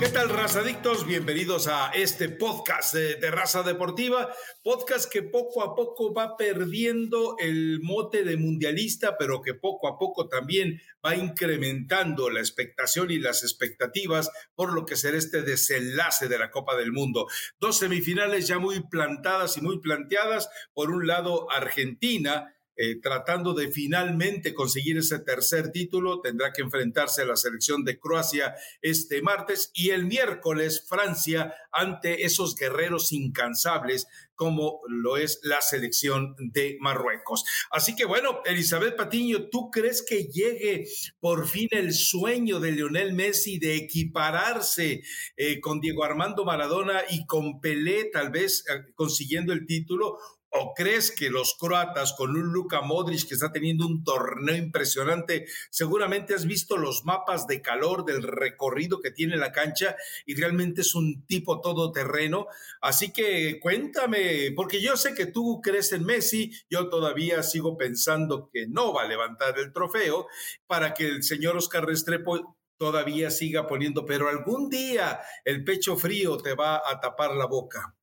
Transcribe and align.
¿Qué 0.00 0.08
tal, 0.08 0.30
razadictos? 0.30 1.06
Bienvenidos 1.06 1.66
a 1.66 1.90
este 1.90 2.30
podcast 2.30 2.94
de, 2.94 3.30
Raza 3.30 3.62
Deportiva, 3.62 4.34
podcast 4.64 5.12
que 5.12 5.22
poco 5.22 5.62
a 5.62 5.74
poco 5.74 6.14
va 6.14 6.38
perdiendo 6.38 7.36
el 7.38 7.80
mote 7.82 8.24
de 8.24 8.38
mundialista, 8.38 9.18
pero 9.18 9.42
que 9.42 9.52
poco 9.52 9.88
a 9.88 9.98
poco 9.98 10.26
también 10.26 10.80
va 11.04 11.16
incrementando 11.16 12.30
la 12.30 12.40
expectación 12.40 13.10
y 13.10 13.18
las 13.18 13.42
expectativas 13.42 14.30
por 14.54 14.72
lo 14.72 14.86
que 14.86 14.96
será 14.96 15.18
este 15.18 15.42
desenlace 15.42 16.28
de 16.28 16.38
la 16.38 16.50
Copa 16.50 16.76
del 16.76 16.92
Mundo. 16.92 17.26
Dos 17.60 17.76
semifinales 17.76 18.48
ya 18.48 18.58
muy 18.58 18.80
plantadas 18.80 19.58
y 19.58 19.60
muy 19.60 19.80
planteadas. 19.80 20.48
Por 20.72 20.92
un 20.92 21.06
lado, 21.06 21.50
Argentina 21.50 22.54
eh, 22.82 22.98
tratando 22.98 23.52
de 23.52 23.70
finalmente 23.70 24.54
conseguir 24.54 24.96
ese 24.96 25.18
tercer 25.18 25.70
título. 25.70 26.22
Tendrá 26.22 26.50
que 26.50 26.62
enfrentarse 26.62 27.20
a 27.20 27.26
la 27.26 27.36
selección 27.36 27.84
de 27.84 27.98
Croacia 27.98 28.54
este 28.80 29.20
martes 29.20 29.70
y 29.74 29.90
el 29.90 30.06
miércoles 30.06 30.86
Francia 30.88 31.52
ante 31.72 32.24
esos 32.24 32.54
guerreros 32.54 33.12
incansables 33.12 34.06
como 34.40 34.80
lo 34.88 35.18
es 35.18 35.40
la 35.42 35.60
selección 35.60 36.34
de 36.38 36.78
Marruecos. 36.80 37.44
Así 37.70 37.94
que 37.94 38.06
bueno, 38.06 38.40
Elizabeth 38.46 38.96
Patiño, 38.96 39.50
¿tú 39.50 39.70
crees 39.70 40.02
que 40.02 40.28
llegue 40.28 40.86
por 41.18 41.46
fin 41.46 41.68
el 41.72 41.92
sueño 41.92 42.58
de 42.60 42.72
Lionel 42.72 43.12
Messi 43.12 43.58
de 43.58 43.76
equipararse 43.76 45.02
eh, 45.36 45.60
con 45.60 45.80
Diego 45.80 46.04
Armando 46.04 46.46
Maradona 46.46 47.02
y 47.10 47.26
con 47.26 47.60
Pelé 47.60 48.06
tal 48.06 48.30
vez 48.30 48.64
eh, 48.70 48.92
consiguiendo 48.94 49.52
el 49.52 49.66
título? 49.66 50.16
¿O 50.52 50.74
crees 50.74 51.12
que 51.12 51.30
los 51.30 51.54
croatas 51.54 52.12
con 52.12 52.30
un 52.30 52.52
Luka 52.52 52.80
Modric 52.80 53.28
que 53.28 53.34
está 53.34 53.52
teniendo 53.52 53.86
un 53.86 54.02
torneo 54.02 54.56
impresionante, 54.56 55.46
seguramente 55.70 56.34
has 56.34 56.44
visto 56.44 56.76
los 56.76 57.04
mapas 57.04 57.46
de 57.46 57.62
calor 57.62 58.04
del 58.04 58.22
recorrido 58.24 59.00
que 59.00 59.12
tiene 59.12 59.36
la 59.36 59.52
cancha 59.52 59.94
y 60.26 60.34
realmente 60.34 60.80
es 60.80 60.96
un 60.96 61.24
tipo 61.26 61.60
todoterreno? 61.60 62.48
Así 62.80 63.12
que 63.12 63.60
cuéntame, 63.60 64.52
porque 64.56 64.80
yo 64.80 64.96
sé 64.96 65.14
que 65.14 65.26
tú 65.26 65.60
crees 65.62 65.92
en 65.92 66.04
Messi, 66.04 66.50
yo 66.68 66.88
todavía 66.88 67.44
sigo 67.44 67.76
pensando 67.76 68.50
que 68.52 68.66
no 68.66 68.92
va 68.92 69.02
a 69.02 69.08
levantar 69.08 69.56
el 69.58 69.72
trofeo 69.72 70.26
para 70.66 70.94
que 70.94 71.06
el 71.06 71.22
señor 71.22 71.56
Oscar 71.56 71.86
Restrepo 71.86 72.56
todavía 72.76 73.30
siga 73.30 73.68
poniendo, 73.68 74.04
pero 74.04 74.28
algún 74.28 74.68
día 74.68 75.20
el 75.44 75.62
pecho 75.62 75.96
frío 75.96 76.38
te 76.38 76.54
va 76.54 76.82
a 76.84 76.98
tapar 76.98 77.36
la 77.36 77.46
boca. 77.46 77.94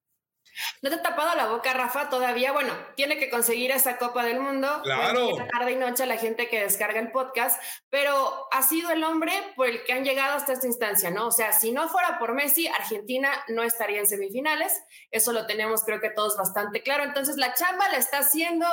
No 0.82 0.90
te 0.90 0.96
ha 0.96 1.02
tapado 1.02 1.36
la 1.36 1.48
boca, 1.48 1.74
Rafa, 1.74 2.10
todavía. 2.10 2.52
Bueno, 2.52 2.74
tiene 2.96 3.18
que 3.18 3.30
conseguir 3.30 3.72
esa 3.72 3.98
Copa 3.98 4.24
del 4.24 4.40
Mundo. 4.40 4.82
Claro. 4.84 5.30
Tarde 5.52 5.74
y 5.74 5.76
noche 5.76 6.06
la 6.06 6.18
gente 6.18 6.50
que 6.50 6.62
descarga 6.62 7.00
el 7.00 7.12
podcast, 7.12 7.62
pero 7.90 8.48
ha 8.52 8.64
sido 8.64 8.92
el 8.92 9.04
hombre 9.04 9.34
por 9.56 9.68
el 9.68 9.84
que 9.84 9.94
han 9.94 10.04
llegado 10.04 10.36
hasta 10.36 10.54
esta 10.54 10.68
instancia, 10.68 11.10
¿no? 11.10 11.28
O 11.28 11.32
sea, 11.32 11.54
si 11.54 11.72
no 11.72 11.90
fuera 11.90 12.20
por 12.20 12.34
Messi, 12.34 12.68
Argentina 12.68 13.32
no 13.48 13.64
estaría 13.64 14.00
en 14.00 14.08
semifinales. 14.08 14.82
Eso 15.12 15.34
lo 15.34 15.46
tenemos, 15.46 15.84
creo 15.84 16.00
que 16.00 16.10
todos 16.10 16.38
bastante 16.38 16.82
claro. 16.84 17.04
Entonces, 17.04 17.38
la 17.38 17.54
chamba 17.54 17.90
la 17.90 17.98
está 17.98 18.20
haciendo. 18.20 18.66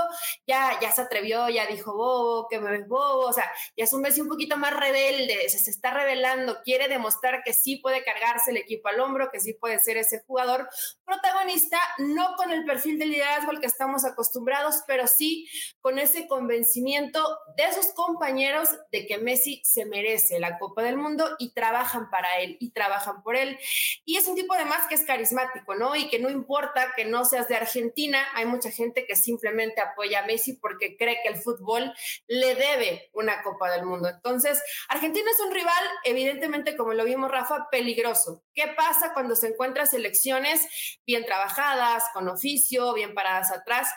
Ya, 0.47 0.79
ya 0.81 0.93
se 0.93 1.03
atrevió, 1.03 1.49
ya 1.49 1.67
dijo 1.67 1.95
bobo, 1.95 2.49
que 2.49 2.61
me 2.61 2.71
ves 2.71 2.89
bobo. 2.89 3.27
O 3.27 3.33
sea, 3.33 3.51
ya 3.77 3.85
es 3.85 3.93
un 3.93 4.03
Messi 4.03 4.21
un 4.21 4.29
poquito 4.29 4.57
más 4.57 4.75
rebelde, 4.75 5.49
se, 5.49 5.59
se 5.59 5.71
está 5.71 5.93
revelando, 5.93 6.63
quiere 6.63 6.89
demostrar 6.89 7.43
que 7.43 7.53
sí 7.53 7.77
puede 7.77 8.05
cargarse 8.05 8.51
el 8.51 8.59
equipo 8.59 8.89
al 8.89 9.01
hombro, 9.01 9.31
que 9.31 9.41
sí 9.41 9.55
puede 9.55 9.79
ser 9.79 9.97
ese 9.97 10.23
jugador 10.27 10.69
protagonista 11.05 11.74
no 11.99 12.35
con 12.37 12.51
el 12.51 12.65
perfil 12.65 12.99
de 12.99 13.07
liderazgo 13.07 13.51
al 13.51 13.61
que 13.61 13.67
estamos 13.67 14.05
acostumbrados, 14.05 14.83
pero 14.87 15.07
sí 15.07 15.49
con 15.81 15.99
ese 15.99 16.27
convencimiento 16.27 17.21
de 17.57 17.73
sus 17.73 17.93
compañeros 17.95 18.69
de 18.93 19.07
que 19.07 19.19
Messi 19.19 19.61
se 19.65 19.85
merece 19.85 20.39
la 20.41 20.59
Copa 20.59 20.83
del 20.83 20.97
Mundo 20.97 21.37
y 21.39 21.53
trabajan 21.53 22.11
para 22.11 22.39
él 22.39 22.57
y 22.61 22.71
trabajan 22.71 23.23
por 23.23 23.37
él. 23.37 23.59
Y 24.05 24.17
es 24.17 24.27
un 24.27 24.35
tipo 24.35 24.55
además 24.55 24.87
que 24.89 24.95
es 24.95 25.05
carismático, 25.05 25.75
¿no? 25.75 25.97
Y 25.97 26.09
que 26.09 26.19
no 26.19 26.31
importa 26.31 26.93
que 26.97 27.05
no 27.05 27.25
seas 27.25 27.49
de 27.49 27.57
Argentina, 27.57 28.25
hay 28.35 28.47
mucha 28.47 28.71
gente 28.71 29.07
que 29.07 29.17
simplemente 29.17 29.81
apoya 29.81 30.21
a 30.21 30.27
Messi 30.27 30.55
porque 30.55 30.97
cree 30.97 31.21
que 31.23 31.29
el 31.29 31.37
fútbol 31.37 31.93
le 32.27 32.55
debe 32.55 33.11
una 33.13 33.43
Copa 33.43 33.71
del 33.71 33.85
Mundo. 33.85 34.09
Entonces, 34.09 34.63
Argentina 34.89 35.31
es 35.31 35.41
un 35.41 35.53
rival, 35.53 35.85
evidentemente, 36.05 36.77
como 36.77 36.93
lo 36.93 37.05
vimos, 37.05 37.31
Rafa, 37.31 37.69
peligroso. 37.71 38.43
¿Qué 38.55 38.69
pasa 38.77 39.13
cuando 39.13 39.37
se 39.37 39.49
encuentra 39.49 39.87
selecciones 39.87 40.69
bien 41.07 41.25
trabajadas? 41.25 41.64
Con 42.13 42.29
oficio, 42.29 42.93
bien 42.93 43.15
paradas 43.15 43.51
atrás, 43.51 43.89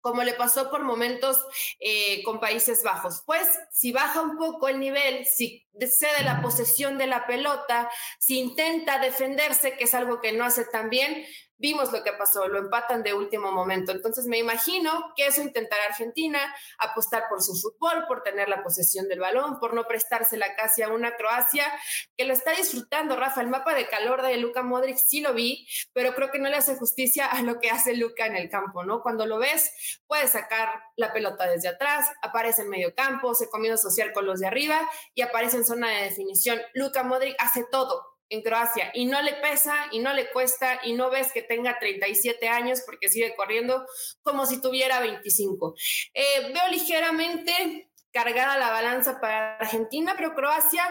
como 0.00 0.22
le 0.22 0.34
pasó 0.34 0.70
por 0.70 0.84
momentos 0.84 1.44
eh, 1.80 2.22
con 2.22 2.38
Países 2.38 2.82
Bajos. 2.84 3.22
Pues 3.26 3.46
si 3.72 3.92
baja 3.92 4.20
un 4.20 4.36
poco 4.36 4.68
el 4.68 4.78
nivel, 4.78 5.26
si 5.26 5.66
cede 5.80 6.22
la 6.24 6.40
posesión 6.40 6.96
de 6.96 7.08
la 7.08 7.26
pelota, 7.26 7.90
si 8.20 8.38
intenta 8.38 8.98
defenderse, 8.98 9.76
que 9.76 9.84
es 9.84 9.94
algo 9.94 10.20
que 10.20 10.32
no 10.32 10.44
hace 10.44 10.64
tan 10.64 10.90
bien, 10.90 11.26
Vimos 11.58 11.92
lo 11.92 12.02
que 12.02 12.12
pasó, 12.12 12.48
lo 12.48 12.58
empatan 12.58 13.02
de 13.02 13.14
último 13.14 13.52
momento. 13.52 13.92
Entonces 13.92 14.26
me 14.26 14.38
imagino 14.38 15.12
que 15.16 15.26
eso 15.26 15.40
intentará 15.42 15.84
Argentina, 15.84 16.38
apostar 16.78 17.24
por 17.28 17.42
su 17.42 17.54
fútbol, 17.54 18.06
por 18.06 18.22
tener 18.22 18.48
la 18.48 18.62
posesión 18.62 19.08
del 19.08 19.20
balón, 19.20 19.58
por 19.58 19.74
no 19.74 19.86
prestársela 19.86 20.54
casi 20.54 20.82
a 20.82 20.88
una 20.88 21.16
Croacia 21.16 21.72
que 22.16 22.24
lo 22.24 22.32
está 22.32 22.52
disfrutando. 22.52 23.16
Rafa, 23.16 23.40
el 23.40 23.48
mapa 23.48 23.74
de 23.74 23.88
calor 23.88 24.22
de 24.22 24.36
Luka 24.36 24.62
Modric 24.62 24.98
sí 24.98 25.20
lo 25.20 25.32
vi, 25.32 25.66
pero 25.92 26.14
creo 26.14 26.30
que 26.30 26.38
no 26.38 26.48
le 26.48 26.56
hace 26.56 26.76
justicia 26.76 27.26
a 27.26 27.42
lo 27.42 27.58
que 27.58 27.70
hace 27.70 27.96
Luka 27.96 28.26
en 28.26 28.36
el 28.36 28.50
campo, 28.50 28.84
¿no? 28.84 29.02
Cuando 29.02 29.26
lo 29.26 29.38
ves, 29.38 30.00
puede 30.06 30.28
sacar 30.28 30.82
la 30.96 31.12
pelota 31.12 31.46
desde 31.46 31.68
atrás, 31.68 32.10
aparece 32.22 32.62
en 32.62 32.68
medio 32.68 32.94
campo, 32.94 33.34
se 33.34 33.48
comienza 33.48 33.74
a 33.74 33.82
asociar 33.86 34.12
con 34.12 34.26
los 34.26 34.40
de 34.40 34.46
arriba 34.46 34.80
y 35.14 35.22
aparece 35.22 35.56
en 35.56 35.64
zona 35.64 35.88
de 35.90 36.04
definición. 36.04 36.60
Luka 36.74 37.02
Modric 37.02 37.36
hace 37.38 37.64
todo, 37.70 38.15
en 38.28 38.42
Croacia 38.42 38.90
y 38.94 39.06
no 39.06 39.22
le 39.22 39.34
pesa 39.34 39.86
y 39.92 39.98
no 39.98 40.12
le 40.12 40.30
cuesta 40.30 40.80
y 40.84 40.92
no 40.92 41.10
ves 41.10 41.32
que 41.32 41.42
tenga 41.42 41.78
37 41.78 42.48
años 42.48 42.82
porque 42.84 43.08
sigue 43.08 43.34
corriendo 43.36 43.86
como 44.22 44.46
si 44.46 44.60
tuviera 44.60 45.00
25. 45.00 45.74
Eh, 46.14 46.52
veo 46.52 46.68
ligeramente 46.70 47.90
cargada 48.16 48.56
la 48.56 48.70
balanza 48.70 49.20
para 49.20 49.58
Argentina, 49.58 50.14
pero 50.16 50.34
Croacia 50.34 50.82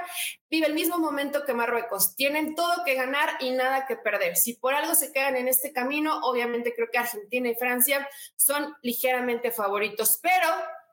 vive 0.47 0.67
el 0.67 0.75
mismo 0.75 0.99
momento 0.99 1.43
que 1.43 1.55
Marruecos. 1.55 2.15
Tienen 2.15 2.53
todo 2.53 2.83
que 2.85 2.93
ganar 2.93 3.37
y 3.39 3.49
nada 3.49 3.87
que 3.87 3.95
perder. 3.95 4.35
Si 4.35 4.53
por 4.53 4.75
algo 4.75 4.93
se 4.93 5.11
quedan 5.11 5.35
en 5.35 5.47
este 5.47 5.73
camino, 5.73 6.19
obviamente 6.21 6.75
creo 6.75 6.89
que 6.91 6.99
Argentina 6.99 7.49
y 7.49 7.55
Francia 7.55 8.07
son 8.35 8.75
ligeramente 8.83 9.49
favoritos, 9.49 10.19
pero 10.21 10.47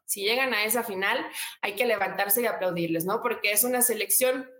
si 0.06 0.22
llegan 0.22 0.54
a 0.54 0.64
esa 0.64 0.82
final, 0.82 1.22
hay 1.60 1.74
que 1.74 1.84
levantarse 1.84 2.40
y 2.40 2.46
aplaudirles, 2.46 3.04
¿no? 3.04 3.20
Porque 3.20 3.52
es 3.52 3.62
una 3.62 3.82
selección 3.82 4.50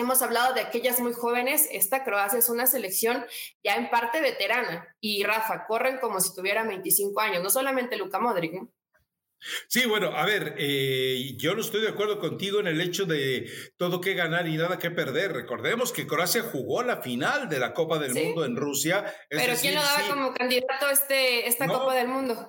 Hemos 0.00 0.22
hablado 0.22 0.54
de 0.54 0.62
aquellas 0.62 0.98
muy 0.98 1.12
jóvenes, 1.12 1.68
esta 1.70 2.04
Croacia 2.04 2.38
es 2.38 2.48
una 2.48 2.66
selección 2.66 3.26
ya 3.62 3.76
en 3.76 3.90
parte 3.90 4.22
veterana 4.22 4.96
y 4.98 5.24
Rafa, 5.24 5.66
corren 5.66 5.98
como 5.98 6.20
si 6.20 6.34
tuvieran 6.34 6.68
25 6.68 7.20
años, 7.20 7.42
no 7.42 7.50
solamente 7.50 7.98
Luca 7.98 8.18
Modric. 8.18 8.62
Sí, 9.68 9.84
bueno, 9.84 10.16
a 10.16 10.24
ver, 10.24 10.54
eh, 10.56 11.34
yo 11.36 11.54
no 11.54 11.60
estoy 11.60 11.82
de 11.82 11.88
acuerdo 11.88 12.18
contigo 12.18 12.60
en 12.60 12.68
el 12.68 12.80
hecho 12.80 13.04
de 13.04 13.50
todo 13.76 14.00
que 14.00 14.14
ganar 14.14 14.48
y 14.48 14.56
nada 14.56 14.78
que 14.78 14.90
perder. 14.90 15.34
Recordemos 15.34 15.92
que 15.92 16.06
Croacia 16.06 16.44
jugó 16.44 16.82
la 16.82 17.02
final 17.02 17.50
de 17.50 17.58
la 17.58 17.74
Copa 17.74 17.98
del 17.98 18.14
Mundo 18.14 18.46
en 18.46 18.56
Rusia. 18.56 19.04
Pero 19.28 19.52
¿quién 19.60 19.74
lo 19.74 19.82
daba 19.82 20.08
como 20.08 20.32
candidato 20.32 20.88
este, 20.90 21.46
esta 21.46 21.66
Copa 21.66 21.94
del 21.94 22.08
Mundo? 22.08 22.48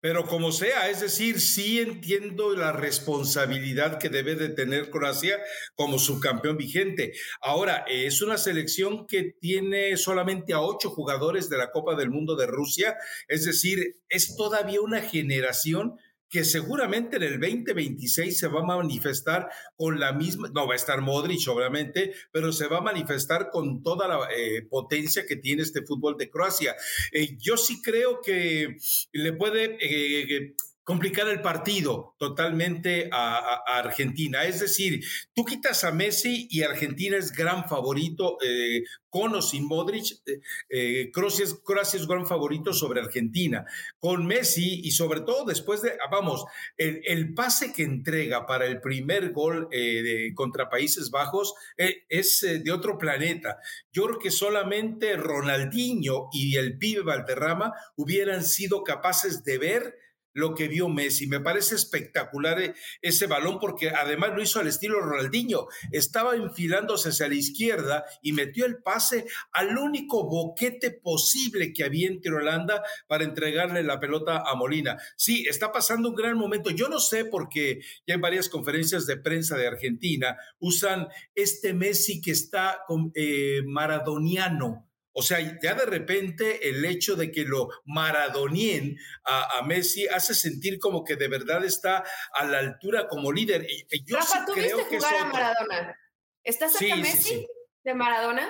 Pero 0.00 0.26
como 0.26 0.52
sea, 0.52 0.88
es 0.88 1.00
decir, 1.00 1.40
sí 1.40 1.80
entiendo 1.80 2.54
la 2.54 2.70
responsabilidad 2.70 3.98
que 3.98 4.08
debe 4.08 4.36
de 4.36 4.48
tener 4.48 4.90
Croacia 4.90 5.38
como 5.74 5.98
subcampeón 5.98 6.56
vigente. 6.56 7.12
Ahora, 7.40 7.84
es 7.88 8.22
una 8.22 8.38
selección 8.38 9.06
que 9.06 9.34
tiene 9.40 9.96
solamente 9.96 10.52
a 10.52 10.60
ocho 10.60 10.90
jugadores 10.90 11.48
de 11.48 11.58
la 11.58 11.72
Copa 11.72 11.96
del 11.96 12.10
Mundo 12.10 12.36
de 12.36 12.46
Rusia, 12.46 12.96
es 13.26 13.44
decir, 13.44 13.96
es 14.08 14.36
todavía 14.36 14.80
una 14.80 15.00
generación 15.00 15.98
que 16.28 16.44
seguramente 16.44 17.16
en 17.16 17.22
el 17.22 17.40
2026 17.40 18.38
se 18.38 18.48
va 18.48 18.60
a 18.60 18.76
manifestar 18.76 19.48
con 19.76 19.98
la 19.98 20.12
misma, 20.12 20.50
no 20.52 20.66
va 20.66 20.74
a 20.74 20.76
estar 20.76 21.00
Modric 21.00 21.48
obviamente, 21.48 22.12
pero 22.32 22.52
se 22.52 22.66
va 22.66 22.78
a 22.78 22.82
manifestar 22.82 23.50
con 23.50 23.82
toda 23.82 24.08
la 24.08 24.28
eh, 24.36 24.62
potencia 24.68 25.26
que 25.26 25.36
tiene 25.36 25.62
este 25.62 25.82
fútbol 25.82 26.16
de 26.16 26.30
Croacia. 26.30 26.76
Eh, 27.12 27.36
yo 27.38 27.56
sí 27.56 27.80
creo 27.82 28.20
que 28.20 28.76
le 29.12 29.32
puede 29.32 29.78
eh, 29.80 30.54
complicar 30.88 31.28
el 31.28 31.42
partido 31.42 32.14
totalmente 32.18 33.10
a, 33.12 33.62
Argentina. 33.76 34.44
Es 34.44 34.60
decir, 34.60 35.04
tú 35.34 35.44
quitas 35.44 35.84
a 35.84 35.92
Messi 35.92 36.48
y 36.50 36.62
Argentina 36.62 37.18
es 37.18 37.30
gran 37.32 37.68
favorito, 37.68 38.38
eh, 38.42 38.84
con 39.10 39.34
o 39.34 39.42
sin 39.42 39.66
Modric, 39.66 40.12
eh, 40.24 40.40
eh, 40.70 41.10
Croacia, 41.12 41.44
es, 41.44 42.06
gran 42.06 42.26
favorito 42.26 42.72
sobre 42.72 43.02
Argentina. 43.02 43.66
Con 43.98 44.24
Messi 44.24 44.80
y 44.82 44.92
sobre 44.92 45.20
todo 45.20 45.44
después 45.44 45.82
de, 45.82 45.92
vamos, 46.10 46.46
el, 46.78 47.34
pase 47.34 47.74
que 47.74 47.82
entrega 47.82 48.46
para 48.46 48.64
el 48.64 48.80
primer 48.80 49.32
gol 49.32 49.68
de, 49.70 50.32
contra 50.34 50.70
Países 50.70 51.10
Bajos 51.10 51.52
es 51.76 52.40
de 52.40 52.72
otro 52.72 52.96
planeta. 52.96 53.58
Yo 53.92 54.04
creo 54.06 54.18
que 54.18 54.30
solamente 54.30 55.18
Ronaldinho 55.18 56.28
y 56.32 56.56
el 56.56 56.78
pibe 56.78 57.02
Valderrama 57.02 57.74
hubieran 57.94 58.42
sido 58.42 58.82
capaces 58.84 59.44
de 59.44 59.58
ver 59.58 60.07
lo 60.38 60.54
que 60.54 60.68
vio 60.68 60.88
Messi. 60.88 61.26
Me 61.26 61.40
parece 61.40 61.74
espectacular 61.74 62.60
eh, 62.60 62.74
ese 63.02 63.26
balón 63.26 63.58
porque 63.58 63.90
además 63.90 64.30
lo 64.34 64.42
hizo 64.42 64.60
al 64.60 64.68
estilo 64.68 65.00
Ronaldinho. 65.00 65.66
Estaba 65.92 66.34
enfilándose 66.36 67.10
hacia 67.10 67.28
la 67.28 67.34
izquierda 67.34 68.04
y 68.22 68.32
metió 68.32 68.64
el 68.64 68.82
pase 68.82 69.26
al 69.52 69.76
único 69.76 70.28
boquete 70.28 70.90
posible 70.90 71.72
que 71.72 71.84
había 71.84 72.08
entre 72.08 72.32
Holanda 72.32 72.82
para 73.06 73.24
entregarle 73.24 73.82
la 73.82 74.00
pelota 74.00 74.42
a 74.46 74.54
Molina. 74.54 74.96
Sí, 75.16 75.44
está 75.48 75.72
pasando 75.72 76.08
un 76.08 76.14
gran 76.14 76.36
momento. 76.36 76.70
Yo 76.70 76.88
no 76.88 77.00
sé 77.00 77.24
por 77.24 77.48
qué 77.48 77.80
ya 78.06 78.14
en 78.14 78.20
varias 78.20 78.48
conferencias 78.48 79.06
de 79.06 79.16
prensa 79.16 79.56
de 79.56 79.66
Argentina 79.66 80.36
usan 80.58 81.08
este 81.34 81.74
Messi 81.74 82.20
que 82.20 82.30
está 82.30 82.80
eh, 83.14 83.62
maradoniano 83.66 84.87
o 85.18 85.22
sea, 85.22 85.40
ya 85.40 85.74
de 85.74 85.84
repente 85.84 86.68
el 86.68 86.84
hecho 86.84 87.16
de 87.16 87.32
que 87.32 87.42
lo 87.44 87.70
maradonien 87.84 88.96
a, 89.24 89.62
Messi 89.66 90.06
hace 90.06 90.32
sentir 90.32 90.78
como 90.78 91.02
que 91.02 91.16
de 91.16 91.26
verdad 91.26 91.64
está 91.64 92.04
a 92.32 92.44
la 92.44 92.60
altura 92.60 93.08
como 93.08 93.32
líder. 93.32 93.66
yo 94.06 94.16
Rafa, 94.16 94.44
¿tú 94.46 94.54
viste 94.54 94.84
jugar 94.84 95.16
a 95.16 95.24
Maradona? 95.24 95.98
¿Estás 96.44 96.74
cerca 96.74 96.94
Messi 96.94 97.48
de 97.82 97.94
Maradona? 97.94 98.48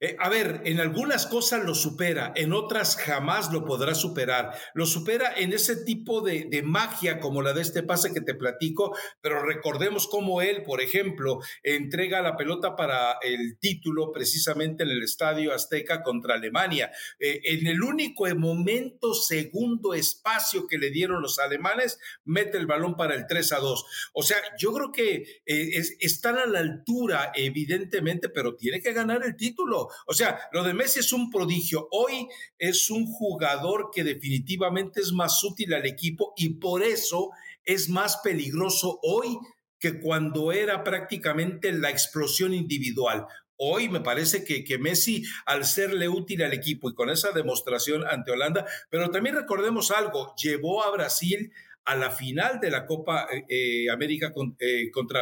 Eh, 0.00 0.16
a 0.18 0.28
ver, 0.28 0.62
en 0.64 0.80
algunas 0.80 1.26
cosas 1.26 1.64
lo 1.64 1.74
supera, 1.74 2.32
en 2.36 2.52
otras 2.52 2.96
jamás 2.96 3.52
lo 3.52 3.64
podrá 3.64 3.94
superar. 3.94 4.52
Lo 4.74 4.86
supera 4.86 5.34
en 5.36 5.52
ese 5.52 5.76
tipo 5.84 6.20
de, 6.20 6.62
magia 6.64 7.18
como 7.18 7.42
la 7.42 7.52
de 7.52 7.62
este 7.62 7.82
pase 7.82 8.12
que 8.12 8.20
te 8.20 8.34
platico, 8.34 8.96
pero 9.20 9.42
recordemos 9.42 10.06
cómo 10.06 10.42
él, 10.42 10.62
por 10.62 10.80
ejemplo, 10.80 11.40
entrega 11.62 12.22
la 12.22 12.36
pelota 12.36 12.76
para 12.76 13.18
el 13.22 13.58
título 13.58 14.12
precisamente 14.12 14.84
en 14.84 14.90
el 14.90 15.02
Estadio 15.02 15.52
Azteca 15.52 16.02
contra 16.02 16.34
Alemania. 16.34 16.92
Eh, 17.18 17.40
en 17.44 17.66
el 17.66 17.82
único 17.82 18.26
momento, 18.36 19.14
segundo 19.14 19.94
espacio 19.94 20.66
que 20.66 20.78
le 20.78 20.90
dieron 20.90 21.22
los 21.22 21.38
alemanes, 21.38 21.98
mete 22.24 22.58
el 22.58 22.66
balón 22.66 22.96
para 22.96 23.14
el 23.14 23.26
3 23.26 23.52
a 23.52 23.58
2. 23.58 23.84
O 24.14 24.22
sea, 24.22 24.38
yo 24.58 24.72
creo 24.72 24.92
que 24.92 25.42
eh, 25.46 25.82
están 26.00 26.38
a 26.38 26.46
la 26.46 26.60
altura, 26.60 27.32
evidentemente, 27.34 28.28
pero 28.28 28.56
tiene 28.56 28.80
que 28.80 28.92
ganar 28.92 29.22
el 29.24 29.36
título. 29.36 29.61
O 30.06 30.14
sea, 30.14 30.38
lo 30.52 30.62
de 30.62 30.74
Messi 30.74 31.00
es 31.00 31.12
un 31.12 31.30
prodigio. 31.30 31.88
Hoy 31.90 32.28
es 32.58 32.90
un 32.90 33.06
jugador 33.06 33.90
que 33.92 34.04
definitivamente 34.04 35.00
es 35.00 35.12
más 35.12 35.42
útil 35.44 35.74
al 35.74 35.86
equipo 35.86 36.32
y 36.36 36.54
por 36.54 36.82
eso 36.82 37.30
es 37.64 37.88
más 37.88 38.18
peligroso 38.18 38.98
hoy 39.02 39.38
que 39.78 40.00
cuando 40.00 40.52
era 40.52 40.84
prácticamente 40.84 41.72
la 41.72 41.90
explosión 41.90 42.54
individual. 42.54 43.26
Hoy 43.56 43.88
me 43.88 44.00
parece 44.00 44.44
que, 44.44 44.64
que, 44.64 44.78
Messi, 44.78 45.24
al 45.46 45.64
serle 45.64 46.08
útil 46.08 46.42
al 46.42 46.52
equipo 46.52 46.88
y 46.90 46.94
con 46.94 47.10
esa 47.10 47.32
demostración 47.32 48.04
ante 48.06 48.32
Holanda, 48.32 48.66
pero 48.90 49.10
también 49.10 49.36
recordemos 49.36 49.90
algo, 49.90 50.34
llevó 50.36 50.82
a 50.82 50.90
Brasil 50.90 51.52
a 51.84 51.96
la 51.96 52.10
final 52.10 52.60
de 52.60 52.70
la 52.70 52.86
Copa 52.86 53.26
eh, 53.32 53.44
eh, 53.48 53.90
América 53.90 54.32
eh, 54.58 54.90
contra, 54.90 55.20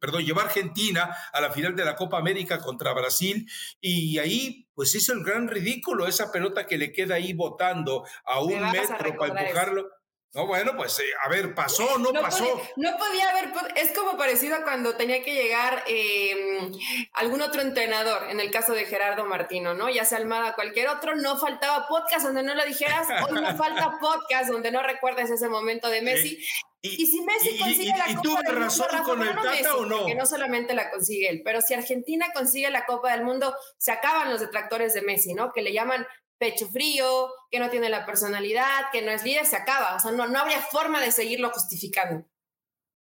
perdón, 0.00 0.24
lleva 0.24 0.42
Argentina 0.42 1.14
a 1.32 1.40
la 1.40 1.50
final 1.50 1.76
de 1.76 1.84
la 1.84 1.96
Copa 1.96 2.18
América 2.18 2.58
contra 2.58 2.92
Brasil 2.92 3.46
y 3.80 4.18
ahí 4.18 4.66
pues 4.74 4.94
hizo 4.94 5.12
el 5.12 5.22
gran 5.22 5.48
ridículo, 5.48 6.06
esa 6.06 6.32
pelota 6.32 6.66
que 6.66 6.78
le 6.78 6.92
queda 6.92 7.16
ahí 7.16 7.32
botando 7.32 8.04
a 8.24 8.42
un 8.42 8.60
metro 8.72 9.16
para 9.18 9.40
empujarlo. 9.40 9.88
No, 10.32 10.46
bueno, 10.46 10.76
pues 10.76 10.96
eh, 11.00 11.02
a 11.24 11.28
ver, 11.28 11.56
pasó, 11.56 11.98
no, 11.98 12.12
no 12.12 12.20
pasó. 12.20 12.62
no 12.76 12.96
podía 12.96 13.30
haber, 13.30 13.52
es 13.74 13.90
como 13.90 14.16
parecido 14.16 14.54
a 14.54 14.62
cuando 14.62 14.94
tenía 14.94 15.24
que 15.24 15.34
llegar 15.34 15.82
em, 15.88 16.72
algún 17.14 17.42
otro 17.42 17.62
entrenador, 17.62 18.30
en 18.30 18.38
el 18.38 18.52
caso 18.52 18.72
de 18.72 18.84
Gerardo 18.84 19.24
Martino, 19.24 19.74
¿no? 19.74 19.90
Ya 19.90 20.04
sea 20.04 20.18
Almada, 20.18 20.54
cualquier 20.54 20.88
otro, 20.88 21.16
no 21.16 21.36
faltaba 21.36 21.88
podcast 21.88 22.26
donde 22.26 22.44
no 22.44 22.54
lo 22.54 22.64
dijeras, 22.64 23.08
hoy 23.28 23.40
no 23.40 23.56
falta 23.56 23.98
podcast 24.00 24.50
donde 24.50 24.70
no 24.70 24.84
recuerdes 24.84 25.30
ese 25.30 25.48
momento 25.48 25.88
de 25.88 26.02
Messi. 26.02 26.38
Y, 26.82 27.06
si 27.06 27.20
Messi 27.22 27.58
consigue 27.58 27.92
la 27.98 28.14
Copa 28.14 28.40
del 28.42 28.56
razón 28.56 28.86
Mundo, 28.90 29.04
con 29.04 29.22
el 29.22 29.34
Tata 29.34 29.76
o 29.76 29.84
no? 29.84 30.06
Que 30.06 30.14
no 30.14 30.24
solamente 30.24 30.74
la 30.74 30.90
consigue 30.90 31.28
él, 31.28 31.42
pero 31.44 31.60
si 31.60 31.74
Argentina 31.74 32.28
consigue 32.32 32.70
la 32.70 32.86
Copa 32.86 33.12
del 33.12 33.22
Mundo, 33.22 33.54
se 33.76 33.92
acaban 33.92 34.30
los 34.30 34.40
detractores 34.40 34.94
de 34.94 35.02
Messi, 35.02 35.34
¿no? 35.34 35.52
Que 35.52 35.60
le 35.60 35.74
llaman 35.74 36.06
pecho 36.40 36.66
frío, 36.68 37.30
que 37.50 37.60
no 37.60 37.68
tiene 37.68 37.90
la 37.90 38.06
personalidad, 38.06 38.90
que 38.90 39.02
no 39.02 39.12
es 39.12 39.22
líder, 39.22 39.44
se 39.44 39.56
acaba. 39.56 39.94
O 39.94 40.00
sea, 40.00 40.10
no, 40.10 40.26
no 40.26 40.38
habría 40.38 40.60
forma 40.62 41.00
de 41.00 41.12
seguirlo 41.12 41.50
justificando. 41.50 42.26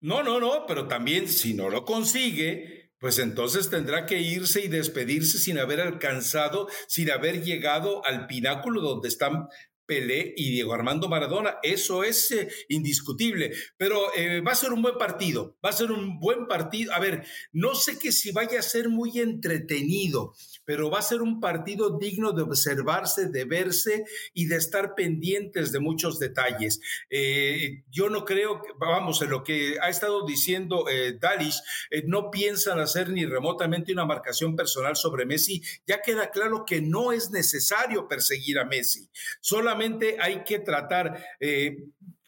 No, 0.01 0.23
no, 0.23 0.41
no, 0.41 0.65
pero 0.67 0.89
también 0.89 1.29
si 1.29 1.53
no 1.55 1.69
lo 1.69 1.85
consigue, 1.85 2.93
pues 2.99 3.19
entonces 3.19 3.69
tendrá 3.69 4.07
que 4.07 4.21
irse 4.21 4.63
y 4.63 4.69
despedirse 4.69 5.39
sin 5.39 5.59
haber 5.59 5.81
alcanzado, 5.81 6.69
sin 6.89 7.11
haber 7.11 7.43
llegado 7.45 8.05
al 8.07 8.27
pináculo 8.27 8.81
donde 8.81 9.09
están 9.09 9.49
Pelé 9.87 10.35
y 10.37 10.51
Diego 10.51 10.75
Armando 10.75 11.09
Maradona. 11.09 11.59
Eso 11.63 12.05
es 12.05 12.31
eh, 12.33 12.49
indiscutible. 12.69 13.53
Pero 13.77 14.15
eh, 14.15 14.41
va 14.41 14.53
a 14.53 14.57
ser 14.57 14.73
un 14.73 14.83
buen 14.83 14.99
partido. 14.99 15.57
Va 15.65 15.71
a 15.71 15.73
ser 15.73 15.93
un 15.93 16.19
buen 16.19 16.47
partido. 16.47 16.93
A 16.93 16.99
ver, 16.99 17.25
no 17.53 17.75
sé 17.75 17.99
que 17.99 18.13
si 18.13 18.33
vaya 18.33 18.59
a 18.59 18.63
ser 18.63 18.89
muy 18.89 19.21
entretenido 19.21 20.35
pero 20.65 20.91
va 20.91 20.99
a 20.99 21.03
ser 21.03 21.23
un 21.23 21.39
partido 21.39 21.97
digno 21.97 22.33
de 22.33 22.43
observarse, 22.43 23.29
de 23.29 23.45
verse 23.45 24.05
y 24.35 24.47
de 24.47 24.57
estar 24.57 24.97
pendientes 24.97 25.71
de 25.71 25.79
muchos 25.79 26.19
detalles. 26.19 26.81
Eh, 27.09 27.85
yo 27.89 28.11
no 28.11 28.25
creo, 28.25 28.61
vamos, 28.77 29.23
en 29.23 29.31
lo 29.31 29.45
que 29.45 29.77
ha 29.81 29.89
estado 29.89 30.27
diciendo 30.27 30.87
Dalish, 31.21 31.63
no 32.07 32.33
piensan 32.33 32.81
hacer 32.81 33.11
ni 33.11 33.25
remotamente 33.25 33.93
una 33.93 34.05
marcación 34.05 34.57
personal 34.57 34.97
sobre 34.97 35.25
Messi. 35.25 35.63
Ya 35.87 36.03
queda 36.03 36.33
claro 36.33 36.65
que 36.67 36.83
no 36.83 37.13
es 37.13 37.31
necesario 37.31 38.09
perseguir 38.09 38.59
a 38.59 38.65
Messi, 38.65 39.09
solamente 39.41 39.76
hay 40.21 40.45
que 40.45 40.59
tratar 40.59 41.23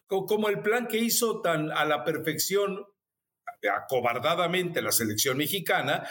como 0.06 0.48
el 0.48 0.60
plan 0.60 0.86
que 0.86 0.98
hizo 0.98 1.40
tan 1.40 1.70
a 1.70 1.84
la 1.84 2.04
perfección 2.04 2.84
acobardadamente 3.66 4.82
la 4.82 4.92
selección 4.92 5.36
mexicana 5.36 6.06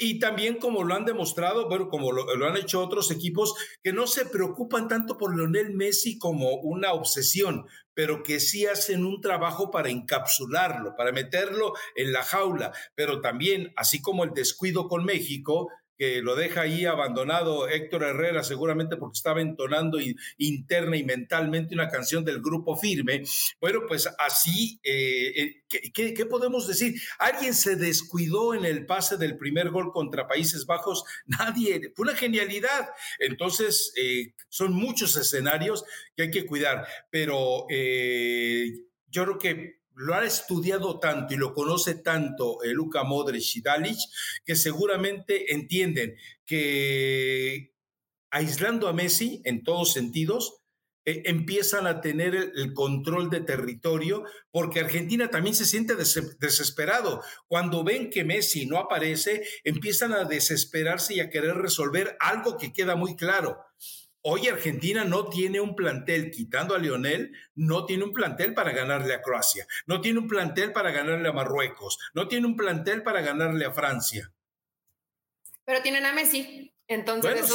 y 0.00 0.18
también 0.18 0.58
como 0.58 0.84
lo 0.84 0.94
han 0.94 1.04
demostrado, 1.04 1.68
bueno, 1.68 1.88
como 1.88 2.12
lo, 2.12 2.46
han 2.46 2.56
hecho 2.56 2.82
otros 2.82 3.10
equipos 3.10 3.54
que 3.82 3.92
no 3.92 4.06
se 4.06 4.26
preocupan 4.26 4.88
tanto 4.88 5.16
por 5.16 5.34
Lionel 5.34 5.74
Messi 5.74 6.18
como 6.18 6.56
una 6.56 6.92
obsesión, 6.92 7.66
pero 7.94 8.22
que 8.22 8.38
sí 8.38 8.66
hacen 8.66 9.04
un 9.04 9.20
trabajo 9.20 9.70
para 9.70 9.88
encapsularlo, 9.88 10.94
para 10.96 11.12
meterlo 11.12 11.72
en 11.94 12.12
la 12.12 12.22
jaula, 12.22 12.72
pero 12.94 13.20
también, 13.20 13.72
así 13.76 14.02
como 14.02 14.24
el 14.24 14.32
descuido 14.34 14.88
con 14.88 15.04
México, 15.04 15.68
que 16.00 16.22
lo 16.22 16.34
deja 16.34 16.62
ahí 16.62 16.86
abandonado 16.86 17.68
Héctor 17.68 18.04
Herrera, 18.04 18.42
seguramente 18.42 18.96
porque 18.96 19.18
estaba 19.18 19.42
entonando 19.42 19.98
interna 20.38 20.96
y 20.96 21.04
mentalmente 21.04 21.74
una 21.74 21.90
canción 21.90 22.24
del 22.24 22.40
grupo 22.40 22.74
firme. 22.74 23.22
Bueno, 23.60 23.80
pues 23.86 24.08
así, 24.18 24.80
eh, 24.82 25.60
eh, 25.68 25.92
¿qué, 25.92 26.24
podemos 26.24 26.66
decir? 26.66 26.94
¿Alguien 27.18 27.52
se 27.52 27.76
descuidó 27.76 28.54
en 28.54 28.64
el 28.64 28.86
pase 28.86 29.18
del 29.18 29.36
primer 29.36 29.68
gol 29.68 29.92
contra 29.92 30.26
Países 30.26 30.64
Bajos? 30.64 31.04
Nadie, 31.26 31.92
fue 31.94 32.04
una 32.04 32.16
genialidad. 32.16 32.88
Entonces, 33.18 33.92
eh, 33.98 34.32
son 34.48 34.72
muchos 34.72 35.14
escenarios 35.18 35.84
que 36.16 36.22
hay 36.22 36.30
que 36.30 36.46
cuidar, 36.46 36.86
pero 37.10 37.66
yo 37.68 39.24
creo 39.24 39.38
que 39.38 39.79
lo 39.94 40.14
ha 40.14 40.24
estudiado 40.24 40.98
tanto 40.98 41.34
y 41.34 41.36
lo 41.36 41.52
conoce 41.52 41.94
tanto 41.96 42.62
eh, 42.64 42.74
Modric 43.04 43.56
y 43.56 43.60
Dalic 43.60 43.98
que 44.44 44.56
seguramente 44.56 45.52
entienden 45.52 46.16
que 46.46 47.74
aislando 48.30 48.88
a 48.88 48.92
Messi 48.92 49.42
en 49.44 49.62
todos 49.62 49.92
sentidos, 49.92 50.60
eh, 51.06 51.22
empiezan 51.26 51.86
a 51.86 52.00
tener 52.00 52.34
el, 52.34 52.74
control 52.74 53.30
de 53.30 53.40
territorio, 53.40 54.24
porque 54.50 54.80
Argentina 54.80 55.30
también 55.30 55.54
se 55.54 55.64
siente 55.64 55.94
desesperado. 55.96 57.22
Cuando 57.48 57.82
ven 57.82 58.10
que 58.10 58.24
Messi 58.24 58.66
no 58.66 58.78
aparece, 58.78 59.42
empiezan 59.64 60.12
a 60.12 60.24
desesperarse 60.24 61.14
y 61.14 61.20
a 61.20 61.30
querer 61.30 61.56
resolver 61.56 62.16
algo 62.20 62.58
que 62.58 62.72
queda 62.72 62.96
muy 62.96 63.16
claro. 63.16 63.58
Hoy 64.22 64.48
Argentina 64.48 65.04
no 65.04 65.30
tiene 65.30 65.60
un 65.60 65.74
plantel, 65.74 66.30
quitando 66.30 66.74
a 66.74 66.78
Lionel, 66.78 67.32
no 67.54 67.86
tiene 67.86 68.04
un 68.04 68.12
plantel 68.12 68.52
para 68.52 68.72
ganarle 68.72 69.14
a 69.14 69.22
Croacia, 69.22 69.66
no 69.86 70.02
tiene 70.02 70.18
un 70.18 70.28
plantel 70.28 70.72
para 70.72 70.90
ganarle 70.90 71.28
a 71.28 71.32
Marruecos, 71.32 71.98
no 72.12 72.28
tiene 72.28 72.46
un 72.46 72.54
plantel 72.54 73.02
para 73.02 73.22
ganarle 73.22 73.64
a 73.64 73.72
Francia. 73.72 74.30
Pero 75.64 75.80
tienen 75.80 76.04
a 76.04 76.12
Messi. 76.12 76.70
Entonces, 76.86 77.48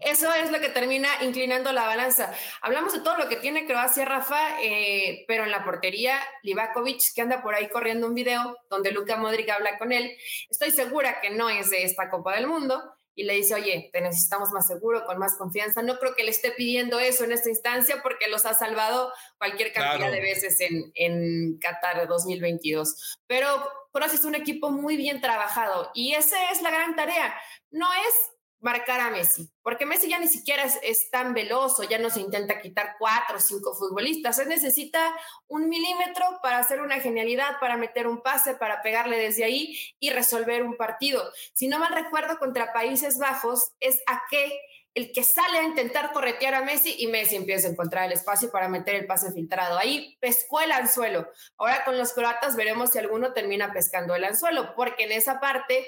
eso, 0.00 0.32
es 0.32 0.50
lo 0.50 0.60
que 0.60 0.70
termina 0.70 1.08
inclinando 1.22 1.72
la 1.72 1.86
balanza. 1.86 2.32
Hablamos 2.62 2.94
de 2.94 3.00
todo 3.00 3.18
lo 3.18 3.28
que 3.28 3.36
tiene 3.36 3.66
Croacia, 3.66 4.06
Rafa, 4.06 4.62
eh, 4.62 5.26
pero 5.28 5.44
en 5.44 5.50
la 5.50 5.62
portería, 5.62 6.18
Livakovic, 6.42 7.02
que 7.14 7.20
anda 7.20 7.42
por 7.42 7.54
ahí 7.54 7.68
corriendo 7.68 8.06
un 8.06 8.14
video 8.14 8.56
donde 8.70 8.90
Luka 8.90 9.18
Modric 9.18 9.50
habla 9.50 9.76
con 9.76 9.92
él, 9.92 10.16
estoy 10.48 10.70
segura 10.70 11.20
que 11.20 11.28
no 11.28 11.50
es 11.50 11.68
de 11.68 11.82
esta 11.82 12.08
Copa 12.08 12.34
del 12.34 12.46
Mundo 12.46 12.82
y 13.18 13.24
le 13.24 13.34
dice, 13.34 13.52
oye, 13.56 13.90
te 13.92 14.00
necesitamos 14.00 14.50
más 14.52 14.68
seguro, 14.68 15.04
con 15.04 15.18
más 15.18 15.36
confianza. 15.36 15.82
No 15.82 15.98
creo 15.98 16.14
que 16.14 16.22
le 16.22 16.30
esté 16.30 16.52
pidiendo 16.52 17.00
eso 17.00 17.24
en 17.24 17.32
esta 17.32 17.48
instancia 17.48 17.98
porque 18.00 18.28
los 18.28 18.46
ha 18.46 18.54
salvado 18.54 19.12
cualquier 19.38 19.72
cantidad 19.72 20.12
de 20.12 20.20
veces 20.20 20.60
en, 20.60 20.92
en 20.94 21.58
Qatar 21.58 22.06
2022. 22.06 23.18
Pero 23.26 23.48
Croacia 23.90 24.20
es 24.20 24.24
un 24.24 24.36
equipo 24.36 24.70
muy 24.70 24.96
bien 24.96 25.20
trabajado 25.20 25.90
y 25.94 26.14
esa 26.14 26.52
es 26.52 26.62
la 26.62 26.70
gran 26.70 26.94
tarea. 26.94 27.34
No 27.72 27.88
es 27.92 28.37
marcar 28.60 29.00
a 29.00 29.10
Messi, 29.10 29.48
porque 29.62 29.86
Messi 29.86 30.08
ya 30.08 30.18
ni 30.18 30.28
siquiera 30.28 30.64
es, 30.82 31.10
tan 31.10 31.32
veloz 31.32 31.78
ya 31.88 31.98
no 31.98 32.10
se 32.10 32.20
intenta 32.20 32.60
quitar 32.60 32.96
cuatro 32.98 33.36
o 33.36 33.40
cinco 33.40 33.74
futbolistas, 33.74 34.36
se 34.36 34.46
necesita 34.46 35.14
un 35.46 35.68
milímetro 35.68 36.24
para 36.42 36.58
hacer 36.58 36.80
una 36.80 36.98
genialidad, 37.00 37.60
para 37.60 37.76
meter 37.76 38.06
un 38.06 38.20
pase, 38.20 38.54
para 38.54 38.82
pegarle 38.82 39.18
desde 39.18 39.44
ahí 39.44 39.78
y 40.00 40.10
resolver 40.10 40.62
un 40.62 40.76
partido. 40.76 41.22
Si 41.52 41.68
no 41.68 41.78
mal 41.78 41.94
recuerdo, 41.94 42.38
contra 42.38 42.72
Países 42.72 43.18
Bajos 43.18 43.72
es 43.80 44.02
a 44.06 44.22
qué 44.30 44.60
el 44.94 45.12
que 45.12 45.22
sale 45.22 45.58
a 45.58 45.62
intentar 45.62 46.12
corretear 46.12 46.54
a 46.54 46.62
Messi 46.62 46.96
y 46.98 47.06
Messi 47.06 47.36
empieza 47.36 47.68
a 47.68 47.70
encontrar 47.70 48.06
el 48.06 48.12
espacio 48.12 48.50
para 48.50 48.68
meter 48.68 48.96
el 48.96 49.06
pase 49.06 49.30
filtrado. 49.30 49.78
Ahí 49.78 50.16
pescó 50.20 50.60
el 50.60 50.72
anzuelo. 50.72 51.28
Ahora 51.56 51.84
con 51.84 51.96
los 51.96 52.12
croatas 52.12 52.56
veremos 52.56 52.90
si 52.90 52.98
alguno 52.98 53.32
termina 53.32 53.72
pescando 53.72 54.16
el 54.16 54.24
anzuelo, 54.24 54.74
porque 54.74 55.04
en 55.04 55.12
esa 55.12 55.38
parte 55.38 55.86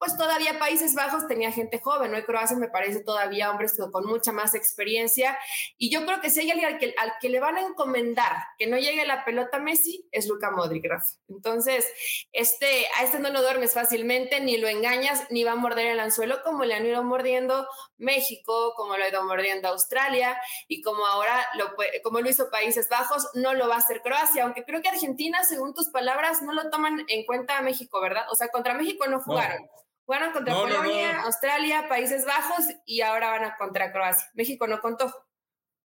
pues 0.00 0.16
todavía 0.16 0.58
Países 0.58 0.94
Bajos 0.94 1.28
tenía 1.28 1.52
gente 1.52 1.78
joven, 1.78 2.10
¿no? 2.10 2.18
Y 2.18 2.22
Croacia 2.22 2.56
me 2.56 2.68
parece 2.68 3.00
todavía 3.00 3.50
hombres 3.50 3.78
con 3.92 4.06
mucha 4.06 4.32
más 4.32 4.54
experiencia. 4.54 5.38
Y 5.76 5.90
yo 5.90 6.06
creo 6.06 6.22
que 6.22 6.30
si 6.30 6.40
hay 6.40 6.50
alguien 6.50 6.72
al 6.72 6.78
que, 6.78 6.94
al 6.96 7.12
que 7.20 7.28
le 7.28 7.38
van 7.38 7.58
a 7.58 7.60
encomendar 7.60 8.32
que 8.58 8.66
no 8.66 8.78
llegue 8.78 9.04
la 9.04 9.26
pelota 9.26 9.58
a 9.58 9.60
Messi, 9.60 10.08
es 10.10 10.26
Luca 10.26 10.50
Modric, 10.52 10.86
Rafa. 10.88 11.06
Entonces, 11.28 11.86
este, 12.32 12.86
a 12.98 13.04
este 13.04 13.18
no 13.18 13.28
lo 13.28 13.42
duermes 13.42 13.74
fácilmente, 13.74 14.40
ni 14.40 14.56
lo 14.56 14.68
engañas, 14.68 15.26
ni 15.28 15.44
va 15.44 15.52
a 15.52 15.56
morder 15.56 15.88
el 15.88 16.00
anzuelo 16.00 16.42
como 16.42 16.64
le 16.64 16.72
han 16.72 16.86
ido 16.86 17.04
mordiendo 17.04 17.68
México, 17.98 18.72
como 18.76 18.96
lo 18.96 19.04
ha 19.04 19.08
ido 19.08 19.22
mordiendo 19.24 19.68
Australia 19.68 20.40
y 20.66 20.80
como 20.80 21.04
ahora 21.04 21.46
lo, 21.56 21.74
como 22.02 22.22
lo 22.22 22.30
hizo 22.30 22.48
Países 22.48 22.88
Bajos, 22.88 23.28
no 23.34 23.52
lo 23.52 23.68
va 23.68 23.74
a 23.74 23.78
hacer 23.78 24.00
Croacia, 24.00 24.44
aunque 24.44 24.64
creo 24.64 24.80
que 24.80 24.88
Argentina, 24.88 25.44
según 25.44 25.74
tus 25.74 25.90
palabras, 25.90 26.40
no 26.40 26.54
lo 26.54 26.70
toman 26.70 27.04
en 27.08 27.26
cuenta 27.26 27.58
a 27.58 27.62
México, 27.62 28.00
¿verdad? 28.00 28.24
O 28.30 28.34
sea, 28.34 28.48
contra 28.48 28.72
México 28.72 29.06
no 29.06 29.20
jugaron. 29.20 29.68
Fueron 30.10 30.32
contra 30.32 30.54
Polonia, 30.54 31.22
Australia, 31.22 31.86
Países 31.88 32.26
Bajos 32.26 32.64
y 32.84 33.00
ahora 33.00 33.30
van 33.30 33.44
a 33.44 33.56
contra 33.56 33.92
Croacia. 33.92 34.28
México 34.34 34.66
no 34.66 34.80
contó. 34.80 35.14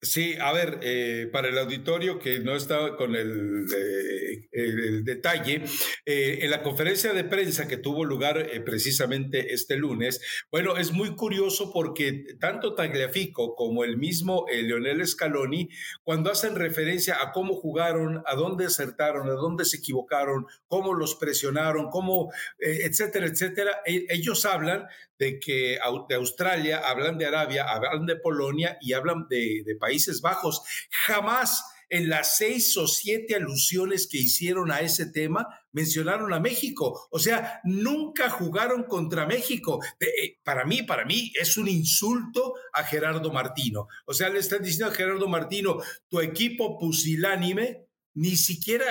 Sí, 0.02 0.36
a 0.40 0.54
ver, 0.54 0.80
eh, 0.82 1.28
para 1.30 1.50
el 1.50 1.58
auditorio 1.58 2.20
que 2.20 2.40
no 2.40 2.56
está 2.56 2.96
con 2.96 3.16
el, 3.18 3.66
eh, 3.76 5.02
detalle, 5.04 5.64
eh, 6.06 6.40
en 6.42 6.52
la 6.52 6.64
conferencia 6.64 7.12
de 7.12 7.26
prensa 7.26 7.68
que 7.68 7.76
tuvo 7.76 8.06
lugar 8.06 8.48
precisamente 8.64 9.54
este 9.54 9.76
lunes, 9.76 10.22
bueno, 10.50 10.78
es 10.78 10.94
muy 10.94 11.18
curioso 11.18 11.74
porque 11.74 12.24
tanto 12.40 12.76
Tagliafico 12.76 13.56
como 13.56 13.84
el 13.84 13.98
mismo 13.98 14.46
Leonel 14.50 15.06
Scaloni, 15.06 15.68
cuando 16.04 16.32
hacen 16.32 16.56
referencia 16.56 17.22
a 17.22 17.34
cómo 17.34 17.56
jugaron, 17.56 18.24
a 18.26 18.36
dónde 18.36 18.68
acertaron, 18.68 19.28
a 19.30 19.34
dónde 19.34 19.66
se 19.66 19.78
equivocaron, 19.78 20.46
cómo 20.68 20.94
los 20.94 21.16
presionaron, 21.16 21.90
cómo, 21.90 22.32
etcétera, 22.58 23.28
etcétera, 23.28 23.82
e, 23.86 24.06
ellos 24.10 24.46
hablan 24.46 24.86
de 25.20 25.40
que 25.40 25.78
de 26.08 26.16
Australia, 26.16 26.82
hablan 26.86 27.18
de 27.18 27.26
Arabia, 27.26 27.66
hablan 27.66 28.06
de 28.06 28.16
Polonia 28.16 28.78
y 28.82 28.94
hablan 28.94 29.28
de, 29.30 29.64
de 29.66 29.76
Países 29.76 30.22
Bajos. 30.22 30.62
Jamás 30.90 31.64
en 31.90 32.08
las 32.08 32.38
seis 32.38 32.78
o 32.78 32.88
siete 32.88 33.36
alusiones 33.36 34.08
que 34.08 34.20
hicieron 34.20 34.72
a 34.72 34.80
ese 34.82 35.08
tema, 35.08 35.48
mencionaron 35.72 36.34
a 36.34 36.40
México. 36.40 37.08
O 37.12 37.20
sea, 37.20 37.62
nunca 37.64 38.30
jugaron 38.30 38.84
contra 38.84 39.26
México. 39.26 39.80
Eh, 40.00 40.38
para 40.44 40.66
mí, 40.66 40.84
para 40.84 41.06
mí, 41.06 41.32
es 41.40 41.58
un 41.58 41.68
insulto 41.68 42.54
a 42.74 42.84
Gerardo 42.84 43.32
Martino. 43.32 43.88
O 44.06 44.14
sea, 44.14 44.30
le 44.30 44.40
están 44.40 44.62
diciendo 44.62 44.92
a 44.92 44.96
Gerardo 44.96 45.28
Martino, 45.28 45.80
tu 46.08 46.20
equipo 46.22 46.78
pusilánime 46.78 47.89
ni 48.14 48.36
siquiera, 48.36 48.86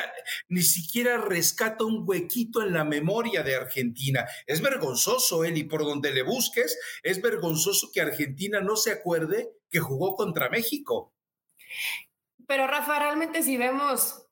ni 0.48 0.62
siquiera 0.62 1.18
rescata 1.18 1.84
un 1.84 2.04
huequito 2.06 2.62
en 2.62 2.72
la 2.72 2.84
memoria 2.84 3.42
de 3.42 3.56
Argentina. 3.56 4.26
Es 4.46 4.60
vergonzoso, 4.60 5.44
y 5.44 5.64
por 5.64 5.84
donde 5.84 6.12
le 6.12 6.22
busques, 6.22 6.78
es 7.02 7.20
vergonzoso 7.20 7.90
que 7.92 8.00
Argentina 8.00 8.60
no 8.60 8.76
se 8.76 8.92
acuerde 8.92 9.50
que 9.70 9.80
jugó 9.80 10.14
contra 10.14 10.48
México. 10.48 11.14
Pero 12.46 12.66
Rafa, 12.66 12.98
realmente 12.98 13.42
si 13.42 13.56
vemos 13.56 14.27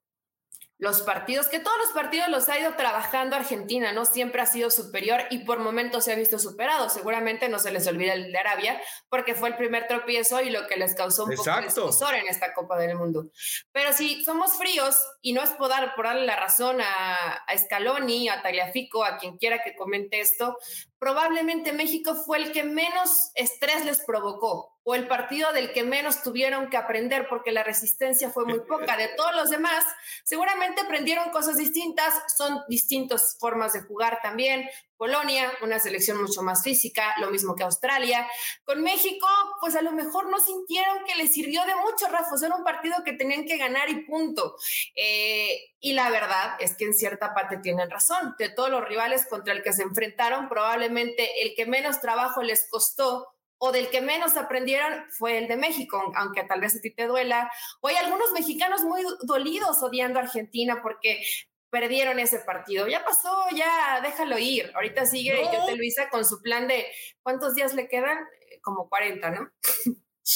los 0.78 1.00
partidos, 1.02 1.49
que 1.49 1.59
todos 1.59 1.76
los 1.78 1.90
partidos 1.90 2.28
los 2.28 2.49
ha 2.49 2.59
ido 2.59 2.75
trabajando 2.75 3.35
Argentina, 3.35 3.92
¿no? 3.92 4.04
Siempre 4.04 4.42
ha 4.42 4.47
sido 4.47 4.71
superior 4.71 5.23
y 5.30 5.45
por 5.45 5.59
momentos 5.59 6.04
se 6.04 6.12
ha 6.12 6.16
visto 6.16 6.38
superado. 6.38 6.90
Seguramente 6.90 7.49
no 7.49 7.59
se 7.59 7.71
les 7.71 7.87
olvida 7.87 8.12
el 8.12 8.30
de 8.30 8.38
Arabia, 8.38 8.80
porque 9.09 9.35
fue 9.35 9.49
el 9.49 9.56
primer 9.56 9.88
tropiezo 9.88 10.42
y 10.42 10.50
lo 10.50 10.66
que 10.66 10.76
les 10.76 10.95
causó 10.95 11.25
un 11.25 11.35
poco 11.35 11.50
de 11.61 11.66
escosor 11.66 12.14
en 12.14 12.28
esta 12.28 12.52
Copa 12.52 12.76
del 12.76 12.97
Mundo. 12.97 13.30
Pero 13.73 13.92
si 13.95 14.23
somos 14.25 14.59
fríos, 14.59 14.97
y 15.23 15.33
no 15.33 15.42
es 15.42 15.50
por, 15.50 15.71
por 15.95 16.06
darle 16.06 16.26
la 16.26 16.37
razón 16.37 16.80
a, 16.80 17.14
a 17.47 17.59
Scaloni, 17.59 18.28
a 18.28 18.42
Tagliafico, 18.42 19.04
a 19.04 19.16
quien 19.16 19.38
quiera 19.38 19.62
que 19.62 19.75
comente 19.75 20.21
esto, 20.21 20.59
probablemente 20.98 21.72
México 21.72 22.14
fue 22.14 22.38
el 22.38 22.52
que 22.52 22.64
menos 22.64 23.30
estrés 23.34 23.84
les 23.84 24.00
provocó 24.00 24.76
o 24.88 24.94
el 24.94 25.08
partido 25.08 25.52
del 25.52 25.72
que 25.72 25.82
menos 25.82 26.22
tuvieron 26.22 26.70
que 26.70 26.76
aprender 26.76 27.26
porque 27.28 27.50
la 27.50 27.64
resistencia 27.64 28.30
fue 28.30 28.44
muy 28.44 28.60
poca. 28.60 28.96
De 28.96 29.08
todos 29.16 29.34
los 29.34 29.50
demás, 29.50 29.84
seguramente 30.22 30.80
aprendieron 30.80 31.30
cosas 31.30 31.56
distintas, 31.56 32.14
son 32.36 32.60
distintas 32.68 33.36
formas 33.40 33.72
de 33.72 33.82
jugar 33.82 34.20
también. 34.22 34.68
Polonia, 34.96 35.52
una 35.62 35.78
selección 35.78 36.20
mucho 36.20 36.42
más 36.42 36.62
física, 36.62 37.14
lo 37.20 37.30
mismo 37.30 37.54
que 37.54 37.64
Australia. 37.64 38.26
Con 38.64 38.82
México, 38.82 39.26
pues 39.60 39.76
a 39.76 39.82
lo 39.82 39.92
mejor 39.92 40.30
no 40.30 40.40
sintieron 40.40 41.04
que 41.04 41.14
les 41.16 41.32
sirvió 41.32 41.64
de 41.64 41.74
mucho, 41.76 42.06
Rafa, 42.10 42.34
era 42.44 42.54
un 42.54 42.64
partido 42.64 42.96
que 43.04 43.12
tenían 43.12 43.44
que 43.44 43.58
ganar 43.58 43.88
y 43.88 44.04
punto. 44.04 44.56
Eh, 44.94 45.74
y 45.80 45.92
la 45.92 46.10
verdad 46.10 46.56
es 46.58 46.76
que 46.76 46.84
en 46.84 46.94
cierta 46.94 47.34
parte 47.34 47.58
tienen 47.58 47.90
razón. 47.90 48.34
De 48.38 48.48
todos 48.48 48.70
los 48.70 48.86
rivales 48.88 49.26
contra 49.26 49.52
el 49.52 49.62
que 49.62 49.72
se 49.72 49.82
enfrentaron, 49.82 50.48
probablemente 50.48 51.42
el 51.42 51.54
que 51.54 51.66
menos 51.66 52.00
trabajo 52.00 52.42
les 52.42 52.68
costó 52.68 53.36
o 53.58 53.72
del 53.72 53.88
que 53.88 54.00
menos 54.00 54.36
aprendieron 54.36 55.04
fue 55.10 55.38
el 55.38 55.48
de 55.48 55.56
México, 55.56 56.12
aunque 56.14 56.44
tal 56.44 56.60
vez 56.60 56.76
a 56.76 56.80
ti 56.80 56.90
te 56.90 57.06
duela. 57.06 57.50
O 57.80 57.88
hay 57.88 57.96
algunos 57.96 58.32
mexicanos 58.32 58.82
muy 58.82 59.02
dolidos 59.22 59.82
odiando 59.82 60.18
a 60.18 60.22
Argentina 60.22 60.80
porque 60.82 61.22
perdieron 61.70 62.18
ese 62.18 62.38
partido. 62.40 62.88
Ya 62.88 63.04
pasó, 63.04 63.46
ya 63.54 64.00
déjalo 64.02 64.38
ir. 64.38 64.70
Ahorita 64.75 65.06
sigue 65.06 65.40
yo 65.52 65.66
te 65.66 65.76
Luisa 65.76 66.08
con 66.11 66.25
su 66.25 66.40
plan 66.40 66.68
de 66.68 66.87
¿cuántos 67.23 67.54
días 67.54 67.75
le 67.75 67.88
quedan? 67.88 68.18
Como 68.62 68.88
40, 68.88 69.30
¿no? 69.30 69.52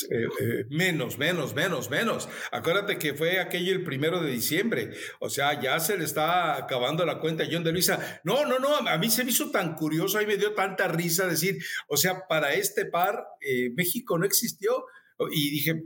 Eh, 0.08 0.28
eh, 0.40 0.64
menos, 0.70 1.18
menos, 1.18 1.52
menos, 1.54 1.90
menos. 1.90 2.28
Acuérdate 2.52 2.96
que 2.96 3.14
fue 3.14 3.40
aquello 3.40 3.72
el 3.72 3.82
primero 3.82 4.22
de 4.22 4.30
diciembre. 4.30 4.92
O 5.18 5.28
sea, 5.28 5.60
ya 5.60 5.80
se 5.80 5.98
le 5.98 6.04
está 6.04 6.56
acabando 6.56 7.04
la 7.04 7.18
cuenta 7.18 7.42
a 7.42 7.48
John 7.50 7.64
de 7.64 7.72
Luisa. 7.72 8.20
No, 8.22 8.44
no, 8.46 8.60
no, 8.60 8.76
a 8.76 8.98
mí 8.98 9.10
se 9.10 9.24
me 9.24 9.32
hizo 9.32 9.50
tan 9.50 9.74
curioso, 9.74 10.18
a 10.18 10.20
mí 10.20 10.28
me 10.28 10.36
dio 10.36 10.54
tanta 10.54 10.86
risa 10.86 11.26
decir, 11.26 11.58
o 11.88 11.96
sea, 11.96 12.28
para 12.28 12.52
este 12.54 12.86
par, 12.86 13.26
eh, 13.40 13.70
México 13.74 14.16
no 14.16 14.26
existió. 14.26 14.86
Y 15.30 15.50
dije, 15.50 15.82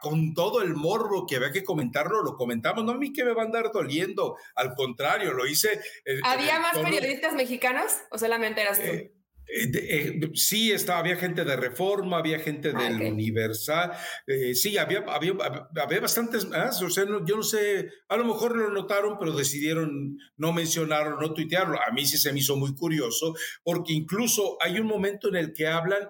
con 0.00 0.34
todo 0.34 0.62
el 0.62 0.74
morbo 0.74 1.26
que 1.26 1.36
había 1.36 1.52
que 1.52 1.64
comentarlo, 1.64 2.22
lo 2.22 2.36
comentamos. 2.36 2.84
No 2.84 2.92
a 2.92 2.98
mí 2.98 3.12
que 3.12 3.24
me 3.24 3.32
va 3.32 3.42
a 3.42 3.46
andar 3.46 3.70
doliendo. 3.72 4.36
Al 4.54 4.74
contrario, 4.74 5.32
lo 5.32 5.46
hice. 5.46 5.80
¿Había 6.22 6.60
más 6.60 6.78
periodistas 6.78 7.34
mexicanos 7.34 7.92
o 8.10 8.18
solamente 8.18 8.62
eras 8.62 8.78
tú? 8.78 9.16
Eh, 9.48 9.70
eh, 9.74 10.30
sí, 10.34 10.72
estaba, 10.72 10.98
había 10.98 11.16
gente 11.16 11.44
de 11.44 11.54
Reforma, 11.54 12.18
había 12.18 12.40
gente 12.40 12.72
ah, 12.74 12.82
del 12.82 13.12
Universal, 13.12 13.92
eh, 14.26 14.54
sí, 14.56 14.76
había, 14.76 15.04
había, 15.06 15.34
había 15.76 16.00
bastantes 16.00 16.46
más, 16.46 16.82
o 16.82 16.90
sea, 16.90 17.04
yo 17.04 17.36
no 17.36 17.42
sé, 17.44 17.88
a 18.08 18.16
lo 18.16 18.24
mejor 18.24 18.56
lo 18.56 18.70
notaron, 18.70 19.18
pero 19.18 19.32
decidieron 19.32 20.18
no 20.36 20.52
mencionarlo, 20.52 21.20
no 21.20 21.32
tuitearlo. 21.32 21.78
A 21.80 21.92
mí 21.92 22.04
sí 22.06 22.18
se 22.18 22.32
me 22.32 22.40
hizo 22.40 22.56
muy 22.56 22.74
curioso, 22.74 23.34
porque 23.62 23.92
incluso 23.92 24.56
hay 24.60 24.80
un 24.80 24.88
momento 24.88 25.28
en 25.28 25.36
el 25.36 25.52
que 25.52 25.68
hablan, 25.68 26.08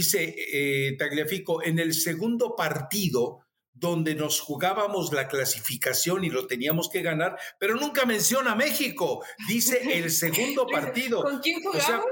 dice 0.00 0.96
Tagliafico, 0.98 1.62
en 1.62 1.78
el 1.78 1.92
segundo 1.94 2.56
partido, 2.56 3.42
donde 3.82 4.14
nos 4.14 4.40
jugábamos 4.40 5.12
la 5.12 5.26
clasificación 5.26 6.24
y 6.24 6.30
lo 6.30 6.46
teníamos 6.46 6.88
que 6.88 7.02
ganar, 7.02 7.36
pero 7.58 7.74
nunca 7.74 8.06
menciona 8.06 8.54
México. 8.54 9.24
Dice 9.48 9.98
el 9.98 10.10
segundo 10.12 10.66
partido. 10.72 11.22
¿Con 11.22 11.40
quién 11.40 11.60
jugamos? 11.60 12.06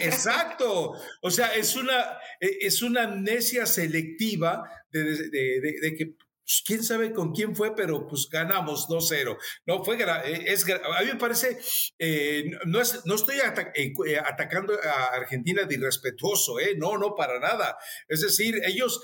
exacto. 0.00 0.94
O 1.20 1.30
sea, 1.30 1.54
es 1.54 1.76
una, 1.76 2.18
e, 2.40 2.58
es 2.62 2.80
una 2.80 3.04
amnesia 3.04 3.66
selectiva 3.66 4.64
de, 4.90 5.94
que 5.98 6.16
pues, 6.44 6.62
quién 6.66 6.82
sabe 6.82 7.12
con 7.12 7.32
quién 7.32 7.54
fue, 7.54 7.74
pero 7.74 8.06
pues 8.06 8.28
ganamos 8.30 8.88
2-0. 8.88 9.36
No 9.66 9.84
fue, 9.84 9.96
eh, 9.96 10.44
es, 10.46 10.68
a 10.68 11.00
mí 11.00 11.06
me 11.06 11.16
parece, 11.16 11.58
eh, 11.98 12.44
no, 12.66 12.80
es, 12.80 13.06
no 13.06 13.14
estoy 13.14 13.36
eh, 13.38 14.18
atacando 14.18 14.74
a 14.82 15.14
Argentina 15.14 15.64
de 15.64 15.74
irrespetuoso, 15.74 16.58
¿eh? 16.58 16.74
no, 16.76 16.98
no, 16.98 17.14
para 17.14 17.38
nada. 17.38 17.76
Es 18.08 18.22
decir, 18.22 18.60
ellos, 18.64 19.02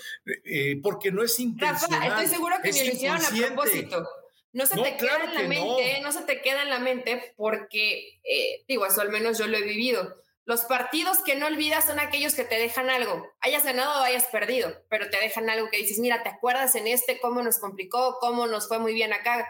porque 0.82 1.12
no 1.12 1.22
es 1.22 1.38
intencional. 1.38 2.00
Rafa, 2.00 2.22
estoy 2.22 2.36
seguro 2.36 2.56
que 2.62 2.72
me 2.72 2.84
lo 2.84 2.92
hicieron 2.92 3.24
a 3.24 3.46
propósito. 3.46 4.08
No 4.52 4.66
se 4.66 4.76
te 4.76 4.96
queda 4.96 5.24
en 5.24 5.34
la 5.34 5.42
mente, 5.42 6.00
no. 6.02 6.10
se 6.10 6.22
te 6.22 6.40
queda 6.40 6.62
en 6.62 6.70
la 6.70 6.78
mente 6.78 7.34
porque, 7.36 8.20
digo, 8.66 8.86
eso 8.86 9.00
al 9.00 9.10
menos 9.10 9.38
yo 9.38 9.46
lo 9.46 9.56
he 9.56 9.62
vivido 9.62 10.22
Los 10.48 10.62
partidos 10.62 11.18
que 11.18 11.36
no 11.36 11.44
olvidas 11.44 11.84
son 11.84 12.00
aquellos 12.00 12.34
que 12.34 12.42
te 12.42 12.54
dejan 12.54 12.88
algo, 12.88 13.30
hayas 13.40 13.64
ganado 13.64 14.00
o 14.00 14.02
hayas 14.02 14.24
perdido, 14.28 14.72
pero 14.88 15.10
te 15.10 15.18
dejan 15.18 15.50
algo 15.50 15.68
que 15.68 15.76
dices, 15.76 15.98
mira, 15.98 16.22
¿te 16.22 16.30
acuerdas 16.30 16.74
en 16.74 16.86
este 16.86 17.20
cómo 17.20 17.42
nos 17.42 17.58
complicó, 17.58 18.16
cómo 18.18 18.46
nos 18.46 18.66
fue 18.66 18.78
muy 18.78 18.94
bien 18.94 19.12
acá? 19.12 19.46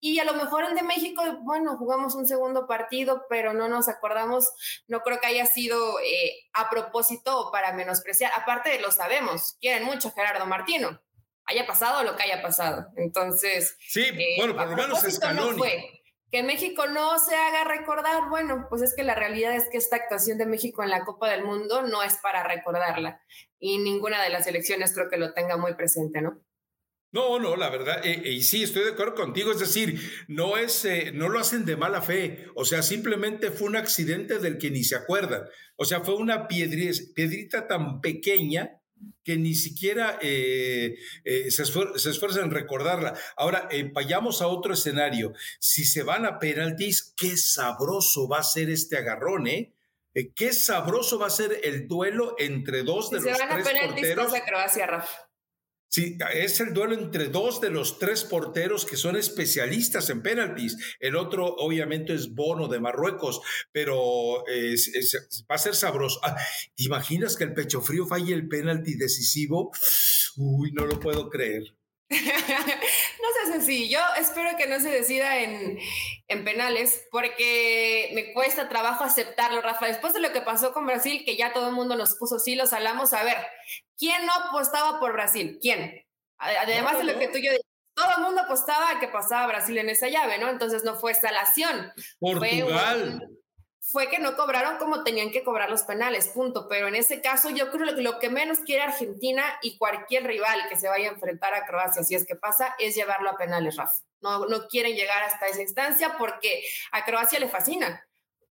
Y 0.00 0.18
a 0.18 0.24
lo 0.24 0.34
mejor 0.34 0.64
el 0.64 0.74
de 0.74 0.82
México, 0.82 1.22
bueno, 1.42 1.76
jugamos 1.76 2.16
un 2.16 2.26
segundo 2.26 2.66
partido, 2.66 3.26
pero 3.28 3.52
no 3.52 3.68
nos 3.68 3.88
acordamos, 3.88 4.50
no 4.88 5.02
creo 5.02 5.20
que 5.20 5.28
haya 5.28 5.46
sido 5.46 6.00
eh, 6.00 6.48
a 6.52 6.68
propósito 6.68 7.38
o 7.38 7.52
para 7.52 7.72
menospreciar, 7.72 8.32
aparte 8.34 8.80
lo 8.80 8.90
sabemos, 8.90 9.56
quieren 9.60 9.84
mucho 9.84 10.10
Gerardo 10.10 10.46
Martino, 10.46 11.00
haya 11.44 11.64
pasado 11.64 12.02
lo 12.02 12.16
que 12.16 12.24
haya 12.24 12.42
pasado. 12.42 12.88
Entonces, 12.96 13.76
sí, 13.86 14.02
eh, 14.02 14.34
bueno, 14.36 14.56
por 14.56 14.66
lo 14.66 14.76
menos 14.76 14.98
Scaloni. 14.98 15.56
No 15.56 15.99
que 16.30 16.42
México 16.42 16.86
no 16.86 17.18
se 17.18 17.34
haga 17.34 17.64
recordar, 17.64 18.28
bueno, 18.28 18.66
pues 18.68 18.82
es 18.82 18.94
que 18.94 19.02
la 19.02 19.14
realidad 19.14 19.54
es 19.54 19.68
que 19.68 19.78
esta 19.78 19.96
actuación 19.96 20.38
de 20.38 20.46
México 20.46 20.82
en 20.82 20.90
la 20.90 21.04
Copa 21.04 21.28
del 21.28 21.44
Mundo 21.44 21.82
no 21.82 22.02
es 22.02 22.16
para 22.16 22.44
recordarla 22.44 23.20
y 23.58 23.78
ninguna 23.78 24.22
de 24.22 24.30
las 24.30 24.46
elecciones 24.46 24.92
creo 24.94 25.08
que 25.08 25.16
lo 25.16 25.32
tenga 25.32 25.56
muy 25.56 25.74
presente, 25.74 26.22
¿no? 26.22 26.40
No, 27.12 27.40
no, 27.40 27.56
la 27.56 27.70
verdad, 27.70 28.06
eh, 28.06 28.22
eh, 28.24 28.32
y 28.34 28.42
sí, 28.42 28.62
estoy 28.62 28.84
de 28.84 28.92
acuerdo 28.92 29.16
contigo, 29.16 29.50
es 29.50 29.58
decir, 29.58 30.00
no 30.28 30.56
es, 30.56 30.84
eh, 30.84 31.10
no 31.12 31.28
lo 31.28 31.40
hacen 31.40 31.64
de 31.64 31.76
mala 31.76 32.02
fe, 32.02 32.46
o 32.54 32.64
sea, 32.64 32.82
simplemente 32.82 33.50
fue 33.50 33.66
un 33.66 33.74
accidente 33.74 34.38
del 34.38 34.58
que 34.58 34.70
ni 34.70 34.84
se 34.84 34.94
acuerdan, 34.94 35.42
o 35.74 35.84
sea, 35.84 36.02
fue 36.02 36.14
una 36.14 36.46
piedrita 36.46 37.66
tan 37.66 38.00
pequeña 38.00 38.79
que 39.24 39.36
ni 39.36 39.54
siquiera 39.54 40.18
eh, 40.22 40.96
eh, 41.24 41.50
se, 41.50 41.62
esfuerzan 41.62 42.44
en 42.44 42.50
recordarla. 42.50 43.14
Ahora, 43.36 43.68
eh, 43.70 43.90
vayamos 43.92 44.42
a 44.42 44.46
otro 44.46 44.74
escenario. 44.74 45.32
Si 45.58 45.84
se 45.84 46.02
van 46.02 46.26
a 46.26 46.38
penaltis, 46.38 47.14
qué 47.16 47.36
sabroso 47.36 48.28
va 48.28 48.38
a 48.38 48.42
ser 48.42 48.70
este 48.70 48.96
agarrón, 48.96 49.46
¿eh? 49.46 49.74
qué 50.34 50.52
sabroso 50.52 51.18
va 51.18 51.28
a 51.28 51.30
ser 51.30 51.60
el 51.62 51.86
duelo 51.86 52.34
entre 52.38 52.82
dos 52.82 53.10
de 53.10 53.20
los 53.20 53.24
tres 53.24 53.38
porteros. 53.38 53.66
Se 53.66 53.74
van 53.74 53.86
a 53.86 54.14
penaltis, 54.14 54.42
Croacia, 54.46 54.86
Rafa. 54.86 55.29
Sí, 55.92 56.16
es 56.34 56.60
el 56.60 56.72
duelo 56.72 56.94
entre 56.94 57.30
dos 57.30 57.60
de 57.60 57.68
los 57.68 57.98
tres 57.98 58.22
porteros 58.22 58.84
que 58.84 58.96
son 58.96 59.16
especialistas 59.16 60.08
en 60.08 60.22
penaltis. 60.22 60.76
El 61.00 61.16
otro, 61.16 61.46
obviamente, 61.56 62.14
es 62.14 62.32
Bono 62.32 62.68
de 62.68 62.78
Marruecos, 62.78 63.40
pero 63.72 64.44
va 65.50 65.54
a 65.56 65.58
ser 65.58 65.74
sabroso. 65.74 66.20
Ah, 66.22 66.36
¿Te 66.76 66.84
imaginas 66.84 67.36
que 67.36 67.42
el 67.42 67.54
pecho 67.54 67.80
frío 67.80 68.06
falle 68.06 68.32
el 68.32 68.46
penalti 68.46 68.94
decisivo? 68.94 69.72
Uy, 70.36 70.70
no 70.70 70.86
lo 70.86 71.00
puedo 71.00 71.28
creer. 71.28 71.64
no 72.10 72.16
sé 72.16 73.58
así. 73.58 73.88
Yo 73.88 73.98
espero 74.16 74.56
que 74.56 74.68
no 74.68 74.78
se 74.78 74.90
decida 74.90 75.40
en, 75.40 75.76
en, 76.28 76.44
penales 76.44 77.04
porque 77.10 78.10
me 78.14 78.32
cuesta 78.32 78.68
trabajo 78.68 79.02
aceptarlo, 79.02 79.60
Rafa. 79.60 79.86
Después 79.86 80.12
de 80.12 80.20
lo 80.20 80.32
que 80.32 80.40
pasó 80.40 80.72
con 80.72 80.86
Brasil, 80.86 81.22
que 81.24 81.36
ya 81.36 81.52
todo 81.52 81.68
el 81.68 81.74
mundo 81.74 81.96
nos 81.96 82.16
puso 82.16 82.38
sí, 82.38 82.54
los 82.54 82.72
hablamos. 82.72 83.12
A 83.12 83.24
ver, 83.24 83.36
¿quién 84.00 84.26
no 84.26 84.32
apostaba 84.32 84.98
por 84.98 85.12
Brasil? 85.12 85.58
¿Quién? 85.60 86.04
Además 86.38 86.98
de 86.98 87.04
lo 87.04 87.18
que 87.18 87.28
tú 87.28 87.36
y 87.36 87.46
yo 87.46 87.52
todo 87.94 88.16
el 88.16 88.22
mundo 88.22 88.40
apostaba 88.40 88.98
que 88.98 89.08
pasaba 89.08 89.46
Brasil 89.46 89.76
en 89.76 89.90
esa 89.90 90.08
llave, 90.08 90.38
¿no? 90.38 90.48
Entonces 90.48 90.84
no 90.84 90.96
fue 90.96 91.12
salación. 91.12 91.92
Portugal 92.18 93.28
fue 93.82 94.08
que 94.08 94.20
no 94.20 94.36
cobraron 94.36 94.78
como 94.78 95.02
tenían 95.02 95.30
que 95.30 95.42
cobrar 95.42 95.68
los 95.68 95.82
penales, 95.82 96.28
punto. 96.28 96.66
Pero 96.68 96.88
en 96.88 96.94
ese 96.94 97.20
caso 97.20 97.50
yo 97.50 97.70
creo 97.70 97.94
que 97.94 98.02
lo 98.02 98.18
que 98.18 98.30
menos 98.30 98.60
quiere 98.60 98.82
Argentina 98.82 99.44
y 99.62 99.76
cualquier 99.76 100.24
rival 100.24 100.60
que 100.68 100.76
se 100.76 100.88
vaya 100.88 101.10
a 101.10 101.12
enfrentar 101.12 101.54
a 101.54 101.66
Croacia, 101.66 102.02
si 102.02 102.14
es 102.14 102.24
que 102.24 102.36
pasa, 102.36 102.74
es 102.78 102.94
llevarlo 102.94 103.30
a 103.30 103.36
penales, 103.36 103.76
Rafa. 103.76 103.92
No, 104.20 104.46
no 104.46 104.68
quieren 104.68 104.94
llegar 104.94 105.22
hasta 105.24 105.48
esa 105.48 105.60
instancia 105.60 106.16
porque 106.16 106.62
a 106.92 107.04
Croacia 107.04 107.40
le 107.40 107.48
fascina 107.48 108.06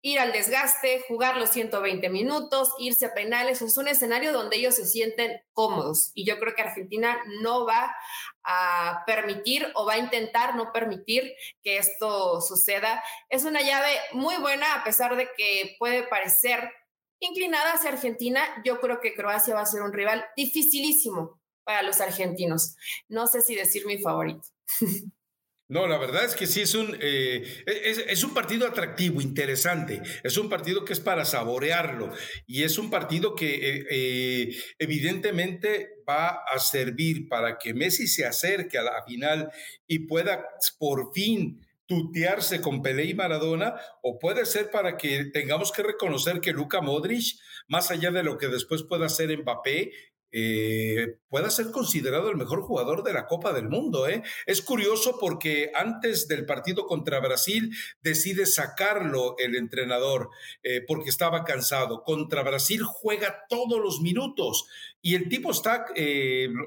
ir 0.02 0.20
al 0.20 0.32
desgaste, 0.32 1.04
jugar 1.08 1.38
los 1.38 1.50
120 1.50 2.10
minutos, 2.10 2.74
irse 2.78 3.08
a 3.08 3.14
penales, 3.14 3.62
es 3.62 3.78
un 3.78 3.88
escenario 3.88 4.34
donde 4.34 4.58
ellos 4.58 4.76
se 4.76 4.86
sienten 4.86 5.42
cómodos. 5.54 6.12
Y 6.14 6.26
yo 6.26 6.40
creo 6.40 6.54
que 6.54 6.62
Argentina 6.62 7.18
no 7.42 7.66
va 7.66 7.96
a 8.44 9.04
permitir 9.08 9.72
o 9.74 9.86
va 9.86 9.94
a 9.94 9.98
intentar 9.98 10.56
no 10.56 10.72
permitir 10.72 11.34
que 11.64 11.78
esto 11.78 12.40
suceda. 12.42 13.04
Es 13.30 13.46
una 13.46 13.62
llave 13.62 13.90
muy 14.14 14.36
buena, 14.38 14.76
a 14.76 14.84
pesar 14.84 15.16
de 15.16 15.28
que 15.36 15.76
puede 15.80 16.04
parecer 16.04 16.72
inclinada 17.20 17.74
hacia 17.74 17.90
Argentina. 17.90 18.42
Yo 18.64 18.80
creo 18.80 19.00
que 19.00 19.16
Croacia 19.16 19.56
va 19.56 19.62
a 19.62 19.66
ser 19.66 19.82
un 19.82 19.94
rival 19.94 20.26
dificilísimo 20.36 21.42
para 21.64 21.82
los 21.82 22.00
argentinos. 22.00 22.76
No 23.08 23.28
sé 23.28 23.42
si 23.42 23.56
decir 23.56 23.86
mi 23.86 23.98
favorito. 23.98 24.48
No, 25.68 25.88
la 25.88 25.98
verdad 25.98 26.26
es 26.26 26.36
que 26.36 26.46
sí 26.46 26.62
es 26.62 26.76
un, 26.76 26.96
eh, 27.02 27.64
es, 27.66 28.24
un 28.24 28.36
partido 28.36 28.68
atractivo, 28.68 29.20
interesante. 29.20 30.00
Es 30.24 30.38
un 30.38 30.48
partido 30.48 30.86
que 30.86 30.94
es 30.94 31.00
para 31.00 31.26
saborearlo 31.26 32.14
y 32.46 32.64
es 32.64 32.78
un 32.78 32.92
partido 32.92 33.34
que 33.34 33.56
eh, 33.56 33.88
eh, 33.90 34.56
evidentemente 34.78 35.90
va 36.08 36.44
a 36.48 36.60
servir 36.60 37.28
para 37.28 37.58
que 37.58 37.74
Messi 37.74 38.08
se 38.08 38.28
acerque 38.28 38.78
a 38.78 38.84
la 38.84 39.04
final 39.08 39.52
y 39.88 40.00
pueda 40.00 40.46
por 40.78 41.12
fin 41.16 41.66
tutearse 41.88 42.62
con 42.62 42.82
Pelé 42.82 43.06
y 43.06 43.14
Maradona, 43.14 43.76
o 44.02 44.18
puede 44.18 44.46
ser 44.46 44.72
para 44.72 44.98
que 44.98 45.26
tengamos 45.26 45.72
que 45.72 45.84
reconocer 45.84 46.42
que 46.42 46.52
Luka 46.52 46.82
Modric, 46.82 47.38
más 47.68 47.92
allá 47.92 48.12
de 48.12 48.24
lo 48.24 48.38
que 48.38 48.48
después 48.48 48.84
pueda 48.84 49.06
hacer 49.06 49.36
Mbappé, 49.38 49.92
eh, 50.38 51.16
pueda 51.30 51.50
ser 51.50 51.72
considerado 51.72 52.30
el 52.30 52.36
mejor 52.36 52.62
jugador 52.62 53.04
de 53.04 53.14
la 53.14 53.26
Copa 53.26 53.54
del 53.54 53.70
Mundo. 53.70 54.06
¿eh? 54.06 54.22
Es 54.46 54.62
curioso 54.62 55.18
porque 55.18 55.72
antes 55.74 56.28
del 56.28 56.46
partido 56.46 56.88
contra 56.88 57.22
Brasil 57.22 57.74
decide 58.02 58.46
sacarlo 58.46 59.38
el 59.38 59.56
entrenador 59.56 60.30
eh, 60.62 60.82
porque 60.86 61.10
estaba 61.10 61.46
cansado. 61.46 62.04
Contra 62.04 62.44
Brasil 62.44 62.84
juega 62.84 63.46
todos 63.48 63.80
los 63.80 64.02
minutos 64.02 64.68
y 65.02 65.16
el 65.16 65.30
tipo 65.30 65.52
está, 65.52 65.86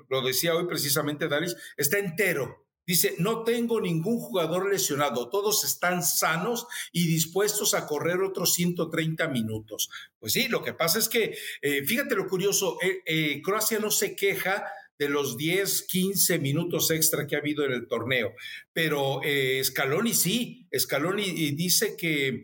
lo 0.09 0.23
decía 0.23 0.55
hoy 0.55 0.67
precisamente 0.67 1.29
Dalis, 1.29 1.55
está 1.77 1.99
entero. 1.99 2.68
Dice, 2.89 3.17
no 3.19 3.45
tengo 3.45 3.83
ningún 3.83 4.19
jugador 4.19 4.73
lesionado, 4.73 5.29
todos 5.29 5.63
están 5.63 6.03
sanos 6.03 6.67
y 6.91 7.07
dispuestos 7.07 7.75
a 7.75 7.87
correr 7.87 8.23
otros 8.23 8.55
130 8.55 9.29
minutos. 9.29 9.91
Pues 10.19 10.33
sí, 10.33 10.49
lo 10.49 10.63
que 10.63 10.73
pasa 10.73 10.99
es 10.99 11.11
que, 11.11 11.37
eh, 11.61 11.85
fíjate 11.85 12.15
lo 12.15 12.27
curioso, 12.27 12.79
eh, 12.81 13.03
eh, 13.05 13.43
Croacia 13.43 13.79
no 13.79 13.91
se 13.91 14.17
queja 14.17 14.65
de 14.99 15.11
los 15.11 15.37
10, 15.37 15.83
15 15.83 16.39
minutos 16.39 16.91
extra 16.91 17.27
que 17.27 17.37
ha 17.37 17.41
habido 17.41 17.63
en 17.67 17.73
el 17.73 17.87
torneo. 17.89 18.33
Pero 18.73 19.21
Scaloni 19.63 20.15
sí, 20.15 20.67
Scaloni 20.75 21.53
dice 21.53 21.95
que 21.95 22.43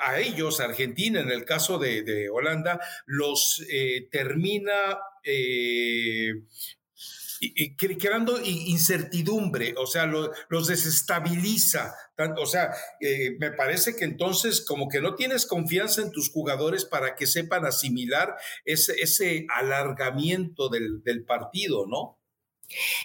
a 0.00 0.20
ellos, 0.20 0.60
Argentina, 0.60 1.20
en 1.20 1.30
el 1.30 1.44
caso 1.44 1.76
de, 1.78 2.02
de 2.02 2.30
Holanda, 2.30 2.80
los 3.04 3.62
termina 4.10 4.96
creando 7.76 8.40
incertidumbre, 8.42 9.74
o 9.76 9.86
sea, 9.86 10.06
los 10.06 10.66
desestabiliza. 10.66 11.94
O 12.38 12.46
sea, 12.46 12.74
eh, 13.00 13.36
me 13.38 13.52
parece 13.52 13.94
que 13.94 14.04
entonces 14.04 14.64
como 14.64 14.88
que 14.88 15.00
no 15.00 15.14
tienes 15.14 15.46
confianza 15.46 16.02
en 16.02 16.12
tus 16.12 16.30
jugadores 16.30 16.84
para 16.84 17.14
que 17.14 17.26
sepan 17.26 17.66
asimilar 17.66 18.36
ese, 18.64 18.94
ese 19.00 19.46
alargamiento 19.54 20.68
del, 20.68 21.02
del 21.02 21.24
partido, 21.24 21.86
¿no? 21.86 22.18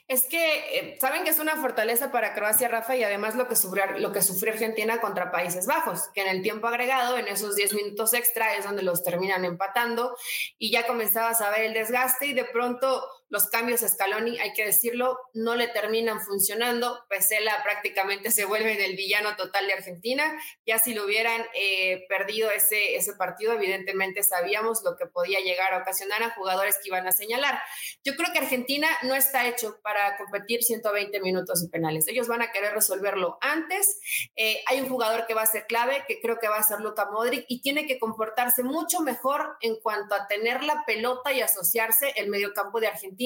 Es 0.07 0.25
que 0.25 0.79
eh, 0.79 0.97
saben 0.99 1.23
que 1.23 1.29
es 1.29 1.39
una 1.39 1.55
fortaleza 1.57 2.11
para 2.11 2.33
Croacia, 2.33 2.67
Rafa, 2.67 2.95
y 2.95 3.03
además 3.03 3.35
lo 3.35 3.47
que, 3.47 3.55
sufrió, 3.55 3.85
lo 3.99 4.11
que 4.11 4.21
sufrió 4.21 4.53
Argentina 4.53 4.99
contra 4.99 5.31
Países 5.31 5.67
Bajos, 5.67 6.09
que 6.13 6.21
en 6.21 6.29
el 6.29 6.41
tiempo 6.41 6.67
agregado, 6.67 7.17
en 7.17 7.27
esos 7.27 7.55
10 7.55 7.73
minutos 7.75 8.13
extra, 8.13 8.55
es 8.55 8.65
donde 8.65 8.81
los 8.81 9.03
terminan 9.03 9.45
empatando 9.45 10.17
y 10.57 10.71
ya 10.71 10.87
comenzabas 10.87 11.41
a 11.41 11.51
ver 11.51 11.61
el 11.61 11.73
desgaste 11.73 12.27
y 12.27 12.33
de 12.33 12.45
pronto 12.45 13.03
los 13.31 13.47
cambios 13.47 13.81
a 13.81 13.87
Scaloni, 13.87 14.37
hay 14.39 14.51
que 14.51 14.65
decirlo, 14.65 15.17
no 15.33 15.55
le 15.55 15.69
terminan 15.69 16.19
funcionando. 16.19 17.05
Pesela 17.07 17.63
prácticamente 17.63 18.29
se 18.29 18.43
vuelve 18.43 18.83
el 18.83 18.97
villano 18.97 19.37
total 19.37 19.67
de 19.67 19.73
Argentina. 19.73 20.37
Ya 20.65 20.79
si 20.79 20.93
lo 20.93 21.05
hubieran 21.05 21.41
eh, 21.55 22.03
perdido 22.09 22.51
ese, 22.51 22.97
ese 22.97 23.13
partido, 23.13 23.53
evidentemente 23.53 24.21
sabíamos 24.23 24.83
lo 24.83 24.97
que 24.97 25.05
podía 25.05 25.39
llegar 25.39 25.73
a 25.73 25.77
ocasionar 25.77 26.21
a 26.23 26.31
jugadores 26.31 26.77
que 26.83 26.89
iban 26.89 27.07
a 27.07 27.13
señalar. 27.13 27.57
Yo 28.03 28.17
creo 28.17 28.33
que 28.33 28.39
Argentina 28.39 28.89
no 29.03 29.15
está 29.15 29.47
hecho 29.47 29.79
para 29.81 30.17
competir 30.17 30.61
120 30.61 31.21
minutos 31.21 31.63
y 31.63 31.69
penales. 31.69 32.09
Ellos 32.09 32.27
van 32.27 32.41
a 32.41 32.51
querer 32.51 32.73
resolverlo 32.73 33.37
antes. 33.39 33.97
Eh, 34.35 34.61
hay 34.67 34.81
un 34.81 34.89
jugador 34.89 35.25
que 35.25 35.33
va 35.33 35.43
a 35.43 35.45
ser 35.45 35.67
clave, 35.67 36.03
que 36.05 36.19
creo 36.19 36.37
que 36.37 36.49
va 36.49 36.57
a 36.57 36.63
ser 36.63 36.81
Luka 36.81 37.09
Modric, 37.09 37.45
y 37.47 37.61
tiene 37.61 37.87
que 37.87 37.97
comportarse 37.97 38.61
mucho 38.61 38.99
mejor 38.99 39.55
en 39.61 39.79
cuanto 39.79 40.15
a 40.15 40.27
tener 40.27 40.65
la 40.65 40.83
pelota 40.85 41.31
y 41.31 41.39
asociarse 41.39 42.11
el 42.17 42.29
mediocampo 42.29 42.81
de 42.81 42.87
Argentina 42.87 43.20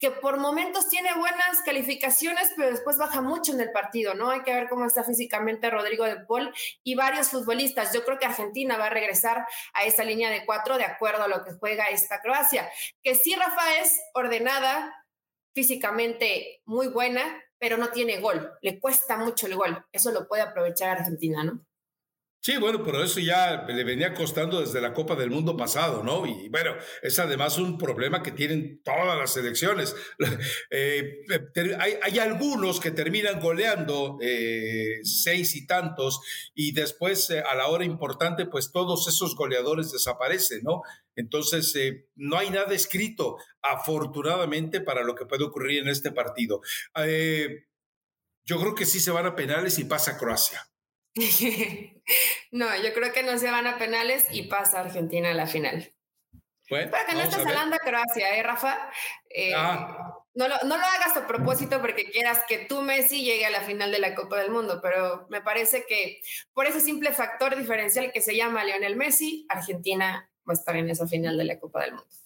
que 0.00 0.10
por 0.10 0.38
momentos 0.38 0.88
tiene 0.88 1.14
buenas 1.14 1.60
calificaciones, 1.62 2.50
pero 2.56 2.70
después 2.70 2.96
baja 2.96 3.20
mucho 3.20 3.52
en 3.52 3.60
el 3.60 3.70
partido, 3.70 4.14
¿no? 4.14 4.30
Hay 4.30 4.42
que 4.42 4.54
ver 4.54 4.68
cómo 4.70 4.86
está 4.86 5.04
físicamente 5.04 5.68
Rodrigo 5.68 6.04
de 6.04 6.16
Paul 6.16 6.52
y 6.82 6.94
varios 6.94 7.28
futbolistas. 7.28 7.92
Yo 7.92 8.02
creo 8.04 8.18
que 8.18 8.24
Argentina 8.24 8.78
va 8.78 8.86
a 8.86 8.90
regresar 8.90 9.46
a 9.74 9.84
esa 9.84 10.02
línea 10.02 10.30
de 10.30 10.46
cuatro 10.46 10.78
de 10.78 10.84
acuerdo 10.84 11.24
a 11.24 11.28
lo 11.28 11.44
que 11.44 11.52
juega 11.52 11.90
esta 11.90 12.22
Croacia, 12.22 12.70
que 13.02 13.14
sí, 13.14 13.34
Rafa, 13.34 13.78
es 13.82 14.00
ordenada, 14.14 14.90
físicamente 15.52 16.62
muy 16.64 16.88
buena, 16.88 17.22
pero 17.58 17.76
no 17.76 17.90
tiene 17.90 18.20
gol. 18.20 18.50
Le 18.62 18.80
cuesta 18.80 19.18
mucho 19.18 19.46
el 19.46 19.56
gol. 19.56 19.84
Eso 19.92 20.12
lo 20.12 20.26
puede 20.26 20.42
aprovechar 20.42 20.88
Argentina, 20.88 21.44
¿no? 21.44 21.66
Sí, 22.42 22.56
bueno, 22.56 22.82
pero 22.82 23.04
eso 23.04 23.20
ya 23.20 23.66
le 23.68 23.84
venía 23.84 24.14
costando 24.14 24.62
desde 24.62 24.80
la 24.80 24.94
Copa 24.94 25.14
del 25.14 25.28
Mundo 25.28 25.58
pasado, 25.58 26.02
¿no? 26.02 26.24
Y 26.24 26.48
bueno, 26.48 26.74
es 27.02 27.18
además 27.18 27.58
un 27.58 27.76
problema 27.76 28.22
que 28.22 28.32
tienen 28.32 28.80
todas 28.82 29.18
las 29.18 29.32
selecciones. 29.32 29.94
Eh, 30.72 31.24
hay, 31.78 32.18
algunos 32.18 32.80
que 32.80 32.90
terminan 32.90 33.40
goleando 33.40 34.18
eh, 34.20 35.00
seis 35.02 35.56
y 35.56 35.66
tantos 35.66 36.20
y 36.54 36.72
después 36.72 37.28
eh, 37.30 37.40
a 37.40 37.54
la 37.54 37.68
hora 37.68 37.84
importante, 37.84 38.46
pues 38.46 38.70
todos 38.70 39.08
esos 39.08 39.34
goleadores 39.34 39.90
desaparecen, 39.90 40.62
¿no? 40.62 40.82
Entonces, 41.16 41.74
no 42.14 42.38
hay 42.38 42.50
nada 42.50 42.72
escrito, 42.74 43.36
afortunadamente, 43.62 44.80
para 44.80 45.02
lo 45.02 45.14
que 45.14 45.26
puede 45.26 45.44
ocurrir 45.44 45.80
en 45.82 45.88
este 45.88 46.12
partido. 46.12 46.60
yo 48.44 48.60
creo 48.60 48.74
que 48.74 48.86
sí 48.86 49.00
se 49.00 49.10
van 49.10 49.26
a 49.26 49.36
penales 49.36 49.78
y 49.78 49.84
pasa 49.84 50.16
Croacia. 50.16 50.69
no, 52.52 52.76
yo 52.82 52.92
creo 52.94 53.12
que 53.12 53.22
no 53.22 53.38
se 53.38 53.50
van 53.50 53.66
a 53.66 53.78
penales 53.78 54.26
y 54.30 54.44
pasa 54.44 54.80
Argentina 54.80 55.30
a 55.30 55.34
la 55.34 55.46
final. 55.46 55.92
Bueno, 56.68 56.90
Para 56.90 57.04
que 57.04 57.14
no 57.14 57.22
estés 57.22 57.44
hablando 57.44 57.74
de 57.74 57.80
Croacia, 57.80 58.36
¿eh, 58.36 58.42
Rafa? 58.44 58.90
Eh, 59.28 59.52
ah. 59.56 60.14
no, 60.34 60.46
lo, 60.46 60.54
no 60.64 60.76
lo 60.76 60.84
hagas 60.84 61.16
a 61.16 61.26
propósito 61.26 61.80
porque 61.80 62.10
quieras 62.10 62.42
que 62.46 62.58
tú, 62.58 62.82
Messi, 62.82 63.24
llegue 63.24 63.44
a 63.44 63.50
la 63.50 63.62
final 63.62 63.90
de 63.90 63.98
la 63.98 64.14
Copa 64.14 64.38
del 64.38 64.52
Mundo, 64.52 64.78
pero 64.80 65.26
me 65.30 65.40
parece 65.40 65.84
que 65.88 66.20
por 66.52 66.66
ese 66.66 66.80
simple 66.80 67.12
factor 67.12 67.56
diferencial 67.56 68.12
que 68.12 68.20
se 68.20 68.36
llama 68.36 68.62
Lionel 68.62 68.94
Messi, 68.94 69.46
Argentina 69.48 70.30
va 70.48 70.52
a 70.52 70.54
estar 70.54 70.76
en 70.76 70.90
esa 70.90 71.08
final 71.08 71.36
de 71.36 71.44
la 71.44 71.58
Copa 71.58 71.82
del 71.82 71.94
Mundo. 71.94 72.19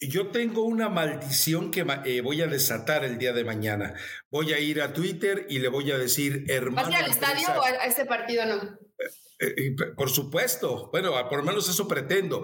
Yo 0.00 0.28
tengo 0.28 0.62
una 0.62 0.88
maldición 0.88 1.70
que 1.70 1.84
eh, 2.06 2.22
voy 2.22 2.40
a 2.40 2.46
desatar 2.46 3.04
el 3.04 3.18
día 3.18 3.34
de 3.34 3.44
mañana. 3.44 3.94
Voy 4.30 4.54
a 4.54 4.58
ir 4.58 4.80
a 4.80 4.94
Twitter 4.94 5.46
y 5.50 5.58
le 5.58 5.68
voy 5.68 5.90
a 5.90 5.98
decir, 5.98 6.46
hermano. 6.48 6.88
¿Vas 6.88 6.96
a 6.96 6.98
ir 6.98 7.04
al 7.04 7.10
estadio 7.10 7.48
o 7.48 7.62
a, 7.62 7.84
ese 7.84 8.06
partido 8.06 8.46
no? 8.46 8.78
Eh, 9.38 9.54
eh, 9.56 9.76
por 9.94 10.08
supuesto, 10.08 10.88
bueno, 10.90 11.12
por 11.28 11.40
lo 11.40 11.44
menos 11.44 11.68
eso 11.68 11.86
pretendo. 11.86 12.42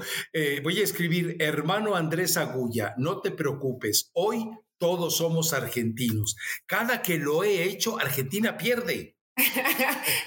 voy 0.62 0.80
a 0.80 0.84
escribir, 0.84 1.36
hermano 1.40 1.94
Andrés 1.94 2.36
Agulla, 2.36 2.94
no 2.98 3.22
te 3.22 3.30
preocupes, 3.30 4.10
hoy 4.12 4.50
todos 4.78 5.16
somos 5.16 5.54
argentinos. 5.54 6.36
Cada 6.66 7.00
que 7.00 7.16
lo 7.16 7.42
he 7.42 7.64
hecho, 7.64 7.98
Argentina 7.98 8.58
pierde. 8.58 9.15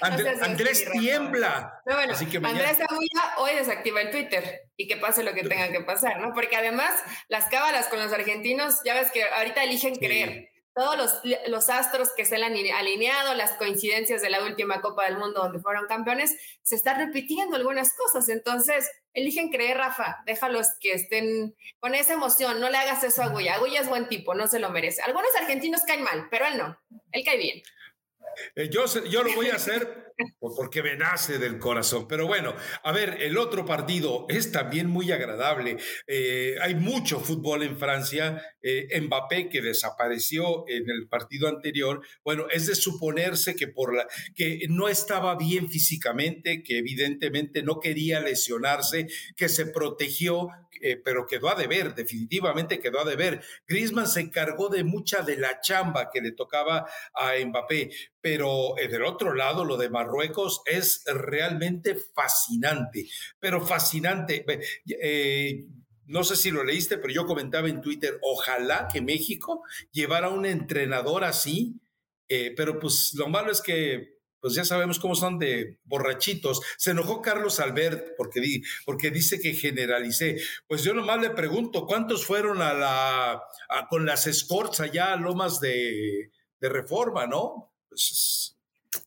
Andrés 0.01 0.85
tiembla. 0.91 1.81
Así 2.09 2.27
que 2.27 2.37
Andrés 2.37 2.77
Agulla 2.87 3.35
hoy 3.37 3.55
desactiva 3.55 4.01
el 4.01 4.11
Twitter 4.11 4.69
y 4.77 4.87
que 4.87 4.97
pase 4.97 5.23
lo 5.23 5.33
que 5.33 5.43
tenga 5.43 5.71
que 5.71 5.81
pasar, 5.81 6.19
¿no? 6.19 6.33
Porque 6.33 6.55
además 6.55 6.93
las 7.27 7.45
cábalas 7.45 7.87
con 7.87 7.99
los 7.99 8.13
argentinos, 8.13 8.81
ya 8.85 8.93
ves 8.93 9.11
que 9.11 9.23
ahorita 9.23 9.63
eligen 9.63 9.95
creer. 9.95 10.49
Todos 10.75 10.95
los, 10.95 11.21
los, 11.47 11.69
astros 11.69 12.09
que 12.15 12.23
se 12.23 12.35
han 12.35 12.43
alineado, 12.43 13.33
las 13.33 13.51
coincidencias 13.53 14.21
de 14.21 14.29
la 14.29 14.43
última 14.43 14.79
Copa 14.79 15.05
del 15.05 15.17
Mundo 15.17 15.41
donde 15.41 15.59
fueron 15.59 15.87
campeones, 15.87 16.37
se 16.61 16.75
están 16.75 17.05
repitiendo 17.05 17.57
algunas 17.57 17.93
cosas. 17.95 18.29
Entonces, 18.29 18.89
eligen 19.13 19.49
creer, 19.49 19.77
Rafa, 19.77 20.19
déjalos 20.25 20.67
que 20.79 20.93
estén 20.93 21.53
con 21.79 21.95
esa 21.95 22.13
emoción, 22.13 22.61
no 22.61 22.69
le 22.69 22.77
hagas 22.77 23.03
eso 23.03 23.23
a 23.23 23.25
Agulla. 23.25 23.55
Agulla 23.55 23.81
es 23.81 23.89
buen 23.89 24.07
tipo, 24.07 24.35
no 24.35 24.47
se 24.47 24.59
lo 24.59 24.69
merece. 24.69 25.01
Algunos 25.01 25.35
argentinos 25.41 25.81
caen 25.85 26.03
mal, 26.03 26.27
pero 26.31 26.45
él 26.45 26.57
no, 26.57 26.79
él 27.11 27.23
cae 27.25 27.37
bien. 27.37 27.61
Eh, 28.55 28.69
yo, 28.69 28.85
yo 29.05 29.23
lo 29.23 29.33
voy 29.35 29.47
a 29.49 29.55
hacer 29.55 30.09
porque 30.39 30.83
me 30.83 30.95
nace 30.95 31.37
del 31.37 31.59
corazón. 31.59 32.07
Pero 32.07 32.27
bueno, 32.27 32.55
a 32.83 32.91
ver, 32.91 33.17
el 33.21 33.37
otro 33.37 33.65
partido 33.65 34.25
es 34.29 34.51
también 34.51 34.87
muy 34.87 35.11
agradable. 35.11 35.77
Eh, 36.07 36.55
hay 36.61 36.75
mucho 36.75 37.19
fútbol 37.19 37.63
en 37.63 37.77
Francia. 37.77 38.41
Eh, 38.61 38.99
Mbappé, 38.99 39.49
que 39.49 39.61
desapareció 39.61 40.67
en 40.67 40.89
el 40.89 41.07
partido 41.07 41.47
anterior, 41.47 42.01
bueno, 42.23 42.47
es 42.51 42.67
de 42.67 42.75
suponerse 42.75 43.55
que, 43.55 43.67
por 43.67 43.95
la, 43.95 44.05
que 44.35 44.65
no 44.69 44.89
estaba 44.89 45.37
bien 45.37 45.69
físicamente, 45.69 46.61
que 46.63 46.79
evidentemente 46.79 47.63
no 47.63 47.79
quería 47.79 48.19
lesionarse, 48.19 49.07
que 49.37 49.47
se 49.47 49.67
protegió, 49.67 50.49
pero 51.03 51.25
quedó 51.25 51.49
a 51.49 51.55
deber, 51.55 51.95
definitivamente 51.95 52.79
quedó 52.79 52.99
a 53.01 53.05
deber. 53.05 53.41
Griezmann 53.67 54.07
se 54.07 54.21
encargó 54.21 54.69
de 54.69 54.83
mucha 54.83 55.21
de 55.21 55.37
la 55.37 55.61
chamba 55.61 56.09
que 56.11 56.21
le 56.21 56.31
tocaba 56.31 56.87
a 57.13 57.33
Mbappé, 57.45 57.91
pero 58.21 58.77
eh, 58.77 58.87
del 58.87 59.03
otro 59.03 59.33
lado, 59.33 59.65
lo 59.65 59.77
de 59.77 59.89
Marruecos 59.89 60.61
es 60.65 61.03
realmente 61.05 61.95
fascinante, 61.95 63.07
pero 63.39 63.65
fascinante. 63.65 64.45
Eh, 64.87 65.65
no 66.05 66.23
sé 66.23 66.35
si 66.35 66.51
lo 66.51 66.63
leíste, 66.63 66.97
pero 66.97 67.13
yo 67.13 67.25
comentaba 67.25 67.69
en 67.69 67.81
Twitter, 67.81 68.19
ojalá 68.21 68.87
que 68.91 69.01
México 69.01 69.63
llevara 69.91 70.29
un 70.29 70.45
entrenador 70.45 71.23
así, 71.23 71.79
eh, 72.27 72.53
pero 72.55 72.79
pues 72.79 73.13
lo 73.15 73.27
malo 73.27 73.51
es 73.51 73.61
que 73.61 74.18
pues 74.41 74.53
ya 74.53 74.65
sabemos 74.65 74.99
cómo 74.99 75.15
son 75.15 75.39
de 75.39 75.77
borrachitos. 75.83 76.61
Se 76.77 76.91
enojó 76.91 77.21
Carlos 77.21 77.59
Albert 77.59 78.15
porque, 78.17 78.39
di, 78.39 78.61
porque 78.85 79.11
dice 79.11 79.39
que 79.39 79.53
generalicé. 79.53 80.37
Pues 80.67 80.83
yo 80.83 80.93
nomás 80.93 81.21
le 81.21 81.31
pregunto, 81.31 81.85
¿cuántos 81.85 82.25
fueron 82.25 82.61
a 82.61 82.73
la, 82.73 83.43
con 83.89 84.05
las 84.05 84.27
escorts 84.27 84.79
allá 84.79 85.13
a 85.13 85.17
Lomas 85.17 85.59
de, 85.59 86.31
de 86.59 86.69
Reforma, 86.69 87.27
no? 87.27 87.73
Pues, 87.89 88.58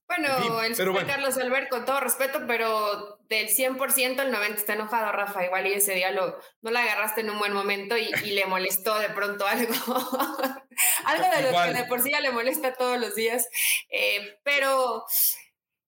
bueno, 0.06 0.62
el 0.62 1.06
Carlos 1.06 1.36
Albert, 1.38 1.68
con 1.68 1.84
todo 1.84 2.00
respeto, 2.00 2.42
pero 2.46 3.18
del 3.28 3.48
100%, 3.48 4.20
el 4.20 4.32
90% 4.32 4.54
está 4.54 4.74
enojado, 4.74 5.10
Rafa. 5.10 5.44
Igual 5.44 5.66
y 5.66 5.72
ese 5.72 5.94
día 5.94 6.10
lo, 6.12 6.38
no 6.60 6.70
la 6.70 6.82
agarraste 6.82 7.22
en 7.22 7.30
un 7.30 7.38
buen 7.38 7.52
momento 7.52 7.96
y, 7.96 8.10
le 8.10 8.46
molestó 8.46 8.98
de 8.98 9.08
pronto 9.08 9.46
algo. 9.46 9.74
algo 11.04 11.24
de 11.36 11.42
lo 11.50 11.62
que 11.62 11.74
de 11.74 11.84
por 11.84 12.00
sí 12.00 12.10
ya 12.12 12.20
le 12.20 12.30
molesta 12.30 12.74
todos 12.74 13.00
los 13.00 13.14
días. 13.14 13.48
Eh, 13.90 14.38
pero 14.44 15.04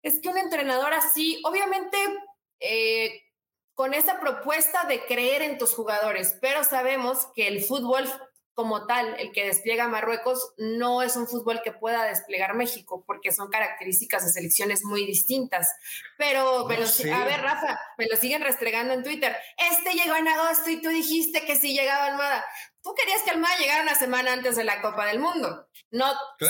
es 0.02 0.20
que 0.20 0.30
un 0.30 0.38
entrenador 0.38 0.94
así, 0.94 1.40
obviamente, 1.46 1.98
eh, 2.60 3.22
con 3.74 3.94
esa 3.94 4.20
propuesta 4.20 4.86
de 4.86 5.06
creer 5.06 5.44
en 5.44 5.58
tus 5.60 5.74
jugadores, 5.74 6.36
pero 6.42 6.64
sabemos 6.64 7.28
que 7.36 7.48
el 7.48 7.64
fútbol 7.64 8.10
como 8.58 8.88
tal, 8.88 9.16
el 9.20 9.32
que 9.34 9.46
despliega 9.46 9.88
Marruecos, 9.88 10.56
no 10.58 11.04
es 11.04 11.16
un 11.16 11.28
fútbol 11.28 11.62
que 11.64 11.72
pueda 11.72 12.06
desplegar 12.06 12.56
México, 12.56 13.04
porque 13.06 13.32
son 13.32 13.50
características 13.50 14.26
de 14.26 14.32
selecciones 14.32 14.84
muy 14.84 15.06
distintas. 15.06 15.76
Pero, 16.18 16.62
a 16.62 16.66
ver, 16.66 17.42
Rafa, 17.44 17.80
me 18.00 18.08
lo 18.08 18.18
siguen 18.18 18.42
restregando 18.42 18.96
en 18.96 19.04
Twitter. 19.04 19.38
Este 19.72 19.94
llegó 19.94 20.16
en 20.16 20.28
agosto 20.28 20.72
y 20.72 20.82
tú 20.82 20.90
dijiste 20.90 21.46
que 21.46 21.56
sí 21.56 21.76
llegaba 21.76 22.08
Almada. 22.08 22.44
Tú 22.82 22.94
querías 22.96 23.22
que 23.24 23.32
Almada 23.32 23.58
llegara 23.58 23.84
una 23.84 23.96
semana 23.96 24.34
antes 24.34 24.56
de 24.56 24.64
la 24.64 24.82
Copa 24.82 25.06
del 25.08 25.20
Mundo, 25.20 25.68
no 25.92 26.06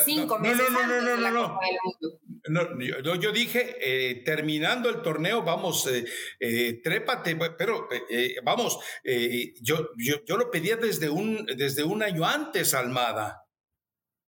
cinco 0.05 0.37
meses 0.39 0.67
antes 0.69 1.05
de 1.05 1.17
la 1.17 1.31
Copa 1.31 1.65
del 1.65 1.77
Mundo. 1.83 2.19
No, 2.49 3.15
yo, 3.15 3.31
dije, 3.31 3.75
eh, 3.81 4.23
terminando 4.23 4.89
el 4.89 5.01
torneo, 5.01 5.43
vamos, 5.43 5.87
eh, 5.87 6.05
eh, 6.39 6.81
trépate, 6.81 7.37
pero 7.57 7.87
vamos, 8.43 8.79
yo, 9.61 9.89
yo, 9.97 10.25
yo, 10.25 10.37
lo 10.37 10.49
pedía 10.49 10.77
desde 10.77 11.09
un, 11.09 11.45
desde 11.45 11.83
un 11.83 12.03
año 12.03 12.25
antes, 12.25 12.73
Almada. 12.73 13.46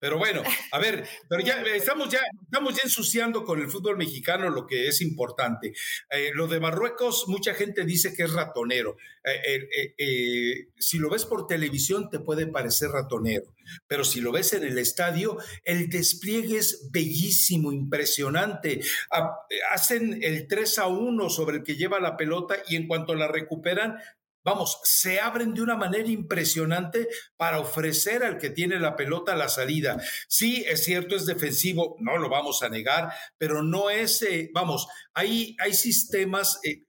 Pero 0.02 0.18
bueno, 0.18 0.42
a 0.72 0.80
ver, 0.80 1.08
pero 1.30 1.44
ya 1.44 1.62
estamos 1.62 2.10
ya, 2.10 2.22
estamos 2.42 2.74
ya 2.74 2.82
ensuciando 2.86 3.46
con 3.46 3.62
el 3.62 3.70
fútbol 3.70 3.98
mexicano 3.98 4.50
lo 4.50 4.66
que 4.66 4.88
es 4.88 5.00
importante. 5.00 5.74
Eh, 6.10 6.32
lo 6.34 6.48
de 6.48 6.60
Marruecos, 6.60 7.26
mucha 7.28 7.54
gente 7.54 7.86
dice 7.86 8.12
que 8.16 8.24
es 8.24 8.34
ratonero. 8.34 8.98
Eh, 9.24 9.94
eh, 10.00 10.70
si 10.80 10.98
lo 10.98 11.08
ves 11.08 11.26
por 11.26 11.46
televisión 11.46 12.10
te 12.10 12.20
puede 12.20 12.48
parecer 12.48 12.90
ratonero, 12.90 13.54
pero 13.86 14.04
si 14.04 14.22
lo 14.22 14.32
ves 14.32 14.54
en 14.54 14.64
el 14.64 14.80
estadio, 14.80 15.38
el 15.66 15.88
despliegue 15.88 16.58
es 16.58 16.90
bellísimo, 16.92 17.72
impresionante. 17.72 18.82
Ah, 19.12 19.36
hacen 19.72 20.18
el 20.24 20.48
3 20.48 20.80
a 20.80 20.88
1 20.88 21.30
sobre 21.30 21.58
el 21.58 21.64
que 21.64 21.76
lleva 21.76 22.00
la 22.00 22.18
pelota 22.18 22.56
y 22.68 22.76
en 22.76 22.88
cuanto 22.88 23.14
la 23.14 23.28
recuperan, 23.28 24.00
vamos, 24.44 24.80
se 24.84 25.20
abren 25.20 25.54
de 25.54 25.62
una 25.62 25.76
manera 25.76 26.10
impresionante 26.10 27.08
para 27.38 27.60
ofrecer 27.60 28.24
al 28.24 28.38
que 28.38 28.50
tiene 28.50 28.80
la 28.80 28.96
pelota 28.96 29.36
la 29.36 29.50
salida. 29.50 30.02
Sí, 30.28 30.64
es 30.68 30.84
cierto, 30.84 31.16
es 31.16 31.26
defensivo, 31.26 31.96
no 32.00 32.18
lo 32.18 32.30
vamos 32.30 32.64
a 32.64 32.70
negar, 32.70 33.12
pero 33.38 33.64
no 33.64 33.90
es, 33.90 34.22
eh, 34.22 34.50
vamos, 34.54 34.88
hay, 35.14 35.56
hay 35.60 35.74
sistemas, 35.74 36.60
eh, 36.64 36.86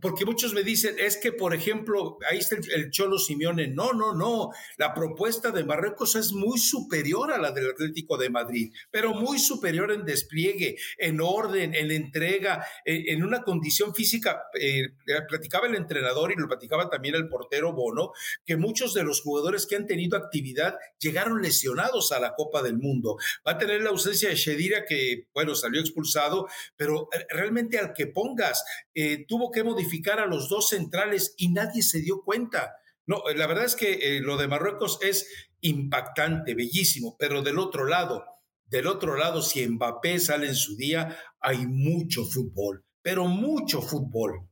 porque 0.00 0.24
muchos 0.24 0.54
me 0.54 0.62
dicen, 0.62 0.96
es 0.98 1.16
que, 1.16 1.32
por 1.32 1.54
ejemplo, 1.54 2.18
ahí 2.30 2.38
está 2.38 2.56
el, 2.56 2.90
Cholo 2.90 3.18
Simeone. 3.18 3.68
No, 3.68 3.92
no, 3.92 4.14
no, 4.14 4.50
la 4.76 4.94
propuesta 4.94 5.50
de 5.50 5.64
Marruecos 5.64 6.14
es 6.16 6.32
muy 6.32 6.58
superior 6.58 7.32
a 7.32 7.38
la 7.38 7.52
del 7.52 7.70
Atlético 7.70 8.16
de 8.16 8.30
Madrid, 8.30 8.72
pero 8.90 9.14
muy 9.14 9.38
superior 9.38 9.92
en 9.92 10.04
despliegue, 10.04 10.76
en 10.96 11.20
orden, 11.20 11.74
en 11.74 11.90
entrega, 11.90 12.66
en, 12.84 13.22
una 13.22 13.42
condición 13.42 13.94
física. 13.94 14.42
Eh, 14.58 14.88
platicaba 15.28 15.66
el 15.66 15.74
entrenador 15.74 16.32
y 16.32 16.36
lo 16.36 16.48
platicaba 16.48 16.77
también 16.90 17.14
el 17.14 17.28
portero 17.28 17.72
Bono, 17.72 18.12
que 18.44 18.56
muchos 18.56 18.94
de 18.94 19.02
los 19.02 19.20
jugadores 19.20 19.66
que 19.66 19.76
han 19.76 19.86
tenido 19.86 20.16
actividad 20.16 20.76
llegaron 20.98 21.42
lesionados 21.42 22.12
a 22.12 22.20
la 22.20 22.34
Copa 22.34 22.62
del 22.62 22.78
Mundo. 22.78 23.16
Va 23.46 23.52
a 23.52 23.58
tener 23.58 23.82
la 23.82 23.90
ausencia 23.90 24.28
de 24.28 24.36
Shedira, 24.36 24.84
que, 24.86 25.26
bueno, 25.34 25.54
salió 25.54 25.80
expulsado, 25.80 26.46
pero 26.76 27.08
eh, 27.12 27.26
realmente 27.30 27.78
al 27.78 27.92
que 27.92 28.06
pongas, 28.06 28.64
eh, 28.94 29.26
tuvo 29.26 29.50
que 29.50 29.64
modificar 29.64 30.20
a 30.20 30.26
los 30.26 30.48
dos 30.48 30.68
centrales 30.68 31.34
y 31.36 31.50
nadie 31.50 31.82
se 31.82 32.00
dio 32.00 32.22
cuenta. 32.22 32.76
No, 33.06 33.22
la 33.34 33.46
verdad 33.46 33.64
es 33.64 33.74
que 33.74 34.16
eh, 34.16 34.20
lo 34.20 34.36
de 34.36 34.48
Marruecos 34.48 34.98
es 35.02 35.26
impactante, 35.60 36.54
bellísimo, 36.54 37.16
pero 37.18 37.42
del 37.42 37.58
otro 37.58 37.84
lado, 37.84 38.24
del 38.66 38.86
otro 38.86 39.16
lado, 39.16 39.42
si 39.42 39.66
Mbappé 39.66 40.20
sale 40.20 40.46
en 40.46 40.54
su 40.54 40.76
día, 40.76 41.18
hay 41.40 41.66
mucho 41.66 42.24
fútbol 42.24 42.84
pero 43.08 43.26
mucho 43.26 43.80
fútbol. 43.80 44.48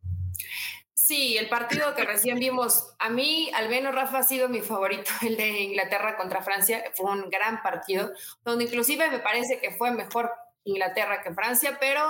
Sí, 1.07 1.37
el 1.37 1.49
partido 1.49 1.95
que 1.95 2.03
recién 2.03 2.41
vimos, 2.41 2.93
a 2.99 3.11
mí, 3.11 3.49
al 3.55 3.69
menos 3.69 3.95
Rafa, 3.95 4.19
ha 4.19 4.23
sido 4.25 4.49
mi 4.49 4.61
favorito, 4.61 5.09
el 5.23 5.37
de 5.37 5.61
Inglaterra 5.61 6.17
contra 6.17 6.43
Francia. 6.43 6.83
Fue 6.95 7.09
un 7.09 7.31
gran 7.31 7.63
partido, 7.63 8.11
donde 8.45 8.65
inclusive 8.65 9.09
me 9.09 9.21
parece 9.21 9.61
que 9.61 9.71
fue 9.71 9.93
mejor 9.93 10.33
Inglaterra 10.65 11.23
que 11.23 11.33
Francia, 11.33 11.77
pero 11.79 12.03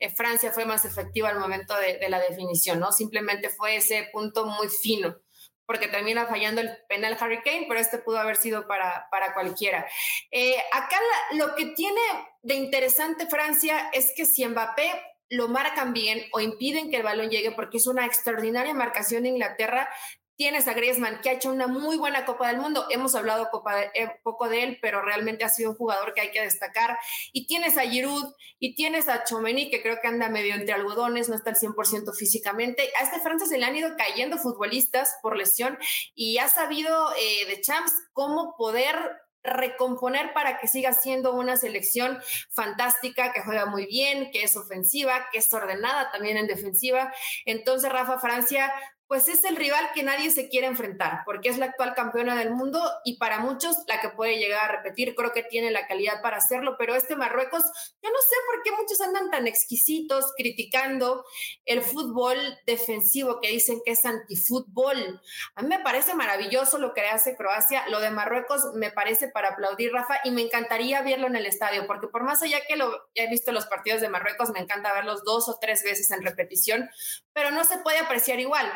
eh, 0.00 0.10
Francia 0.10 0.52
fue 0.52 0.66
más 0.66 0.84
efectiva 0.84 1.30
al 1.30 1.38
momento 1.38 1.74
de, 1.78 2.06
la 2.10 2.20
definición, 2.20 2.78
¿no? 2.78 2.92
Simplemente 2.92 3.48
fue 3.48 3.76
ese 3.76 4.10
punto 4.12 4.44
muy 4.44 4.68
fino, 4.68 5.16
porque 5.64 5.88
termina 5.88 6.26
fallando 6.26 6.60
el 6.60 6.76
penal 6.90 7.16
Harry 7.18 7.40
Kane, 7.42 7.64
pero 7.66 7.80
este 7.80 8.00
pudo 8.00 8.18
haber 8.18 8.36
sido 8.36 8.66
para, 8.66 9.08
para 9.10 9.32
cualquiera. 9.32 9.86
Eh, 10.30 10.58
acá 10.72 10.98
lo 11.36 11.54
que 11.54 11.72
tiene 11.74 12.02
de 12.42 12.56
interesante 12.56 13.26
Francia 13.28 13.88
es 13.94 14.12
que 14.14 14.26
si 14.26 14.46
Mbappé 14.46 14.92
lo 15.32 15.48
marcan 15.48 15.94
bien 15.94 16.26
o 16.32 16.40
impiden 16.40 16.90
que 16.90 16.98
el 16.98 17.02
balón 17.02 17.30
llegue 17.30 17.52
porque 17.52 17.78
es 17.78 17.86
una 17.86 18.04
extraordinaria 18.04 18.74
marcación 18.74 19.22
de 19.22 19.30
Inglaterra, 19.30 19.88
Tienes 20.34 20.66
a 20.66 20.72
Griezmann, 20.72 21.20
que 21.20 21.28
ha 21.28 21.34
hecho 21.34 21.52
una 21.52 21.66
muy 21.66 21.98
buena 21.98 22.24
Copa 22.24 22.48
del 22.48 22.56
Mundo. 22.56 22.86
Hemos 22.88 23.14
hablado 23.14 23.50
eh, 23.94 24.08
poco 24.24 24.48
de 24.48 24.64
él, 24.64 24.78
pero 24.80 25.02
realmente 25.02 25.44
ha 25.44 25.50
sido 25.50 25.70
un 25.70 25.76
jugador 25.76 26.14
que 26.14 26.22
hay 26.22 26.30
que 26.30 26.40
destacar. 26.40 26.98
Y 27.32 27.46
tienes 27.46 27.76
a 27.76 27.82
Giroud 27.82 28.32
y 28.58 28.74
tienes 28.74 29.08
a 29.08 29.24
Chomeny, 29.24 29.70
que 29.70 29.82
creo 29.82 29.98
que 30.00 30.08
anda 30.08 30.30
medio 30.30 30.54
entre 30.54 30.72
algodones, 30.72 31.28
no 31.28 31.36
está 31.36 31.50
al 31.50 31.56
100% 31.56 32.16
físicamente. 32.16 32.90
A 32.98 33.04
este 33.04 33.20
Francia 33.20 33.46
se 33.46 33.58
le 33.58 33.66
han 33.66 33.76
ido 33.76 33.94
cayendo 33.96 34.38
futbolistas 34.38 35.14
por 35.22 35.36
lesión 35.36 35.78
y 36.14 36.38
ha 36.38 36.48
sabido 36.48 37.12
eh, 37.14 37.46
de 37.46 37.60
Champs 37.60 37.92
cómo 38.12 38.56
poder 38.56 38.96
recomponer 39.44 40.32
para 40.32 40.58
que 40.58 40.68
siga 40.68 40.92
siendo 40.92 41.34
una 41.34 41.56
selección 41.56 42.20
fantástica, 42.50 43.32
que 43.32 43.42
juega 43.42 43.66
muy 43.66 43.86
bien, 43.86 44.30
que 44.30 44.42
es 44.42 44.56
ofensiva, 44.56 45.28
que 45.32 45.38
es 45.38 45.52
ordenada 45.52 46.10
también 46.10 46.36
en 46.36 46.46
defensiva. 46.46 47.12
Entonces, 47.44 47.90
Rafa 47.90 48.18
Francia 48.18 48.72
pues 49.12 49.28
es 49.28 49.44
el 49.44 49.56
rival 49.56 49.90
que 49.94 50.02
nadie 50.02 50.30
se 50.30 50.48
quiere 50.48 50.66
enfrentar, 50.66 51.20
porque 51.26 51.50
es 51.50 51.58
la 51.58 51.66
actual 51.66 51.92
campeona 51.92 52.34
del 52.34 52.50
mundo 52.50 52.80
y 53.04 53.18
para 53.18 53.40
muchos 53.40 53.76
la 53.86 54.00
que 54.00 54.08
puede 54.08 54.38
llegar 54.38 54.64
a 54.64 54.76
repetir, 54.76 55.14
creo 55.14 55.34
que 55.34 55.42
tiene 55.42 55.70
la 55.70 55.86
calidad 55.86 56.22
para 56.22 56.38
hacerlo, 56.38 56.76
pero 56.78 56.94
este 56.94 57.14
Marruecos, 57.14 57.62
yo 58.02 58.08
no 58.08 58.18
sé 58.22 58.34
por 58.46 58.62
qué 58.62 58.70
muchos 58.70 59.02
andan 59.02 59.30
tan 59.30 59.46
exquisitos 59.46 60.32
criticando 60.34 61.26
el 61.66 61.82
fútbol 61.82 62.38
defensivo 62.64 63.38
que 63.42 63.50
dicen 63.50 63.82
que 63.84 63.92
es 63.92 64.06
antifútbol. 64.06 65.20
A 65.56 65.62
mí 65.62 65.68
me 65.68 65.80
parece 65.80 66.14
maravilloso 66.14 66.78
lo 66.78 66.94
que 66.94 67.02
hace 67.02 67.36
Croacia, 67.36 67.86
lo 67.88 68.00
de 68.00 68.10
Marruecos 68.10 68.72
me 68.76 68.92
parece 68.92 69.28
para 69.28 69.50
aplaudir, 69.50 69.92
Rafa, 69.92 70.20
y 70.24 70.30
me 70.30 70.40
encantaría 70.40 71.02
verlo 71.02 71.26
en 71.26 71.36
el 71.36 71.44
estadio, 71.44 71.86
porque 71.86 72.08
por 72.08 72.24
más 72.24 72.42
allá 72.42 72.60
que 72.66 72.76
lo 72.76 72.90
he 73.14 73.28
visto 73.28 73.52
los 73.52 73.66
partidos 73.66 74.00
de 74.00 74.08
Marruecos, 74.08 74.48
me 74.54 74.60
encanta 74.60 74.94
verlos 74.94 75.22
dos 75.22 75.50
o 75.50 75.58
tres 75.60 75.82
veces 75.84 76.10
en 76.12 76.22
repetición, 76.22 76.88
pero 77.32 77.50
no 77.50 77.64
se 77.64 77.78
puede 77.78 77.98
apreciar 77.98 78.40
igual. 78.40 78.70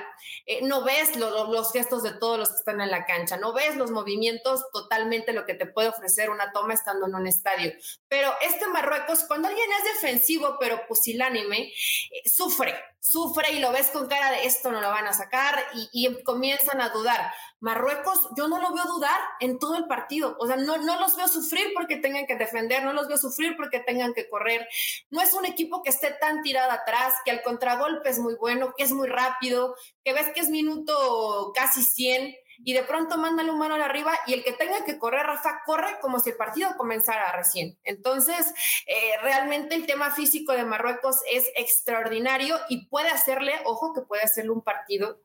Eh, 0.46 0.60
no 0.62 0.84
ves 0.84 1.16
los 1.16 1.72
gestos 1.72 2.02
de 2.02 2.12
todos 2.12 2.38
los 2.38 2.50
que 2.50 2.56
están 2.56 2.80
en 2.80 2.90
la 2.90 3.04
cancha, 3.04 3.36
no 3.36 3.52
ves 3.52 3.76
los 3.76 3.90
movimientos 3.90 4.64
totalmente 4.72 5.32
lo 5.32 5.44
que 5.44 5.54
te 5.54 5.66
puede 5.66 5.88
ofrecer 5.88 6.30
una 6.30 6.52
toma 6.52 6.74
estando 6.74 7.06
en 7.06 7.14
un 7.14 7.26
estadio. 7.26 7.72
Pero 8.08 8.32
este 8.40 8.66
Marruecos, 8.68 9.24
cuando 9.24 9.48
alguien 9.48 9.68
es 9.72 9.94
defensivo 9.94 10.56
pero 10.58 10.86
pusilánime, 10.86 11.72
eh, 11.72 12.28
sufre, 12.28 12.74
sufre 13.00 13.52
y 13.52 13.60
lo 13.60 13.72
ves 13.72 13.88
con 13.88 14.08
cara 14.08 14.30
de 14.30 14.46
esto 14.46 14.72
no 14.72 14.80
lo 14.80 14.88
van 14.88 15.06
a 15.06 15.12
sacar 15.12 15.62
y, 15.92 16.06
comienzan 16.24 16.80
a 16.80 16.88
dudar. 16.90 17.32
Marruecos, 17.60 18.28
yo 18.36 18.48
no 18.48 18.60
lo 18.60 18.72
veo 18.74 18.84
dudar 18.84 19.20
en 19.40 19.58
todo 19.58 19.76
el 19.76 19.86
partido, 19.86 20.36
o 20.38 20.46
sea, 20.46 20.56
no, 20.56 20.76
no 20.78 21.00
los 21.00 21.16
veo 21.16 21.28
sufrir 21.28 21.72
porque 21.74 21.96
tengan 21.96 22.26
que 22.26 22.36
defender, 22.36 22.84
no 22.84 22.92
los 22.92 23.08
veo 23.08 23.16
sufrir 23.16 23.56
porque 23.56 23.80
tengan 23.80 24.12
que 24.12 24.28
correr. 24.28 24.68
No 25.10 25.20
es 25.20 25.32
un 25.32 25.46
equipo 25.46 25.82
que 25.82 25.90
esté 25.90 26.10
tan 26.20 26.42
tirado 26.42 26.70
atrás, 26.70 27.14
que 27.24 27.30
al 27.30 27.42
contragolpe 27.42 28.10
es 28.10 28.18
muy 28.18 28.34
bueno, 28.34 28.45
que 28.76 28.84
es 28.84 28.92
muy 28.92 29.08
rápido, 29.08 29.76
que 30.04 30.12
ves 30.12 30.28
que 30.34 30.40
es 30.40 30.48
minuto 30.48 31.52
casi 31.54 31.82
100 31.82 32.34
y 32.58 32.72
de 32.72 32.82
pronto 32.82 33.18
manda 33.18 33.42
el 33.42 33.50
humano 33.50 33.74
arriba 33.74 34.12
y 34.26 34.34
el 34.34 34.42
que 34.42 34.52
tenga 34.52 34.84
que 34.84 34.98
correr, 34.98 35.26
Rafa, 35.26 35.62
corre 35.66 35.98
como 36.00 36.20
si 36.20 36.30
el 36.30 36.36
partido 36.36 36.70
comenzara 36.76 37.32
recién. 37.32 37.78
Entonces, 37.84 38.54
eh, 38.86 39.12
realmente 39.22 39.74
el 39.74 39.86
tema 39.86 40.10
físico 40.10 40.52
de 40.52 40.64
Marruecos 40.64 41.16
es 41.30 41.50
extraordinario 41.56 42.58
y 42.68 42.86
puede 42.86 43.08
hacerle, 43.08 43.52
ojo, 43.64 43.92
que 43.92 44.02
puede 44.02 44.22
hacerle 44.22 44.50
un 44.50 44.62
partido 44.62 45.20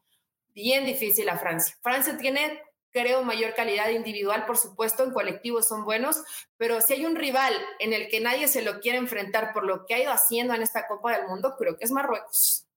bien 0.53 0.85
difícil 0.85 1.29
a 1.29 1.37
Francia. 1.37 1.77
Francia 1.81 2.17
tiene 2.17 2.61
creo, 2.91 3.23
mayor 3.23 3.53
calidad 3.55 3.89
individual, 3.89 4.45
por 4.45 4.57
supuesto, 4.57 5.03
en 5.03 5.11
colectivos 5.11 5.67
son 5.67 5.85
buenos, 5.85 6.23
pero 6.57 6.81
si 6.81 6.93
hay 6.93 7.05
un 7.05 7.15
rival 7.15 7.53
en 7.79 7.93
el 7.93 8.09
que 8.09 8.19
nadie 8.19 8.47
se 8.47 8.61
lo 8.61 8.79
quiere 8.79 8.97
enfrentar 8.97 9.53
por 9.53 9.65
lo 9.65 9.85
que 9.85 9.95
ha 9.95 10.03
ido 10.03 10.11
haciendo 10.11 10.53
en 10.53 10.61
esta 10.61 10.87
Copa 10.87 11.17
del 11.17 11.27
Mundo, 11.27 11.55
creo 11.57 11.77
que 11.77 11.85
es 11.85 11.91
Marruecos. 11.91 12.67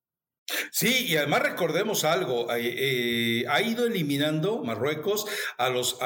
Sí, 0.71 1.07
y 1.07 1.17
además 1.17 1.43
recordemos 1.43 2.05
algo, 2.05 2.49
eh, 2.55 3.45
ha 3.49 3.63
ido 3.63 3.87
eliminando 3.87 4.63
Marruecos 4.63 5.27
a 5.57 5.71
los 5.71 5.99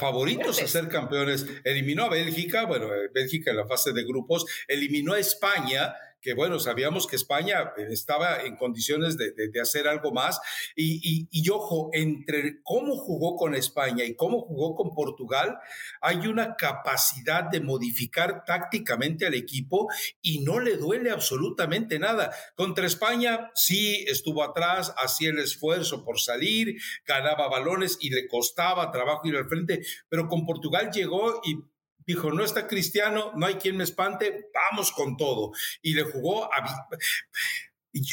favoritos 0.00 0.60
a 0.60 0.66
ser 0.66 0.88
campeones, 0.88 1.46
eliminó 1.62 2.04
a 2.04 2.08
Bélgica, 2.08 2.64
bueno, 2.64 2.92
eh, 2.92 3.10
Bélgica 3.12 3.52
en 3.52 3.58
la 3.58 3.66
fase 3.66 3.92
de 3.92 4.04
grupos, 4.04 4.46
eliminó 4.66 5.12
a 5.12 5.20
España, 5.20 5.94
que 6.24 6.32
bueno, 6.32 6.58
sabíamos 6.58 7.06
que 7.06 7.16
España 7.16 7.74
eh, 7.76 7.88
estaba 7.90 8.44
en 8.44 8.56
condiciones 8.56 9.18
de, 9.18 9.60
hacer 9.60 9.86
algo 9.86 10.10
más. 10.10 10.40
Y, 10.74 11.28
y, 11.30 11.50
ojo, 11.50 11.90
entre 11.92 12.62
cómo 12.62 12.96
jugó 12.96 13.36
con 13.36 13.54
España 13.54 14.04
y 14.04 14.16
cómo 14.16 14.40
jugó 14.40 14.74
con 14.74 14.94
Portugal, 14.94 15.58
hay 16.00 16.26
una 16.26 16.56
capacidad 16.56 17.44
de 17.44 17.60
modificar 17.60 18.42
tácticamente 18.46 19.26
al 19.26 19.34
equipo 19.34 19.86
y 20.22 20.40
no 20.40 20.60
le 20.60 20.78
duele 20.78 21.10
absolutamente 21.10 21.98
nada. 21.98 22.32
Contra 22.56 22.86
España 22.86 23.50
sí 23.54 24.04
estuvo 24.08 24.42
atrás, 24.42 24.94
hacía 24.96 25.28
el 25.28 25.38
esfuerzo 25.40 26.04
por 26.04 26.18
salir, 26.18 26.80
ganaba 27.06 27.48
balones 27.48 27.98
y 28.00 28.08
le 28.08 28.26
costaba 28.28 28.90
trabajo 28.90 29.28
ir 29.28 29.36
al 29.36 29.48
frente, 29.48 29.82
pero 30.08 30.26
con 30.26 30.46
Portugal 30.46 30.90
llegó 30.90 31.42
y 31.44 31.58
dijo, 32.06 32.30
no 32.32 32.44
está 32.44 32.66
Cristiano, 32.66 33.32
no 33.36 33.46
hay 33.46 33.54
quien 33.54 33.76
me 33.76 33.84
espante, 33.84 34.50
vamos 34.52 34.92
con 34.92 35.16
todo. 35.16 35.52
Y 35.82 35.94
le 35.94 36.04
jugó 36.04 36.48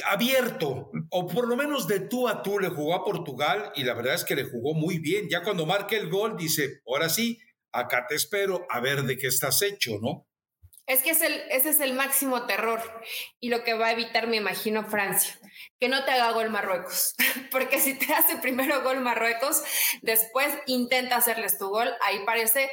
abierto, 0.06 0.92
o 1.10 1.28
por 1.28 1.48
lo 1.48 1.56
menos 1.56 1.88
de 1.88 2.02
tú 2.02 2.28
a 2.28 2.44
tú 2.44 2.60
le 2.60 2.70
jugó 2.70 2.96
a 2.96 3.04
Portugal 3.04 3.72
y 3.76 3.84
la 3.84 3.94
verdad 3.94 4.16
es 4.16 4.24
que 4.24 4.36
le 4.36 4.46
jugó 4.46 4.74
muy 4.74 5.00
bien. 5.00 5.28
Ya 5.30 5.44
cuando 5.44 5.66
marca 5.66 5.96
el 5.96 6.10
gol 6.10 6.38
dice, 6.38 6.82
ahora 6.86 7.10
sí, 7.10 7.40
acá 7.72 8.06
te 8.08 8.16
espero 8.16 8.66
a 8.70 8.80
ver 8.80 9.04
de 9.04 9.18
qué 9.18 9.28
estás 9.28 9.62
hecho, 9.62 10.00
¿no? 10.02 10.28
Es 10.88 11.04
que 11.04 11.12
es 11.12 11.22
el, 11.22 11.34
ese 11.50 11.70
es 11.70 11.80
el 11.80 11.94
máximo 11.94 12.46
terror 12.48 12.82
y 13.40 13.50
lo 13.50 13.64
que 13.64 13.74
va 13.76 13.88
a 13.88 13.92
evitar, 13.92 14.28
me 14.28 14.38
imagino, 14.38 14.84
Francia, 14.84 15.40
que 15.80 15.88
no 15.88 16.04
te 16.04 16.12
haga 16.12 16.32
gol 16.32 16.50
Marruecos, 16.50 17.16
porque 17.52 17.80
si 17.80 17.98
te 17.98 18.14
hace 18.14 18.38
primero 18.38 18.82
gol 18.84 19.00
Marruecos, 19.00 19.64
después 20.02 20.54
intenta 20.66 21.18
hacerles 21.18 21.58
tu 21.58 21.70
gol, 21.70 21.90
ahí 22.02 22.26
parece, 22.26 22.70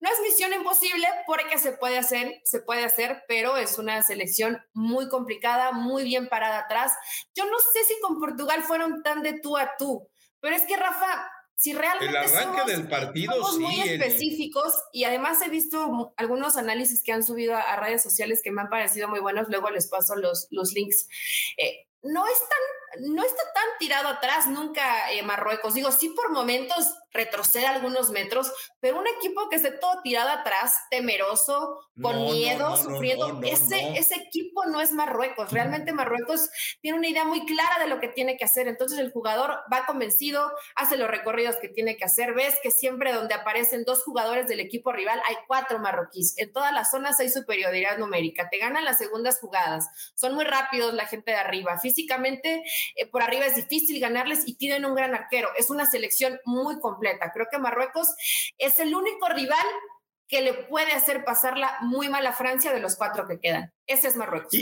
no 0.00 0.10
es 0.10 0.20
misión 0.20 0.52
imposible 0.52 1.06
porque 1.26 1.58
se 1.58 1.72
puede 1.72 1.98
hacer, 1.98 2.40
se 2.44 2.60
puede 2.60 2.84
hacer, 2.84 3.22
pero 3.28 3.56
es 3.56 3.78
una 3.78 4.02
selección 4.02 4.60
muy 4.72 5.08
complicada, 5.08 5.72
muy 5.72 6.04
bien 6.04 6.28
parada 6.28 6.60
atrás. 6.60 6.92
Yo 7.34 7.44
no 7.46 7.58
sé 7.58 7.84
si 7.84 8.00
con 8.00 8.18
Portugal 8.18 8.62
fueron 8.62 9.02
tan 9.02 9.22
de 9.22 9.40
tú 9.40 9.56
a 9.56 9.76
tú, 9.78 10.08
pero 10.40 10.56
es 10.56 10.62
que 10.64 10.76
Rafa, 10.76 11.30
si 11.62 11.72
realmente 11.74 12.08
el 12.08 12.16
arranque 12.16 12.72
del 12.72 12.88
partido 12.88 13.34
muy 13.60 13.82
específicos 13.82 14.74
y 14.92 15.04
además 15.04 15.40
he 15.42 15.48
visto 15.48 16.12
algunos 16.16 16.56
análisis 16.56 17.04
que 17.04 17.12
han 17.12 17.22
subido 17.22 17.54
a, 17.54 17.76
redes 17.76 18.02
sociales 18.02 18.40
que 18.42 18.50
me 18.50 18.62
han 18.62 18.68
parecido 18.68 19.06
muy 19.06 19.20
buenos, 19.20 19.46
luego 19.48 19.70
les 19.70 19.86
paso 19.86 20.16
los, 20.16 20.48
los 20.50 20.72
links. 20.72 21.06
Eh, 21.56 21.86
no 22.02 22.26
es 22.26 22.38
tan, 22.40 22.58
no 23.00 23.24
está 23.24 23.42
tan 23.54 23.64
tirado 23.78 24.08
atrás 24.08 24.46
nunca 24.46 25.10
eh, 25.12 25.22
Marruecos. 25.22 25.74
Digo, 25.74 25.90
sí 25.92 26.10
por 26.10 26.30
momentos 26.30 26.92
retrocede 27.12 27.66
algunos 27.66 28.10
metros, 28.10 28.52
pero 28.80 28.98
un 28.98 29.06
equipo 29.06 29.48
que 29.48 29.56
esté 29.56 29.70
todo 29.72 30.00
tirado 30.02 30.30
atrás, 30.30 30.76
temeroso, 30.90 31.78
con 32.00 32.24
miedo, 32.24 32.76
sufriendo, 32.76 33.40
ese, 33.44 33.98
ese 33.98 34.16
equipo 34.16 34.64
no 34.66 34.80
es 34.80 34.92
Marruecos. 34.92 35.52
Realmente 35.52 35.92
Marruecos 35.92 36.48
tiene 36.80 36.98
una 36.98 37.08
idea 37.08 37.24
muy 37.24 37.44
clara 37.44 37.78
de 37.80 37.88
lo 37.88 38.00
que 38.00 38.08
tiene 38.08 38.36
que 38.36 38.44
hacer. 38.44 38.66
Entonces 38.66 38.98
el 38.98 39.12
jugador 39.12 39.60
va 39.70 39.84
convencido, 39.86 40.50
hace 40.74 40.96
los 40.96 41.08
recorridos 41.08 41.56
que 41.56 41.68
tiene 41.68 41.96
que 41.96 42.04
hacer. 42.04 42.32
Ves 42.34 42.58
que 42.62 42.70
siempre 42.70 43.12
donde 43.12 43.34
aparecen 43.34 43.84
dos 43.84 44.02
jugadores 44.04 44.48
del 44.48 44.60
equipo 44.60 44.92
rival 44.92 45.20
hay 45.28 45.36
cuatro 45.46 45.78
marroquíes. 45.78 46.34
En 46.38 46.52
todas 46.52 46.72
las 46.72 46.90
zonas 46.90 47.20
hay 47.20 47.28
superioridad 47.28 47.98
numérica. 47.98 48.48
Te 48.50 48.58
ganan 48.58 48.84
las 48.84 48.98
segundas 48.98 49.38
jugadas. 49.38 49.86
Son 50.14 50.34
muy 50.34 50.44
rápidos 50.44 50.94
la 50.94 51.06
gente 51.06 51.32
de 51.32 51.36
arriba. 51.36 51.78
Físicamente, 51.78 52.62
eh, 52.96 53.06
por 53.06 53.22
arriba 53.22 53.46
es 53.46 53.56
difícil 53.56 54.00
ganarles 54.00 54.46
y 54.46 54.54
tienen 54.54 54.84
un 54.84 54.94
gran 54.94 55.14
arquero. 55.14 55.48
Es 55.56 55.70
una 55.70 55.86
selección 55.86 56.40
muy 56.44 56.78
completa 56.80 57.32
Creo 57.32 57.46
que 57.50 57.58
Marruecos 57.58 58.14
es 58.58 58.78
el 58.78 58.94
único 58.94 59.28
rival 59.28 59.66
que 60.28 60.40
le 60.40 60.54
puede 60.54 60.92
hacer 60.92 61.24
pasarla 61.24 61.76
muy 61.82 62.08
mal 62.08 62.26
a 62.26 62.32
Francia 62.32 62.72
de 62.72 62.80
los 62.80 62.96
cuatro 62.96 63.26
que 63.26 63.38
quedan. 63.38 63.72
Ese 63.86 64.08
es 64.08 64.16
Marruecos. 64.16 64.52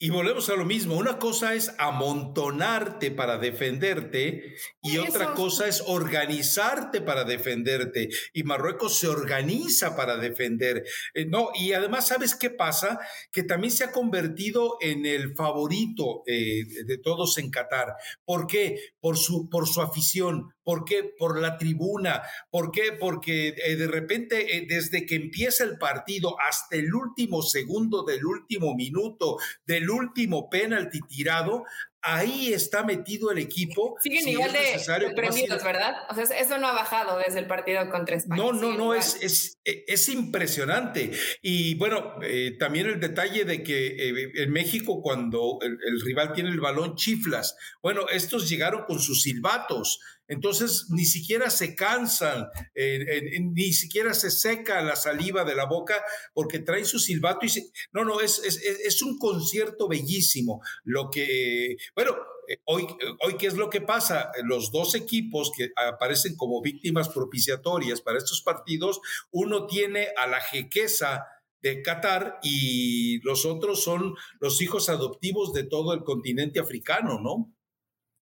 Y 0.00 0.10
volvemos 0.10 0.48
a 0.48 0.54
lo 0.54 0.64
mismo, 0.64 0.96
una 0.96 1.18
cosa 1.18 1.54
es 1.54 1.74
amontonarte 1.76 3.10
para 3.10 3.36
defenderte 3.36 4.54
y 4.80 4.96
otra 4.98 5.34
cosa 5.34 5.66
es 5.66 5.82
organizarte 5.84 7.00
para 7.00 7.24
defenderte. 7.24 8.08
Y 8.32 8.44
Marruecos 8.44 8.96
se 8.96 9.08
organiza 9.08 9.96
para 9.96 10.16
defender. 10.16 10.84
Eh, 11.14 11.26
no, 11.26 11.50
y 11.52 11.72
además, 11.72 12.06
¿sabes 12.06 12.36
qué 12.36 12.48
pasa? 12.48 13.00
Que 13.32 13.42
también 13.42 13.72
se 13.72 13.82
ha 13.82 13.90
convertido 13.90 14.76
en 14.80 15.04
el 15.04 15.34
favorito 15.34 16.22
eh, 16.28 16.62
de 16.86 16.98
todos 16.98 17.36
en 17.38 17.50
Qatar. 17.50 17.96
¿Por 18.24 18.46
qué? 18.46 18.78
Por 19.00 19.18
su, 19.18 19.48
por 19.50 19.66
su 19.66 19.82
afición, 19.82 20.54
¿Por 20.68 20.84
qué? 20.84 21.14
Por 21.16 21.40
la 21.40 21.56
tribuna. 21.56 22.20
¿Por 22.50 22.70
qué? 22.70 22.92
Porque 23.00 23.54
eh, 23.56 23.76
de 23.76 23.86
repente, 23.86 24.54
eh, 24.54 24.66
desde 24.68 25.06
que 25.06 25.14
empieza 25.14 25.64
el 25.64 25.78
partido 25.78 26.36
hasta 26.38 26.76
el 26.76 26.94
último 26.94 27.40
segundo 27.40 28.02
del 28.02 28.22
último 28.26 28.74
minuto, 28.74 29.38
del 29.64 29.88
último 29.88 30.50
penalti 30.50 31.00
tirado, 31.08 31.64
ahí 32.02 32.52
está 32.52 32.84
metido 32.84 33.30
el 33.30 33.38
equipo. 33.38 33.96
Sigue 34.00 34.22
nivel 34.22 34.52
de, 34.52 35.12
premios, 35.14 35.62
¿verdad? 35.62 35.96
O 36.10 36.14
sea, 36.14 36.24
eso 36.38 36.58
no 36.58 36.68
ha 36.68 36.72
bajado 36.72 37.18
desde 37.18 37.40
el 37.40 37.46
partido 37.46 37.88
contra 37.90 38.16
España. 38.16 38.42
No, 38.42 38.52
no, 38.52 38.72
no, 38.74 38.94
es, 38.94 39.18
es, 39.20 39.60
es, 39.64 40.08
impresionante. 40.08 41.10
Y 41.42 41.74
bueno, 41.74 42.14
eh, 42.22 42.56
también 42.58 42.86
el 42.86 43.00
detalle 43.00 43.44
de 43.44 43.62
que 43.62 44.30
en 44.34 44.50
México 44.52 45.02
cuando 45.02 45.58
el, 45.62 45.78
el 45.86 46.00
rival 46.00 46.32
tiene 46.32 46.50
el 46.50 46.60
balón 46.60 46.96
chiflas, 46.96 47.56
bueno, 47.82 48.08
estos 48.08 48.48
llegaron 48.48 48.84
con 48.84 49.00
sus 49.00 49.22
silbatos. 49.22 50.00
Entonces 50.28 50.86
ni 50.90 51.06
siquiera 51.06 51.48
se 51.48 51.74
cansan, 51.74 52.48
ni 52.74 53.72
siquiera 53.72 54.12
se 54.12 54.30
seca 54.30 54.82
la 54.82 54.94
saliva 54.94 55.42
de 55.44 55.54
la 55.54 55.64
boca 55.64 56.04
porque 56.34 56.58
traen 56.58 56.84
su 56.84 56.98
silbato 56.98 57.46
y 57.46 57.70
no, 57.92 58.04
no, 58.04 58.20
es, 58.20 58.38
es, 58.44 59.02
un 59.02 59.18
concierto 59.18 59.88
bellísimo. 59.88 60.60
Lo 60.84 61.08
que, 61.10 61.76
bueno, 61.94 62.16
eh, 62.48 62.58
hoy, 62.64 62.86
hoy, 63.22 63.36
¿qué 63.36 63.46
es 63.46 63.54
lo 63.54 63.68
que 63.70 63.80
pasa? 63.80 64.32
Los 64.44 64.72
dos 64.72 64.94
equipos 64.94 65.52
que 65.56 65.70
aparecen 65.76 66.36
como 66.36 66.62
víctimas 66.62 67.08
propiciatorias 67.08 68.00
para 68.00 68.18
estos 68.18 68.42
partidos, 68.42 69.00
uno 69.30 69.66
tiene 69.66 70.08
a 70.16 70.26
la 70.26 70.40
jequeza 70.40 71.26
de 71.60 71.82
Qatar 71.82 72.38
y 72.42 73.20
los 73.20 73.44
otros 73.44 73.82
son 73.82 74.14
los 74.40 74.62
hijos 74.62 74.88
adoptivos 74.88 75.52
de 75.52 75.64
todo 75.64 75.92
el 75.92 76.04
continente 76.04 76.60
africano, 76.60 77.20
¿no? 77.20 77.52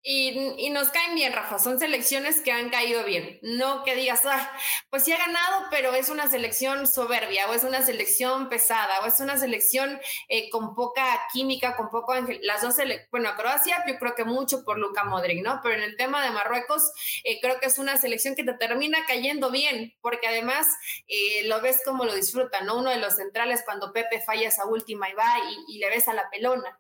Y, 0.08 0.70
nos 0.70 0.89
caen 0.89 1.15
bien, 1.15 1.34
Rafa. 1.34 1.58
Son 1.58 1.80
selecciones 1.80 2.39
que 2.41 2.52
han 2.52 2.70
caído 2.70 3.04
bien. 3.06 3.39
No 3.41 3.84
que 3.84 3.96
digas, 3.96 4.22
ah, 4.26 4.52
pues 4.91 5.04
sí 5.04 5.12
ha 5.12 5.18
ganado, 5.18 5.65
pero 5.72 5.96
es 5.96 6.10
una 6.10 6.30
selección 6.30 6.86
soberbia, 6.86 7.50
o 7.50 7.56
es 7.56 7.63
una 7.63 7.82
selección 7.82 8.48
pesada, 8.48 9.00
o 9.02 9.08
es 9.08 9.20
una 9.20 9.39
selección 9.39 10.00
eh, 10.30 10.52
con 10.52 10.76
poca 10.76 11.04
química, 11.34 11.76
con 11.76 11.89
poco 11.89 12.13
ángel. 12.13 12.39
Las 12.44 12.62
dos, 12.62 12.76
bueno, 13.10 13.32
Croacia, 13.36 13.84
yo 13.88 13.98
creo 13.98 14.13
que 14.13 14.26
mucho 14.26 14.63
por 14.63 14.78
Luca 14.78 15.06
Modric, 15.06 15.44
¿no? 15.44 15.60
Pero 15.63 15.74
en 15.74 15.82
el 15.82 15.98
tema 15.98 16.24
de 16.24 16.30
Marruecos, 16.30 16.91
eh, 17.24 17.41
creo 17.41 17.60
que 17.60 17.65
es 17.65 17.80
una 17.80 17.98
selección 17.98 18.36
que 18.36 18.44
te 18.44 18.54
termina 18.54 19.00
cayendo 19.08 19.50
bien, 19.50 19.96
porque 20.02 20.28
además 20.28 20.68
eh, 21.08 21.48
lo 21.48 21.62
ves 21.62 21.82
como 21.84 22.06
lo 22.06 22.13
disfrutan, 22.13 22.68
¿no? 22.68 22.78
Uno 22.78 22.91
de 22.91 22.98
los 22.98 23.15
centrales, 23.15 23.63
cuando 23.65 23.91
Pepe 23.91 24.22
falla 24.22 24.50
esa 24.50 24.68
última 24.68 25.10
y 25.10 25.13
va 25.13 25.34
y, 25.50 25.78
y 25.78 25.80
le 25.80 25.89
ves 25.89 26.08
a 26.08 26.13
la 26.13 26.30
pelona. 26.30 26.80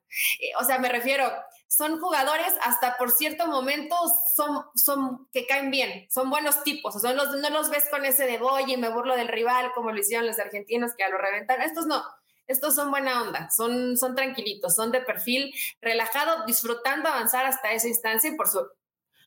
o 0.59 0.63
sea, 0.63 0.77
me 0.77 0.89
refiero, 0.89 1.33
son 1.75 1.99
jugadores 1.99 2.53
hasta 2.63 2.95
por 2.97 3.11
cierto 3.11 3.47
momento 3.47 3.95
son, 4.33 4.65
son 4.75 5.27
que 5.33 5.45
caen 5.45 5.71
bien, 5.71 6.07
son 6.09 6.29
buenos 6.29 6.63
tipos, 6.63 6.95
o 6.95 6.99
sea, 6.99 7.13
no, 7.13 7.25
los 7.49 7.69
ves 7.69 7.85
con 7.89 8.05
ese 8.05 8.25
de 8.25 8.37
voy 8.37 8.71
y 8.71 8.77
me 8.77 8.89
burlo 8.89 9.15
del 9.15 9.27
rival 9.27 9.71
como 9.73 9.91
lo 9.91 9.99
hicieron 9.99 10.25
los 10.25 10.39
argentinos 10.39 10.93
que 10.95 11.03
a 11.03 11.09
lo 11.09 11.17
reventar, 11.17 11.61
estos 11.61 11.85
no, 11.85 12.01
estos 12.47 12.75
son 12.75 12.91
buena 12.91 13.21
onda, 13.23 13.49
son, 13.51 13.97
son 13.97 14.15
tranquilitos, 14.15 14.75
son 14.75 14.91
de 14.91 15.01
perfil 15.01 15.53
relajado, 15.81 16.45
disfrutando 16.45 17.09
avanzar 17.09 17.45
hasta 17.45 17.71
esa 17.71 17.87
instancia 17.87 18.29
y 18.29 18.35
por 18.35 18.47
su... 18.47 18.65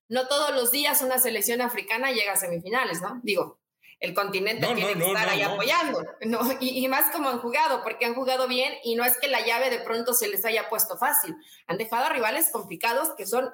No 0.09 0.27
todos 0.27 0.55
los 0.55 0.71
días 0.71 1.03
una 1.03 1.19
selección 1.19 1.61
africana 1.61 2.13
llega 2.13 2.33
a 2.33 2.37
semifinales, 2.37 3.03
¿no? 3.03 3.21
Digo, 3.23 3.61
el 4.01 4.15
continente 4.15 4.65
tiene 4.67 4.95
que 4.95 5.07
estar 5.07 5.29
ahí 5.29 5.43
apoyando, 5.43 6.05
¿no? 6.23 6.41
Y, 6.61 6.87
más 6.89 7.11
como 7.11 7.29
han 7.29 7.41
jugado, 7.41 7.83
porque 7.83 8.07
han 8.07 8.15
jugado 8.15 8.47
bien 8.47 8.73
y 8.85 8.95
no 8.95 9.05
es 9.05 9.19
que 9.19 9.29
la 9.29 9.45
llave 9.45 9.71
de 9.71 9.81
pronto 9.81 10.15
se 10.15 10.29
les 10.29 10.45
haya 10.45 10.69
puesto 10.69 10.97
fácil. 10.97 11.35
Han 11.67 11.79
dejado 11.79 12.05
a 12.05 12.11
rivales 12.11 12.51
complicados 12.51 13.11
que 13.17 13.27
son 13.27 13.51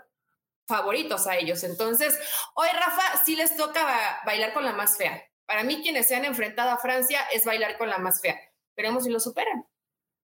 favoritos 0.67 1.27
a 1.27 1.37
ellos. 1.37 1.65
Entonces, 1.65 2.19
hoy 2.55 2.69
Rafa 2.73 3.23
sí 3.25 3.37
les 3.37 3.57
toca 3.57 4.21
bailar 4.27 4.53
con 4.53 4.65
la 4.65 4.73
más 4.73 4.97
fea. 4.99 5.23
Para 5.47 5.65
mí 5.65 5.81
quienes 5.83 6.09
se 6.09 6.17
han 6.17 6.25
enfrentado 6.25 6.71
a 6.71 6.79
Francia 6.79 7.21
es 7.33 7.45
bailar 7.45 7.79
con 7.79 7.89
la 7.89 7.99
más 7.99 8.21
fea. 8.21 8.39
Veremos 8.77 9.05
si 9.05 9.11
lo 9.11 9.21
superan. 9.21 9.67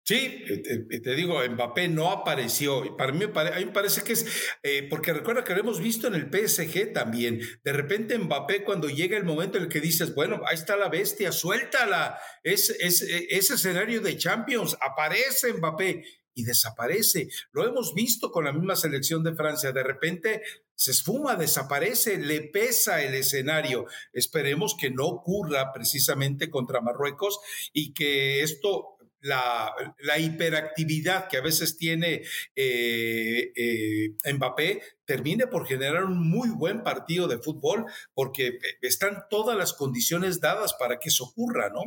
Sí, 0.07 0.41
eh, 0.47 0.85
eh, 0.89 1.01
te, 1.01 1.15
digo, 1.15 1.41
Mbappé 1.45 1.89
no 1.89 2.09
apareció. 2.09 2.95
Para 2.95 3.11
mí, 3.11 3.25
a 3.25 3.59
mí 3.59 3.65
me 3.65 3.71
parece 3.73 4.03
que 4.03 4.13
es, 4.13 4.25
eh, 4.63 4.87
porque 4.89 5.11
recuerda 5.11 5.43
que 5.43 5.53
lo 5.53 5.59
hemos 5.59 5.81
visto 5.81 6.07
en 6.07 6.15
el 6.15 6.29
PSG 6.31 6.93
también. 6.93 7.41
De 7.61 7.73
repente 7.73 8.17
Mbappé 8.17 8.63
cuando 8.63 8.87
llega 8.87 9.17
el 9.17 9.25
momento 9.25 9.57
en 9.57 9.65
el 9.65 9.69
que 9.69 9.81
dices, 9.81 10.15
bueno, 10.15 10.43
ahí 10.47 10.55
está 10.55 10.77
la 10.77 10.87
bestia, 10.87 11.33
suéltala. 11.33 12.17
Es, 12.41 12.69
es, 12.69 13.01
ese 13.01 13.55
escenario 13.55 13.99
de 13.99 14.15
Champions, 14.15 14.77
aparece 14.79 15.51
Mbappé 15.51 16.05
y 16.33 16.45
desaparece. 16.45 17.27
Lo 17.51 17.67
hemos 17.67 17.93
visto 17.93 18.31
con 18.31 18.45
la 18.45 18.53
misma 18.53 18.77
selección 18.77 19.23
de 19.23 19.35
Francia. 19.35 19.73
De 19.73 19.83
repente 19.83 20.41
se 20.73 20.91
esfuma, 20.91 21.35
desaparece, 21.35 22.17
le 22.17 22.41
pesa 22.43 23.01
el 23.01 23.15
escenario. 23.15 23.87
Esperemos 24.13 24.77
que 24.79 24.91
no 24.91 25.05
ocurra 25.05 25.73
precisamente 25.73 26.49
contra 26.49 26.79
Marruecos 26.79 27.39
y 27.73 27.93
que 27.93 28.43
esto 28.43 28.96
la, 29.21 29.73
hiperactividad 30.17 31.27
que 31.27 31.37
a 31.37 31.41
veces 31.41 31.77
tiene 31.77 32.23
eh, 32.55 33.51
eh, 33.55 34.33
Mbappé 34.33 34.81
termine 35.05 35.47
por 35.47 35.67
generar 35.67 36.03
un 36.03 36.29
muy 36.29 36.49
buen 36.49 36.83
partido 36.83 37.27
de 37.27 37.39
fútbol, 37.39 37.85
porque 38.13 38.59
están 38.81 39.25
todas 39.29 39.57
las 39.57 39.73
condiciones 39.73 40.39
dadas 40.39 40.73
para 40.73 40.99
que 40.99 41.09
eso 41.09 41.25
ocurra, 41.25 41.69
¿no? 41.69 41.81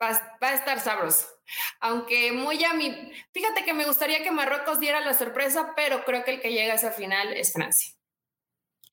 Va, 0.00 0.10
a 0.40 0.54
estar 0.54 0.80
sabroso. 0.80 1.26
Aunque 1.80 2.30
muy 2.32 2.62
a 2.64 2.74
mí, 2.74 3.12
fíjate 3.32 3.64
que 3.64 3.74
me 3.74 3.84
gustaría 3.84 4.22
que 4.22 4.30
Marruecos 4.30 4.78
diera 4.78 5.00
la 5.00 5.14
sorpresa, 5.14 5.72
pero 5.74 6.04
creo 6.04 6.24
que 6.24 6.34
el 6.34 6.40
que 6.40 6.52
llega 6.52 6.72
a 6.72 6.76
esa 6.76 6.92
final 6.92 7.32
es 7.32 7.52
Francia. 7.52 7.94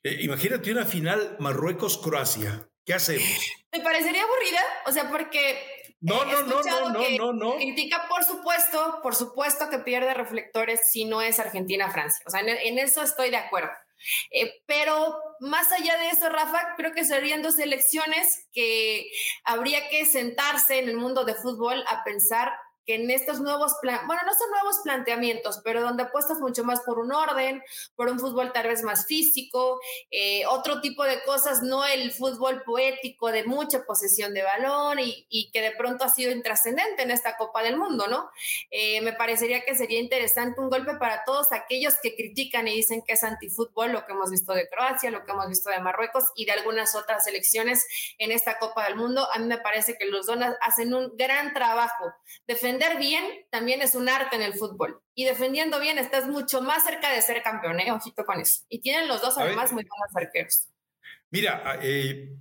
Eh, 0.03 0.19
imagínate 0.21 0.71
una 0.71 0.85
final 0.85 1.35
Marruecos-Croacia. 1.39 2.69
¿Qué 2.85 2.93
hacemos? 2.93 3.27
¿Te 3.71 3.81
parecería 3.81 4.23
aburrida? 4.23 4.61
O 4.85 4.91
sea, 4.91 5.09
porque 5.09 5.74
no, 6.05 6.23
no, 6.23 6.43
no, 6.43 6.61
no, 6.61 6.89
no, 6.89 7.09
no, 7.17 7.33
no. 7.33 7.55
Critica, 7.55 8.05
por 8.07 8.23
supuesto, 8.23 8.99
por 9.01 9.15
supuesto 9.15 9.69
que 9.69 9.79
pierde 9.79 10.13
reflectores 10.13 10.91
si 10.91 11.05
no 11.05 11.21
es 11.21 11.39
Argentina-Francia. 11.39 12.23
O 12.27 12.29
sea, 12.29 12.41
en, 12.41 12.77
eso 12.77 13.01
estoy 13.01 13.31
de 13.31 13.37
acuerdo. 13.37 13.71
Eh, 14.29 14.61
pero 14.67 15.17
más 15.39 15.71
allá 15.71 15.97
de 15.97 16.09
eso, 16.09 16.29
Rafa, 16.29 16.75
creo 16.77 16.91
que 16.91 17.05
serían 17.05 17.41
dos 17.41 17.57
elecciones 17.57 18.47
que 18.53 19.09
habría 19.43 19.89
que 19.89 20.05
sentarse 20.05 20.77
en 20.77 20.89
el 20.89 20.97
mundo 20.97 21.25
de 21.25 21.33
fútbol 21.33 21.83
a 21.87 22.03
pensar 22.03 22.51
que 22.85 22.95
en 22.95 23.09
estos 23.09 23.39
nuevos, 23.39 23.75
plan 23.81 24.05
bueno, 24.05 24.21
no 24.25 24.33
son 24.33 24.49
nuevos 24.51 24.79
planteamientos, 24.83 25.61
pero 25.63 25.81
donde 25.81 26.03
apuestas 26.03 26.39
mucho 26.39 26.63
más 26.63 26.81
por 26.81 26.99
un 26.99 27.11
orden, 27.11 27.63
por 27.95 28.09
un 28.09 28.19
fútbol 28.19 28.53
tal 28.53 28.67
vez 28.67 28.83
más 28.83 29.05
físico, 29.07 29.79
eh, 30.11 30.45
otro 30.45 30.81
tipo 30.81 31.03
de 31.03 31.23
cosas, 31.23 31.63
no 31.63 31.85
el 31.85 32.11
fútbol 32.11 32.63
poético 32.63 33.31
de 33.31 33.43
mucha 33.43 33.85
posesión 33.85 34.33
de 34.33 34.43
balón 34.43 34.99
y, 34.99 35.25
y 35.29 35.49
que 35.51 35.61
de 35.61 35.71
pronto 35.71 36.03
ha 36.03 36.09
sido 36.09 36.31
intrascendente 36.31 37.03
en 37.03 37.11
esta 37.11 37.37
Copa 37.37 37.63
del 37.63 37.77
Mundo, 37.77 38.07
¿no? 38.07 38.29
Eh, 38.69 39.01
me 39.01 39.13
parecería 39.13 39.61
que 39.61 39.75
sería 39.75 39.99
interesante 39.99 40.61
un 40.61 40.69
golpe 40.69 40.95
para 40.95 41.23
todos 41.25 41.51
aquellos 41.51 41.95
que 42.01 42.15
critican 42.15 42.67
y 42.67 42.75
dicen 42.75 43.01
que 43.05 43.13
es 43.13 43.23
antifútbol, 43.23 43.91
lo 43.91 44.05
que 44.05 44.13
hemos 44.13 44.29
visto 44.29 44.53
de 44.53 44.69
Croacia, 44.69 45.11
lo 45.11 45.25
que 45.25 45.31
hemos 45.31 45.47
visto 45.47 45.69
de 45.69 45.79
Marruecos 45.79 46.25
y 46.35 46.45
de 46.45 46.51
algunas 46.51 46.95
otras 46.95 47.23
selecciones 47.23 47.85
en 48.19 48.31
esta 48.31 48.59
Copa 48.59 48.85
del 48.85 48.95
Mundo. 48.95 49.27
A 49.33 49.39
mí 49.39 49.47
me 49.47 49.57
parece 49.57 49.97
que 49.97 50.05
los 50.05 50.27
donas 50.27 50.55
hacen 50.61 50.93
un 50.93 51.15
gran 51.17 51.53
trabajo 51.53 52.13
defendiendo 52.47 52.74
defender 52.77 52.99
bien 52.99 53.23
también 53.49 53.81
es 53.81 53.95
un 53.95 54.09
arte 54.09 54.35
en 54.35 54.41
el 54.41 54.53
fútbol. 54.53 55.01
Y 55.13 55.25
defendiendo 55.25 55.79
bien 55.79 55.97
estás 55.97 56.27
mucho 56.27 56.61
más 56.61 56.83
cerca 56.83 57.11
de 57.11 57.21
ser 57.21 57.41
campeón, 57.41 57.79
¿eh? 57.79 57.91
Ojito 57.91 58.25
con 58.25 58.39
eso. 58.39 58.61
Y 58.69 58.81
tienen 58.81 59.07
los 59.07 59.21
dos 59.21 59.37
además 59.37 59.71
muy 59.71 59.83
buenos 59.83 60.15
arqueros. 60.15 60.67
Mira, 61.31 61.61
ah, 61.65 61.79
eh, 61.81 62.37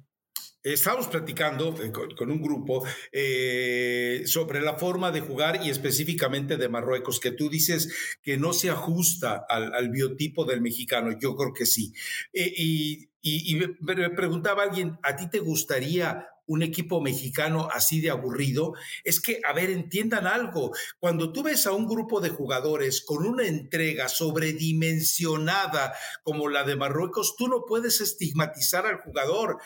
Estábamos 0.63 1.09
platicando 1.09 1.75
eh, 1.83 1.93
con, 1.93 2.31
un 2.31 2.41
grupo 2.41 2.87
eh, 3.13 4.23
sobre 4.25 4.63
la 4.63 4.79
forma 4.79 5.11
de 5.11 5.21
jugar 5.21 5.61
y 5.63 5.69
específicamente 5.69 6.57
de 6.57 6.71
Marruecos, 6.71 7.21
que 7.21 7.33
tú 7.33 7.51
dices 7.51 7.93
que 8.23 8.39
no 8.39 8.55
se 8.55 8.71
ajusta 8.71 9.45
al, 9.47 9.91
biotipo 9.91 10.47
del 10.47 10.63
mexicano. 10.63 11.19
Yo 11.21 11.37
creo 11.37 11.53
que 11.53 11.67
sí. 11.67 11.93
y, 12.33 13.11
y, 13.21 13.61
me 13.83 14.09
preguntaba 14.09 14.63
alguien, 14.63 14.99
¿a 15.03 15.17
ti 15.17 15.29
te 15.29 15.41
gustaría 15.41 16.27
un 16.47 16.63
equipo 16.63 17.01
mexicano 17.01 17.69
así 17.73 18.01
de 18.01 18.11
aburrido, 18.11 18.75
es 19.03 19.21
que, 19.21 19.41
a 19.45 19.53
ver, 19.53 19.71
entiendan 19.71 20.27
algo, 20.27 20.73
cuando 20.99 21.33
tú 21.33 21.43
ves 21.43 21.67
a 21.67 21.73
un 21.73 21.87
grupo 21.87 22.21
de 22.21 22.31
jugadores 22.31 23.01
con 23.01 23.27
una 23.27 23.47
entrega 23.47 24.09
sobredimensionada 24.09 25.95
como 26.23 26.49
la 26.49 26.65
de 26.65 26.77
Marruecos, 26.77 27.37
tú 27.37 27.49
no 27.49 27.65
puedes 27.67 28.01
estigmatizar 28.01 28.87
al 28.87 28.99
jugador. 28.99 29.59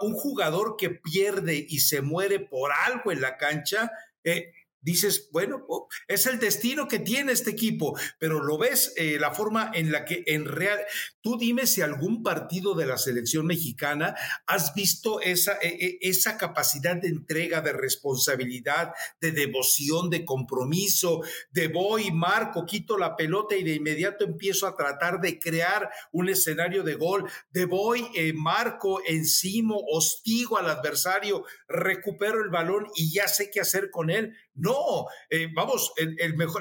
Un 0.00 0.14
jugador 0.14 0.76
que 0.76 0.90
pierde 0.90 1.66
y 1.68 1.80
se 1.80 2.02
muere 2.02 2.40
por 2.40 2.70
algo 2.72 3.12
en 3.12 3.20
la 3.20 3.36
cancha, 3.36 3.90
eh, 4.24 4.52
dices, 4.82 5.28
bueno, 5.32 5.64
oh, 5.68 5.88
es 6.08 6.26
el 6.26 6.38
destino 6.38 6.88
que 6.88 6.98
tiene 6.98 7.32
este 7.32 7.50
equipo, 7.50 7.98
pero 8.18 8.42
lo 8.42 8.58
ves 8.58 8.92
eh, 8.96 9.18
la 9.18 9.32
forma 9.32 9.70
en 9.74 9.92
la 9.92 10.04
que 10.04 10.24
en 10.26 10.44
real, 10.44 10.78
tú 11.20 11.38
dime 11.38 11.66
si 11.66 11.82
algún 11.82 12.22
partido 12.22 12.74
de 12.74 12.86
la 12.86 12.98
selección 12.98 13.46
mexicana 13.46 14.14
has 14.46 14.74
visto 14.74 15.20
esa, 15.20 15.58
e, 15.60 15.68
e, 15.68 15.98
esa 16.02 16.38
capacidad 16.38 16.96
de 16.96 17.08
entrega, 17.08 17.60
de 17.60 17.72
responsabilidad, 17.72 18.92
de 19.20 19.32
devoción, 19.32 20.10
de 20.10 20.24
compromiso, 20.24 21.22
de 21.50 21.68
voy, 21.68 22.10
marco, 22.10 22.64
quito 22.66 22.96
la 22.96 23.16
pelota 23.16 23.56
y 23.56 23.64
de 23.64 23.74
inmediato 23.74 24.24
empiezo 24.24 24.66
a 24.66 24.76
tratar 24.76 25.20
de 25.20 25.38
crear 25.38 25.90
un 26.12 26.28
escenario 26.28 26.82
de 26.82 26.94
gol, 26.94 27.28
de 27.50 27.64
voy, 27.66 28.06
eh, 28.14 28.32
marco, 28.32 29.00
encimo, 29.06 29.80
hostigo 29.88 30.58
al 30.58 30.70
adversario, 30.70 31.44
recupero 31.68 32.42
el 32.42 32.50
balón 32.50 32.86
y 32.94 33.12
ya 33.12 33.28
sé 33.28 33.50
qué 33.50 33.60
hacer 33.60 33.90
con 33.90 34.10
él. 34.10 34.36
No, 34.54 35.06
eh, 35.28 35.48
vamos, 35.54 35.92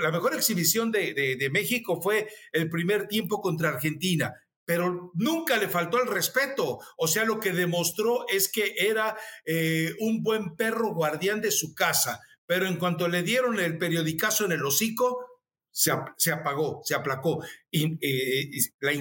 la 0.01 0.11
mejor 0.11 0.35
exhibición 0.35 0.91
de, 0.91 1.49
México 1.51 2.01
fue 2.01 2.27
el 2.51 2.69
primer 2.69 3.07
tiempo 3.07 3.41
contra 3.41 3.69
Argentina 3.69 4.33
pero 4.65 5.11
nunca 5.15 5.57
le 5.57 5.67
faltó 5.67 5.99
el 5.99 6.07
respeto. 6.07 6.77
O 6.95 7.07
sea, 7.07 7.25
lo 7.25 7.39
que 7.39 7.53
demostró 7.53 8.27
es 8.27 8.51
que 8.51 8.75
era 8.77 9.17
eh, 9.43 9.95
un 9.99 10.21
buen 10.21 10.55
perro 10.55 10.93
guardián 10.93 11.41
de 11.41 11.49
su 11.49 11.73
casa. 11.73 12.19
Pero 12.45 12.67
en 12.67 12.77
cuanto 12.77 13.07
le 13.07 13.23
dieron 13.23 13.59
el 13.59 13.79
periodicazo 13.79 14.45
en 14.45 14.51
el 14.51 14.63
hocico, 14.63 15.25
se, 15.71 15.91
apagó, 16.31 16.81
se 16.83 16.93
aplacó. 16.93 17.43
Y, 17.71 17.97
eh, 18.05 18.51
la, 18.79 18.91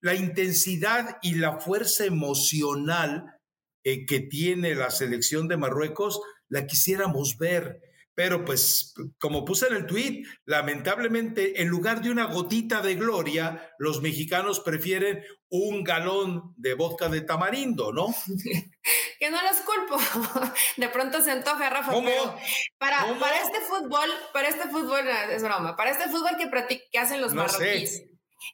la, 0.00 0.14
intensidad 0.16 1.18
y 1.22 1.36
la 1.36 1.60
fuerza 1.60 2.04
emocional 2.04 3.26
que 3.84 4.26
tiene 4.28 4.74
la 4.74 4.90
selección 4.90 5.46
de 5.46 5.56
Marruecos, 5.56 6.20
la 6.48 6.66
quisiéramos 6.66 7.38
ver 7.38 7.80
pero 8.20 8.44
pues, 8.44 8.92
como 9.18 9.46
puse 9.46 9.68
en 9.68 9.76
el 9.76 9.86
tweet, 9.86 10.24
lamentablemente, 10.44 11.62
en 11.62 11.68
lugar 11.68 12.02
de 12.02 12.10
una 12.10 12.26
gotita 12.26 12.82
de 12.82 12.94
gloria, 12.94 13.72
los 13.78 14.02
mexicanos 14.02 14.60
prefieren 14.60 15.24
un 15.48 15.82
galón 15.82 16.52
de 16.58 16.74
vodka 16.74 17.08
de 17.08 17.22
tamarindo, 17.22 17.94
¿no? 17.94 18.14
que 19.18 19.30
no 19.30 19.38
los 19.42 19.56
culpo. 19.62 19.96
De 20.76 20.90
pronto 20.90 21.22
se 21.22 21.30
antoja, 21.30 21.70
Rafa. 21.70 21.92
Pero 22.04 22.36
para, 22.76 23.18
para 23.18 23.40
este 23.40 23.60
fútbol, 23.62 24.10
para 24.34 24.48
este 24.48 24.68
fútbol, 24.68 25.08
es 25.30 25.42
broma, 25.42 25.74
para 25.74 25.90
este 25.90 26.10
fútbol 26.10 26.36
que, 26.36 26.82
que 26.92 26.98
hacen 26.98 27.22
los 27.22 27.32
marroquíes, 27.32 28.04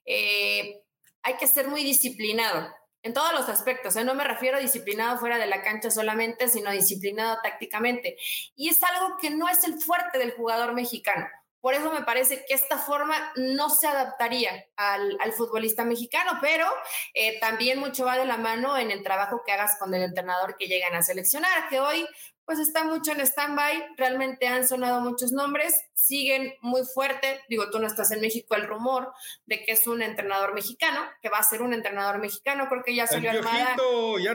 eh, 0.05 0.81
hay 1.25 1.37
que 1.41 1.49
ser 1.49 1.67
muy 1.67 1.83
disciplinado 1.83 2.69
en 3.07 3.15
todos 3.15 3.33
los 3.33 3.49
aspectos. 3.49 3.95
¿eh? 3.97 4.05
No 4.05 4.15
me 4.15 4.25
refiero 4.25 4.57
a 4.57 4.61
disciplinado 4.61 5.19
fuera 5.19 5.39
de 5.39 5.47
la 5.47 5.63
cancha 5.63 5.91
solamente, 5.91 6.49
sino 6.49 6.73
disciplinado 6.73 7.39
tácticamente. 7.43 8.17
Y 8.57 8.69
es 8.69 8.83
algo 8.83 9.17
que 9.21 9.31
no 9.31 9.49
es 9.49 9.63
el 9.65 9.81
fuerte 9.81 10.19
del 10.19 10.33
jugador 10.33 10.75
mexicano. 10.75 11.27
Por 11.61 11.75
eso 11.75 11.93
me 11.93 12.03
parece 12.03 12.45
que 12.47 12.55
esta 12.55 12.79
forma 12.79 13.33
no 13.37 13.71
se 13.71 13.87
adaptaría 13.87 14.67
al, 14.77 15.33
futbolista 15.37 15.85
mexicano, 15.85 16.39
pero 16.41 16.67
eh, 17.15 17.39
también 17.41 17.79
mucho 17.79 18.05
va 18.05 18.19
de 18.19 18.27
la 18.27 18.37
mano 18.37 18.77
en 18.77 18.91
el 18.91 19.03
trabajo 19.03 19.43
que 19.45 19.53
hagas 19.53 19.77
con 19.79 19.95
el 19.95 20.03
entrenador 20.03 20.57
que 20.57 20.67
llegan 20.67 20.95
a 20.95 21.03
seleccionar, 21.03 21.69
que 21.69 21.81
hoy 21.81 22.07
pues 22.47 22.61
está 22.61 22.85
mucho 22.85 23.11
en 23.11 23.21
stand-by, 23.21 23.97
realmente 23.97 24.47
han 24.47 24.67
sonado 24.67 25.01
muchos 25.01 25.33
nombres, 25.33 25.75
siguen 25.95 26.55
muy 26.63 26.83
fuerte, 26.85 27.43
digo, 27.49 27.71
tú 27.71 27.81
no 27.81 27.89
estás 27.89 28.13
en 28.13 28.21
México, 28.21 28.55
el 28.55 28.69
rumor 28.69 29.13
de 29.47 29.65
que 29.65 29.73
es 29.73 29.87
un 29.89 30.01
entrenador 30.01 30.55
mexicano, 30.55 31.01
que 31.21 31.29
va 31.29 31.39
a 31.39 31.43
ser 31.43 31.61
un 31.61 31.75
entrenador 31.75 32.19
mexicano, 32.19 32.69
creo 32.69 32.85
que 32.85 32.95
ya 32.95 33.09
salió 33.09 33.31
Almada, 33.31 33.77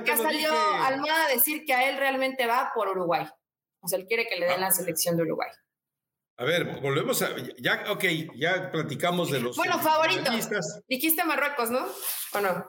ya, 0.05 0.17
salió 0.17 0.53
Almada 0.53 1.25
a 1.25 1.29
decir 1.29 1.63
que 1.65 1.73
a 1.73 1.89
él 1.89 1.97
realmente 1.97 2.45
va 2.45 2.71
por 2.75 2.89
Uruguay, 2.89 3.25
o 3.79 3.87
sea, 3.87 3.97
él 3.97 4.05
quiere 4.05 4.27
que 4.27 4.35
le 4.35 4.45
den 4.45 4.57
ah. 4.57 4.67
la 4.67 4.71
selección 4.71 5.15
de 5.15 5.23
Uruguay. 5.23 5.49
A 6.37 6.43
ver, 6.43 6.81
volvemos 6.81 7.21
a. 7.21 7.35
Ya, 7.59 7.85
ok, 7.91 8.03
ya 8.35 8.71
platicamos 8.71 9.29
de 9.29 9.39
los. 9.39 9.55
Bueno, 9.55 9.77
favorito. 9.77 10.31
Dijiste 10.87 11.23
Marruecos, 11.23 11.69
¿no? 11.69 11.85
¿O 12.33 12.39
no? 12.41 12.67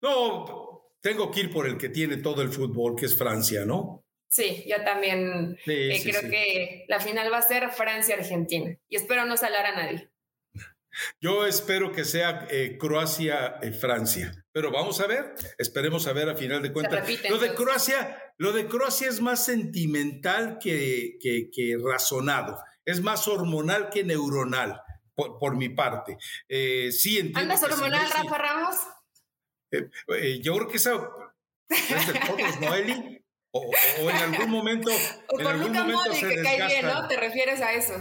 No, 0.00 0.90
tengo 1.02 1.30
que 1.30 1.40
ir 1.40 1.52
por 1.52 1.66
el 1.66 1.76
que 1.76 1.90
tiene 1.90 2.16
todo 2.16 2.40
el 2.40 2.48
fútbol, 2.48 2.96
que 2.96 3.04
es 3.04 3.16
Francia, 3.16 3.66
¿no? 3.66 4.04
Sí, 4.34 4.64
yo 4.66 4.82
también 4.82 5.56
eh, 5.64 6.00
creo 6.02 6.28
que 6.28 6.86
la 6.88 6.98
final 6.98 7.32
va 7.32 7.38
a 7.38 7.42
ser 7.42 7.70
Francia-Argentina 7.70 8.76
y 8.88 8.96
espero 8.96 9.24
no 9.26 9.36
salar 9.36 9.64
a 9.64 9.76
nadie. 9.76 10.10
Yo 11.20 11.46
espero 11.46 11.92
que 11.92 12.04
sea 12.04 12.48
eh, 12.50 12.76
Croacia-Francia, 12.76 14.44
pero 14.50 14.72
vamos 14.72 15.00
a 15.00 15.06
ver, 15.06 15.34
esperemos 15.56 16.08
a 16.08 16.12
ver 16.12 16.28
a 16.28 16.34
final 16.34 16.62
de 16.62 16.72
cuentas. 16.72 17.08
lo 17.30 17.38
de 17.38 17.54
Croacia, 17.54 18.34
lo 18.36 18.52
de 18.52 18.66
Croacia 18.66 19.08
es 19.08 19.20
más 19.20 19.44
sentimental 19.44 20.58
que, 20.60 21.16
que, 21.20 21.76
razonado, 21.80 22.60
es 22.84 23.00
más 23.02 23.28
hormonal 23.28 23.88
que 23.88 24.02
neuronal, 24.02 24.80
por, 25.14 25.56
mi 25.56 25.68
parte. 25.68 26.16
Eh, 26.48 26.90
sí, 26.90 27.32
¿Andas 27.36 27.62
hormonal, 27.62 28.10
Rafa 28.10 28.38
Ramos? 28.38 28.76
yo 30.42 30.54
creo 30.56 30.68
que 30.68 30.76
esa 30.76 31.08
es 31.68 32.06
de 32.08 32.20
todos, 32.20 32.60
¿no, 32.60 33.23
o, 33.54 34.10
en 34.10 34.16
algún 34.16 34.50
momento. 34.50 34.90
o 35.28 35.38
con 35.38 35.60
Luca 35.60 35.84
Modric 35.84 36.28
que 36.28 36.42
cae 36.42 36.66
bien, 36.66 36.86
¿no? 36.86 37.06
¿Te 37.06 37.16
refieres 37.16 37.60
a 37.60 37.72
eso? 37.72 37.94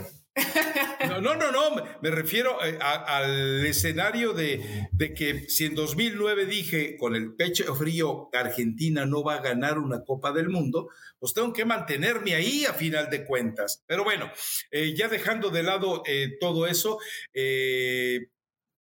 No, 1.07 1.21
no, 1.21 1.35
no, 1.35 1.51
no, 1.51 1.75
me 2.01 2.09
refiero 2.09 2.57
eh, 2.65 2.79
al 2.81 3.63
escenario 3.67 4.33
de, 4.33 4.87
de, 4.91 5.13
que 5.13 5.47
si 5.47 5.65
en 5.65 5.75
2009 5.75 6.47
dije 6.47 6.97
con 6.97 7.15
el 7.15 7.35
pecho 7.35 7.75
frío 7.75 8.29
Argentina 8.33 9.05
no 9.05 9.23
va 9.23 9.35
a 9.35 9.41
ganar 9.41 9.77
una 9.77 10.03
Copa 10.03 10.31
del 10.31 10.49
Mundo, 10.49 10.89
pues 11.19 11.35
tengo 11.35 11.53
que 11.53 11.65
mantenerme 11.65 12.33
ahí 12.33 12.65
a 12.65 12.73
final 12.73 13.11
de 13.11 13.25
cuentas. 13.25 13.83
Pero 13.85 14.03
bueno, 14.03 14.31
eh, 14.71 14.95
ya 14.95 15.07
dejando 15.07 15.51
de 15.51 15.61
lado 15.61 16.01
eh, 16.07 16.35
todo 16.39 16.65
eso, 16.65 16.97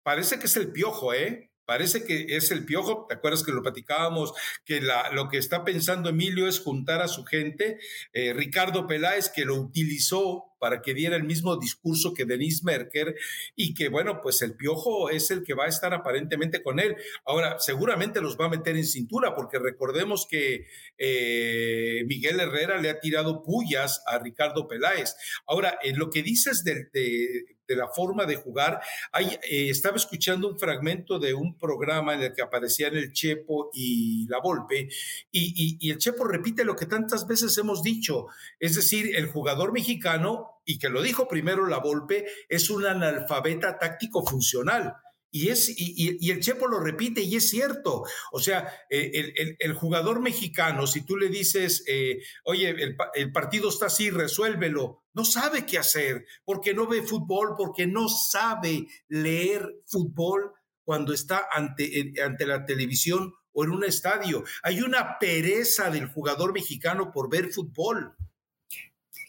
parece 0.03 0.39
que 0.39 0.45
es 0.45 0.55
el 0.55 0.72
piojo, 0.72 1.13
¿eh? 1.13 1.51
Parece 1.72 2.03
que 2.03 2.26
es 2.36 2.51
el 2.51 2.65
piojo, 2.65 3.05
¿te 3.07 3.15
acuerdas 3.15 3.43
que 3.43 3.53
lo 3.53 3.61
platicábamos? 3.61 4.34
Que 4.65 4.82
lo 4.82 5.30
que 5.30 5.38
está 5.38 5.63
pensando 5.63 6.09
Emilio 6.09 6.49
es 6.49 6.59
juntar 6.59 7.01
a 7.01 7.07
su 7.07 7.24
gente. 7.24 7.80
Eh, 8.11 8.34
Ricardo 8.34 8.88
Peláez, 8.88 9.30
que 9.30 9.45
lo 9.45 9.55
utilizó 9.55 10.51
para 10.59 10.82
que 10.82 10.93
diera 10.93 11.15
el 11.15 11.24
mismo 11.24 11.57
discurso 11.57 12.13
que 12.13 12.26
Denise 12.26 12.63
Merker 12.65 13.15
y 13.55 13.74
que, 13.74 13.88
bueno, 13.88 14.19
pues 14.22 14.41
el 14.43 14.55
piojo 14.55 15.09
es 15.09 15.32
el 15.32 15.43
que 15.43 15.53
va 15.53 15.63
a 15.63 15.69
estar 15.69 15.93
aparentemente 15.93 16.61
con 16.61 16.80
él. 16.80 16.97
Ahora, 17.26 17.57
seguramente 17.57 18.22
los 18.22 18.38
va 18.38 18.45
a 18.45 18.49
meter 18.49 18.76
en 18.76 18.86
cintura, 18.86 19.34
porque 19.34 19.57
recordemos 19.57 20.28
que 20.30 20.67
eh, 20.99 22.03
Miguel 22.05 22.39
Herrera 22.41 22.80
le 22.80 22.89
ha 22.89 22.99
tirado 22.99 23.43
pullas 23.43 24.03
a 24.05 24.19
Ricardo 24.19 24.67
Peláez. 24.67 25.15
Ahora, 25.47 25.80
en 25.82 25.97
lo 25.97 26.09
que 26.09 26.22
dices 26.22 26.63
de, 26.63 26.89
la 27.76 27.88
forma 27.88 28.26
de 28.26 28.36
jugar, 28.36 28.80
eh, 29.19 29.69
estaba 29.69 29.97
escuchando 29.97 30.47
un 30.47 30.59
fragmento 30.59 31.19
de 31.19 31.34
un 31.34 31.57
programa 31.57 32.13
en 32.13 32.22
el 32.22 32.34
que 32.34 32.41
aparecían 32.41 32.95
el 32.95 33.11
Chepo 33.11 33.69
y 33.74 34.28
la 34.28 34.39
Volpe, 34.39 34.89
y, 35.32 35.78
y 35.80 35.91
el 35.91 35.97
Chepo 35.97 36.24
repite 36.26 36.63
lo 36.63 36.76
que 36.76 36.86
tantas 36.86 37.28
veces 37.28 37.57
hemos 37.57 37.84
dicho, 37.84 38.28
es 38.59 38.76
decir, 38.76 39.15
el 39.15 39.28
jugador 39.28 39.72
mexicano 39.74 40.61
y 40.65 40.78
que 40.80 40.89
lo 40.89 41.01
dijo 41.01 41.28
primero 41.28 41.67
la 41.67 41.80
Volpe, 41.80 42.26
es 42.47 42.69
un 42.69 42.86
analfabeta 42.86 43.78
táctico 43.78 44.26
funcional. 44.26 44.95
Y, 45.32 45.47
es, 45.47 45.73
y, 45.75 46.29
el 46.29 46.41
Chepo 46.41 46.67
lo 46.67 46.79
repite 46.79 47.21
y 47.21 47.38
es 47.38 47.49
cierto. 47.49 48.03
O 48.32 48.39
sea, 48.39 48.71
eh, 48.89 49.55
el, 49.59 49.73
jugador 49.73 50.21
mexicano, 50.21 50.86
si 50.86 51.05
tú 51.05 51.15
le 51.15 51.29
dices, 51.29 51.84
eh, 51.88 52.19
oye, 52.43 52.69
el, 52.69 52.97
el, 53.13 53.32
partido 53.32 53.69
está 53.69 53.86
así, 53.86 54.09
resuélvelo, 54.09 55.03
no 55.13 55.23
sabe 55.23 55.65
qué 55.65 55.77
hacer, 55.77 56.25
porque 56.43 56.73
no 56.73 56.86
ve 56.86 57.01
fútbol, 57.01 57.55
porque 57.57 57.88
no 57.88 58.09
sabe 58.09 58.88
leer 59.07 59.67
fútbol 59.86 60.51
cuando 60.84 61.13
está 61.13 61.47
ante, 61.51 62.13
ante 62.23 62.45
la 62.45 62.65
televisión 62.65 63.34
o 63.53 63.63
en 63.63 63.71
un 63.71 63.84
estadio. 63.84 64.43
Hay 64.63 64.82
una 64.82 65.17
pereza 65.19 65.89
del 65.89 66.07
jugador 66.07 66.53
mexicano 66.53 67.11
por 67.11 67.29
ver 67.29 67.49
fútbol. 67.49 68.15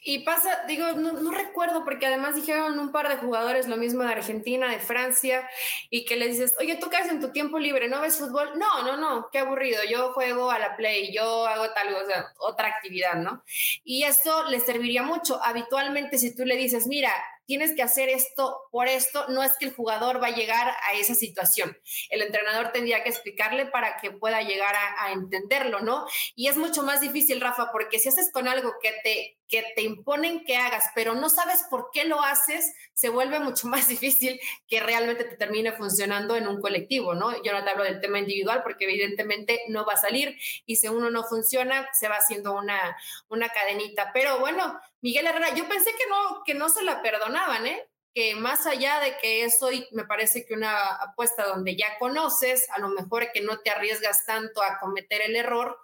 Y 0.04 0.20
pasa, 0.20 0.64
digo, 0.66 0.92
no, 0.92 1.30
recuerdo 1.30 1.84
porque 1.84 2.06
además 2.06 2.34
dijeron 2.34 2.78
un 2.78 2.90
par 2.90 3.08
de 3.08 3.16
jugadores 3.16 3.68
lo 3.68 3.76
mismo 3.76 4.02
de 4.02 4.12
Argentina, 4.12 4.68
de 4.68 4.80
Francia, 4.80 5.48
y 5.90 6.04
que 6.04 6.16
le 6.16 6.28
dices, 6.28 6.54
oye, 6.58 6.76
¿tú 6.76 6.90
qué 6.90 6.96
haces 6.96 7.12
en 7.12 7.20
tu 7.20 7.30
tiempo 7.30 7.58
libre? 7.58 7.88
¿No 7.88 8.00
ves 8.00 8.18
fútbol? 8.18 8.58
No, 8.58 8.82
no, 8.82 8.96
no, 8.96 9.28
qué 9.30 9.38
aburrido. 9.38 9.80
Yo 9.88 10.12
juego 10.12 10.50
a 10.50 10.58
la 10.58 10.76
play, 10.76 11.14
yo 11.14 11.46
hago 11.46 11.72
tal, 11.72 11.94
o 11.94 12.48
otra 12.48 12.68
actividad, 12.68 13.14
¿no? 13.14 13.44
Y 13.84 14.02
eso 14.02 14.44
le 14.48 14.58
serviría 14.58 15.02
mucho. 15.02 15.40
Habitualmente, 15.42 16.18
si 16.18 16.34
tú 16.34 16.44
le 16.44 16.56
dices, 16.56 16.86
mira, 16.86 17.12
tienes 17.46 17.74
que 17.74 17.82
hacer 17.82 18.08
esto 18.08 18.62
por 18.70 18.88
esto, 18.88 19.26
no 19.28 19.42
es 19.42 19.52
que 19.58 19.66
el 19.66 19.74
jugador 19.74 20.22
va 20.22 20.28
a 20.28 20.34
llegar 20.34 20.68
a 20.68 20.94
esa 20.94 21.14
situación. 21.14 21.76
El 22.10 22.22
entrenador 22.22 22.72
tendría 22.72 23.02
que 23.02 23.10
explicarle 23.10 23.66
para 23.66 23.98
que 23.98 24.10
pueda 24.10 24.42
llegar 24.42 24.74
a 24.74 25.12
entenderlo, 25.12 25.80
¿no? 25.80 26.06
Y 26.34 26.48
es 26.48 26.56
mucho 26.56 26.82
más 26.82 27.00
difícil, 27.00 27.40
Rafa, 27.40 27.70
porque 27.70 27.98
si 27.98 28.08
haces 28.08 28.30
con 28.32 28.48
algo 28.48 28.72
que 28.80 28.92
te 29.04 29.38
que 29.52 29.62
te 29.76 29.82
imponen 29.82 30.46
que 30.46 30.56
hagas, 30.56 30.86
pero 30.94 31.14
no 31.14 31.28
sabes 31.28 31.66
por 31.68 31.90
qué 31.92 32.06
lo 32.06 32.22
haces, 32.22 32.74
se 32.94 33.10
vuelve 33.10 33.38
mucho 33.38 33.68
más 33.68 33.86
difícil 33.86 34.40
que 34.66 34.80
realmente 34.80 35.24
te 35.24 35.36
termine 35.36 35.72
funcionando 35.72 36.36
en 36.36 36.48
un 36.48 36.62
colectivo, 36.62 37.14
¿no? 37.14 37.42
Yo 37.42 37.52
no 37.52 37.62
te 37.62 37.68
hablo 37.68 37.84
del 37.84 38.00
tema 38.00 38.18
individual 38.18 38.62
porque 38.62 38.84
evidentemente 38.84 39.60
no 39.68 39.84
va 39.84 39.92
a 39.92 39.98
salir 39.98 40.38
y 40.64 40.76
si 40.76 40.88
uno 40.88 41.10
no 41.10 41.24
funciona, 41.24 41.86
se 41.92 42.08
va 42.08 42.16
haciendo 42.16 42.54
una, 42.54 42.96
una 43.28 43.50
cadenita. 43.50 44.10
Pero 44.14 44.40
bueno, 44.40 44.80
Miguel 45.02 45.26
Herrera, 45.26 45.54
yo 45.54 45.68
pensé 45.68 45.90
que 45.90 46.08
no, 46.08 46.42
que 46.46 46.54
no 46.54 46.70
se 46.70 46.82
la 46.82 47.02
perdonaban, 47.02 47.66
¿eh? 47.66 47.86
que 48.14 48.34
más 48.34 48.66
allá 48.66 49.00
de 49.00 49.16
que 49.18 49.44
eso 49.44 49.68
me 49.92 50.04
parece 50.04 50.44
que 50.46 50.54
una 50.54 50.78
apuesta 50.96 51.46
donde 51.46 51.76
ya 51.76 51.98
conoces, 51.98 52.68
a 52.70 52.78
lo 52.78 52.88
mejor 52.88 53.30
que 53.32 53.42
no 53.42 53.58
te 53.60 53.70
arriesgas 53.70 54.24
tanto 54.26 54.62
a 54.62 54.78
cometer 54.78 55.22
el 55.22 55.36
error, 55.36 55.78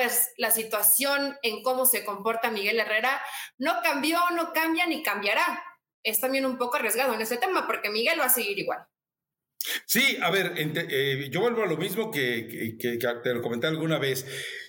pues 0.00 0.32
la 0.38 0.50
situación 0.50 1.36
en 1.42 1.62
cómo 1.62 1.84
se 1.84 2.06
comporta 2.06 2.50
Miguel 2.50 2.80
Herrera 2.80 3.20
no 3.58 3.82
cambió, 3.82 4.18
no 4.34 4.50
cambia 4.54 4.86
ni 4.86 5.02
cambiará. 5.02 5.62
Es 6.02 6.20
también 6.20 6.46
un 6.46 6.56
poco 6.56 6.76
arriesgado 6.76 7.12
en 7.12 7.20
ese 7.20 7.36
tema 7.36 7.66
porque 7.66 7.90
Miguel 7.90 8.18
va 8.18 8.24
a 8.24 8.30
seguir 8.30 8.58
igual. 8.58 8.78
Sí, 9.84 10.16
a 10.22 10.30
ver, 10.30 10.54
eh, 10.56 11.28
yo 11.30 11.42
vuelvo 11.42 11.64
a 11.64 11.66
lo 11.66 11.76
mismo 11.76 12.10
que, 12.10 12.78
que, 12.80 12.96
te 12.96 13.34
lo 13.34 13.42
comenté 13.42 13.66
alguna 13.66 13.98
vez. 13.98 14.24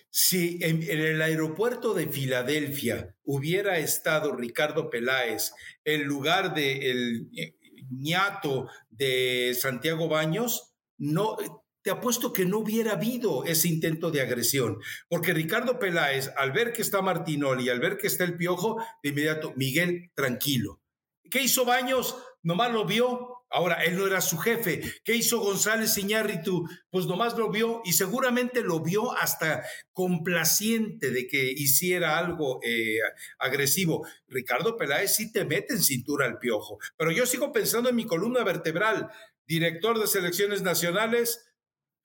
Si 0.09 0.59
en, 0.61 0.84
el 0.84 1.21
aeropuerto 1.21 1.93
de 1.93 2.07
Filadelfia 2.07 3.15
hubiera 3.23 3.77
estado 3.77 4.36
Ricardo 4.36 4.89
Peláez 4.89 5.53
en 5.86 6.03
lugar 6.03 6.53
de 6.53 6.91
el 6.91 7.29
eh, 7.38 7.55
ñato 7.89 8.67
de 8.89 9.55
Santiago 9.57 10.09
Baños, 10.09 10.73
no, 10.97 11.38
te 11.82 11.91
apuesto 11.91 12.34
que 12.34 12.45
no 12.45 12.59
hubiera 12.59 12.93
habido 12.93 13.45
ese 13.45 13.67
intento 13.67 14.11
de 14.11 14.21
agresión, 14.21 14.79
porque 15.07 15.34
Ricardo 15.34 15.79
Peláez, 15.79 16.32
al 16.38 16.51
ver 16.51 16.73
que 16.73 16.82
está 16.82 17.01
Martinoli, 17.01 17.69
al 17.69 17.79
ver 17.79 17.97
que 17.97 18.07
está 18.07 18.23
el 18.23 18.38
piojo, 18.38 18.77
de 19.03 19.09
inmediato, 19.09 19.53
Miguel, 19.55 20.11
tranquilo. 20.13 20.82
¿Qué 21.29 21.41
hizo 21.41 21.65
Baños? 21.65 22.17
Nomás 22.43 22.71
lo 22.71 22.86
vio, 22.86 23.41
Ahora, 23.53 23.84
él 23.84 23.97
no 23.97 24.07
era 24.07 24.21
su 24.21 24.38
jefe. 24.38 24.82
¿Qué 25.03 25.13
hizo 25.13 25.39
González 25.39 25.97
Iñárritu? 25.97 26.65
Pues 26.89 27.05
nomás 27.05 27.38
lo 27.38 27.51
vio 27.51 27.82
y 27.84 27.91
seguramente 27.91 28.61
lo 28.61 28.79
vio 28.79 29.11
hasta 29.11 29.65
complaciente 29.91 31.11
de 31.11 31.27
que 31.27 31.51
hiciera 31.51 32.17
algo 32.17 32.61
eh, 32.63 32.99
agresivo. 33.39 34.07
Ricardo 34.29 34.77
Peláez 34.77 35.13
sí 35.13 35.34
te 35.34 35.43
mete 35.43 35.73
en 35.73 35.84
cintura 35.84 36.27
al 36.27 36.39
piojo. 36.39 36.79
Pero 36.95 37.11
yo 37.11 37.25
sigo 37.25 37.51
pensando 37.51 37.89
en 37.89 37.97
mi 37.97 38.05
columna 38.05 38.41
vertebral. 38.45 39.09
Director 39.45 39.99
de 39.99 40.07
selecciones 40.07 40.61
nacionales, 40.61 41.51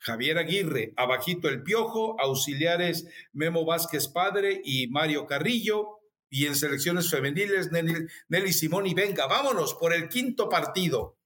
Javier 0.07 0.39
Aguirre, 0.39 0.93
abajito 0.97 1.49
el 1.49 1.65
piojo, 1.65 2.15
auxiliares 2.21 3.09
Memo 3.33 3.65
Vázquez 3.65 4.07
Padre 4.07 4.61
y 4.65 4.87
Mario 4.87 5.27
Carrillo, 5.27 5.99
y 6.31 6.47
en 6.47 6.55
selecciones 6.55 7.11
femeniles 7.11 7.73
Nelly, 7.73 8.07
Nelly 8.29 8.53
Simón 8.53 8.87
y 8.87 8.95
venga, 8.95 9.27
vámonos 9.27 9.75
por 9.75 9.93
el 9.93 10.09
quinto 10.09 10.49
partido. 10.49 11.19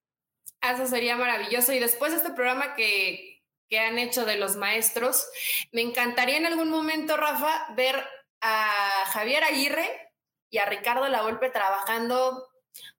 Eso 0.63 0.87
sería 0.87 1.15
maravilloso. 1.17 1.73
Y 1.75 1.79
después 1.79 2.13
de 2.13 2.19
este 2.19 2.33
programa 2.33 2.75
que, 2.75 3.43
que 3.69 3.79
han 3.79 3.99
hecho 3.99 4.25
de 4.25 4.39
los 4.39 4.57
maestros, 4.57 5.27
me 5.73 5.83
encantaría 5.83 6.39
en 6.39 6.47
algún 6.47 6.71
momento, 6.71 7.19
Rafa, 7.19 7.75
ver 7.77 7.97
a 8.41 9.05
Javier 9.13 9.45
Aguirre 9.45 10.15
y 10.49 10.57
a 10.57 10.65
Ricardo 10.67 11.07
Lavolpe 11.09 11.51
trabajando 11.51 12.49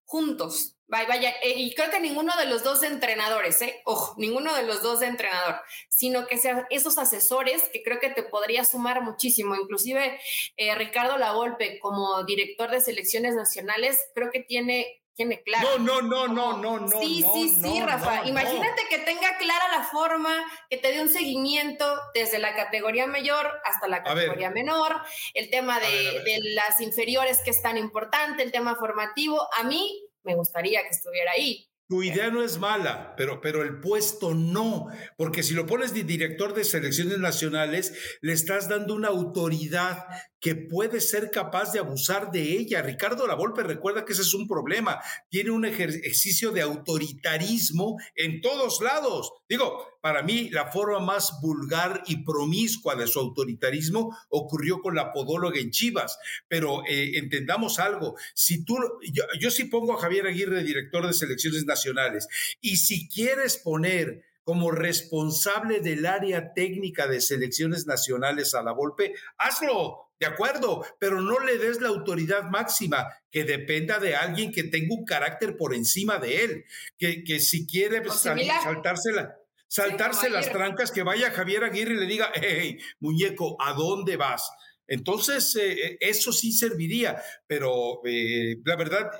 juntos. 0.06 0.76
Vaya, 0.92 1.08
vaya, 1.08 1.30
eh, 1.42 1.54
y 1.56 1.74
creo 1.74 1.90
que 1.90 2.02
ninguno 2.02 2.36
de 2.36 2.48
los 2.48 2.66
dos 2.66 2.84
entrenadores, 2.84 3.62
¿eh? 3.62 3.82
Ojo, 3.86 4.14
ninguno 4.18 4.54
de 4.54 4.64
los 4.64 4.84
dos 4.84 5.00
de 5.00 5.06
entrenador, 5.08 5.62
sino 5.88 6.28
que 6.28 6.38
sean 6.38 6.68
esos 6.70 6.98
asesores 6.98 7.64
que 7.72 7.82
creo 7.82 8.02
que 8.02 8.10
te 8.10 8.24
podría 8.24 8.66
sumar 8.66 9.02
muchísimo. 9.02 9.56
Inclusive 9.56 10.20
eh, 10.58 10.76
Ricardo 10.76 11.18
Lavolpe 11.18 11.80
como 11.80 12.26
director 12.26 12.70
de 12.72 12.82
selecciones 12.82 13.36
nacionales, 13.36 14.04
creo 14.14 14.32
que 14.32 14.42
tiene 14.42 14.98
tiene 15.16 15.42
claro. 15.44 15.80
No, 15.80 16.02
no, 16.02 16.28
no, 16.28 16.58
no, 16.58 16.80
no, 16.80 17.00
Sí, 17.00 17.24
sí, 17.34 17.50
sí, 17.50 17.82
Rafa. 17.82 18.28
Imagínate 18.28 18.82
que 18.90 18.98
tenga 19.00 19.38
clara 19.38 19.70
la 19.72 19.84
forma, 19.84 20.44
que 20.70 20.76
te 20.76 20.92
dé 20.92 21.02
un 21.02 21.10
seguimiento 21.10 21.86
desde 22.14 22.38
la 22.38 22.54
categoría 22.54 23.08
mayor 23.08 23.50
hasta 23.64 23.88
la 23.88 24.04
categoría 24.04 24.50
menor, 24.50 25.02
el 25.36 25.50
tema 25.50 25.80
de, 25.80 26.22
de 26.26 26.40
las 26.54 26.82
inferiores 26.82 27.40
que 27.40 27.52
es 27.52 27.62
tan 27.62 27.78
importante, 27.78 28.44
el 28.44 28.52
tema 28.52 28.76
formativo. 28.76 29.48
A 29.58 29.64
mí 29.64 30.11
me 30.24 30.36
gustaría 30.36 30.82
que 30.84 30.90
estuviera 30.90 31.32
ahí. 31.32 31.68
Tu 31.92 32.04
idea 32.04 32.32
no 32.32 32.42
es 32.42 32.58
mala, 32.58 33.16
pero, 33.18 33.42
pero 33.42 33.64
el 33.64 33.82
puesto 33.82 34.34
no, 34.34 34.88
porque 35.18 35.44
si 35.44 35.54
lo 35.54 35.66
pones 35.66 35.94
de 35.94 36.06
director 36.06 36.54
de 36.54 36.64
selecciones 36.64 37.20
nacionales, 37.20 38.18
le 38.22 38.32
estás 38.32 38.70
dando 38.70 38.96
una 38.96 39.10
autoridad 39.10 40.06
que 40.40 40.56
puede 40.56 41.02
ser 41.02 41.32
capaz 41.32 41.74
de 41.74 41.80
abusar 41.80 42.32
de 42.32 42.44
ella. 42.44 42.82
Ricardo 42.82 43.28
Lavolpe 43.28 43.64
recuerda 43.64 44.06
que 44.06 44.14
ese 44.14 44.22
es 44.22 44.34
un 44.34 44.48
problema. 44.48 45.02
Tiene 45.30 45.52
un 45.52 45.66
ejercicio 45.66 46.52
de 46.52 46.62
autoritarismo 46.62 47.98
en 48.16 48.40
todos 48.40 48.80
lados. 48.80 49.30
Digo, 49.50 49.86
para 50.02 50.24
mí 50.24 50.50
la 50.50 50.72
forma 50.72 51.00
más 51.00 51.40
vulgar 51.42 52.04
y 52.08 52.24
promiscua 52.24 52.96
de 52.96 53.08
su 53.08 53.20
autoritarismo 53.20 54.18
ocurrió 54.30 54.82
con 54.82 54.96
la 54.96 55.14
podóloga 55.14 55.60
en 55.60 55.72
Chivas. 55.72 56.18
Pero 56.48 56.84
eh, 56.88 57.18
entendamos 57.18 57.80
algo, 57.80 58.16
si 58.34 58.66
tú, 58.66 58.78
yo, 59.12 59.24
yo 59.40 59.52
sí 59.52 59.66
pongo 59.66 59.94
a 59.94 60.02
Javier 60.02 60.28
Aguirre, 60.28 60.64
director 60.64 61.06
de 61.06 61.14
selecciones 61.14 61.66
nacionales, 61.66 62.28
y 62.60 62.78
si 62.78 63.08
quieres 63.08 63.58
poner 63.58 64.24
como 64.44 64.72
responsable 64.72 65.82
del 65.82 66.06
área 66.06 66.54
técnica 66.54 67.08
de 67.08 67.22
selecciones 67.22 67.86
nacionales 67.86 68.56
a 68.56 68.64
la 68.64 68.72
Volpe, 68.72 69.14
hazlo, 69.38 70.10
de 70.20 70.26
acuerdo, 70.26 70.86
pero 71.00 71.22
no 71.22 71.40
le 71.40 71.58
des 71.58 71.80
la 71.80 71.90
autoridad 71.90 72.50
máxima, 72.50 73.08
que 73.32 73.44
dependa 73.44 74.00
de 74.00 74.16
alguien 74.16 74.52
que 74.52 74.64
tenga 74.64 74.96
un 74.96 75.06
carácter 75.06 75.58
por 75.58 75.74
encima 75.74 76.18
de 76.18 76.44
él, 76.44 76.66
que, 76.98 77.24
que 77.24 77.40
si 77.40 77.68
quiere 77.68 78.02
pues, 78.02 78.20
saltársela. 78.20 79.38
Saltarse 79.72 80.30
las 80.30 80.52
trancas, 80.52 80.92
que 80.92 81.02
vaya 81.02 81.32
Javier 81.32 81.64
Aguirre 81.64 81.94
y 81.94 82.00
le 82.00 82.06
diga, 82.06 82.30
hey, 82.36 82.78
muñeco, 83.00 83.56
¿a 83.58 83.72
dónde 83.72 84.18
vas? 84.18 84.52
Entonces, 84.86 85.56
eh, 85.56 85.72
eh, 85.72 85.98
eso 86.02 86.34
sí 86.34 86.52
serviría, 86.52 87.22
pero 87.48 88.02
eh, 88.04 88.58
la 88.66 88.76
verdad, 88.76 89.12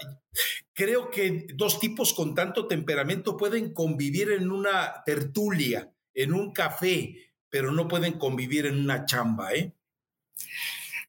creo 0.74 1.10
que 1.10 1.48
dos 1.54 1.80
tipos 1.80 2.14
con 2.14 2.36
tanto 2.36 2.68
temperamento 2.68 3.38
pueden 3.38 3.74
convivir 3.74 4.30
en 4.30 4.52
una 4.52 5.02
tertulia, 5.06 5.90
en 6.14 6.34
un 6.34 6.52
café, 6.52 7.16
pero 7.50 7.72
no 7.72 7.88
pueden 7.88 8.20
convivir 8.20 8.66
en 8.66 8.78
una 8.78 9.06
chamba, 9.06 9.54
¿eh? 9.54 9.74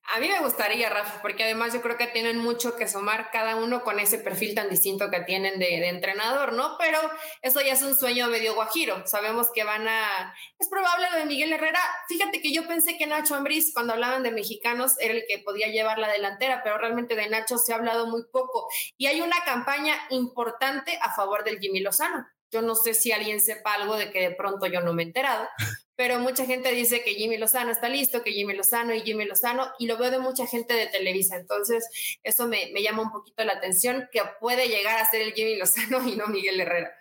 A 0.08 0.20
mí 0.20 0.28
me 0.28 0.40
gustaría, 0.40 0.90
Rafa, 0.90 1.22
porque 1.22 1.44
además 1.44 1.72
yo 1.72 1.80
creo 1.80 1.96
que 1.96 2.08
tienen 2.08 2.38
mucho 2.38 2.76
que 2.76 2.88
sumar 2.88 3.30
cada 3.30 3.56
uno 3.56 3.82
con 3.82 3.98
ese 4.00 4.18
perfil 4.18 4.54
tan 4.54 4.68
distinto 4.68 5.10
que 5.10 5.20
tienen 5.20 5.58
de, 5.58 5.88
entrenador, 5.88 6.52
¿no? 6.52 6.76
Pero 6.76 6.98
eso 7.40 7.60
ya 7.60 7.72
es 7.72 7.82
un 7.82 7.94
sueño 7.94 8.26
medio 8.26 8.54
guajiro. 8.54 9.06
Sabemos 9.06 9.50
que 9.54 9.64
van 9.64 9.86
a... 9.88 10.34
Es 10.58 10.68
probable 10.68 11.06
lo 11.10 11.18
de 11.18 11.24
Miguel 11.24 11.52
Herrera. 11.52 11.80
Fíjate 12.08 12.42
que 12.42 12.52
yo 12.52 12.66
pensé 12.66 12.98
que 12.98 13.06
Nacho 13.06 13.34
Ambriz, 13.34 13.72
cuando 13.72 13.92
hablaban 13.92 14.22
de 14.22 14.32
mexicanos, 14.32 14.98
era 14.98 15.14
el 15.14 15.24
que 15.26 15.38
podía 15.38 15.68
llevar 15.68 15.98
la 15.98 16.12
delantera, 16.12 16.62
pero 16.62 16.78
realmente 16.78 17.14
de 17.14 17.28
Nacho 17.28 17.56
se 17.56 17.72
ha 17.72 17.76
hablado 17.76 18.06
muy 18.06 18.24
poco. 18.30 18.68
Y 18.98 19.06
hay 19.06 19.20
una 19.20 19.42
campaña 19.44 19.94
importante 20.10 20.98
a 21.00 21.14
favor 21.14 21.44
del 21.44 21.58
Jimmy 21.58 21.80
Lozano. 21.80 22.26
Yo 22.50 22.60
no 22.60 22.74
sé 22.74 22.92
si 22.92 23.12
alguien 23.12 23.40
sepa 23.40 23.74
algo 23.74 23.96
de 23.96 24.10
que 24.10 24.20
de 24.20 24.34
pronto 24.34 24.66
yo 24.66 24.82
no 24.82 24.92
me 24.92 25.04
he 25.04 25.06
enterado, 25.06 25.48
pero 25.96 26.18
mucha 26.18 26.46
gente 26.46 26.72
dice 26.72 27.02
que 27.04 27.14
Jimmy 27.14 27.36
Lozano 27.36 27.70
está 27.70 27.88
listo, 27.88 28.22
que 28.22 28.32
Jimmy 28.32 28.54
Lozano 28.54 28.94
y 28.94 29.02
Jimmy 29.02 29.24
Lozano, 29.24 29.70
y 29.78 29.86
lo 29.86 29.98
veo 29.98 30.10
de 30.10 30.18
mucha 30.18 30.46
gente 30.46 30.74
de 30.74 30.86
Televisa. 30.86 31.36
Entonces, 31.36 31.86
eso 32.22 32.48
me, 32.48 32.72
llama 32.82 33.02
un 33.02 33.12
poquito 33.12 33.44
la 33.44 33.52
atención, 33.52 34.08
que 34.10 34.20
puede 34.40 34.68
llegar 34.68 34.98
a 34.98 35.06
ser 35.06 35.22
el 35.22 35.32
Jimmy 35.32 35.56
Lozano 35.56 36.06
y 36.08 36.16
no 36.16 36.26
Miguel 36.28 36.60
Herrera. 36.60 36.92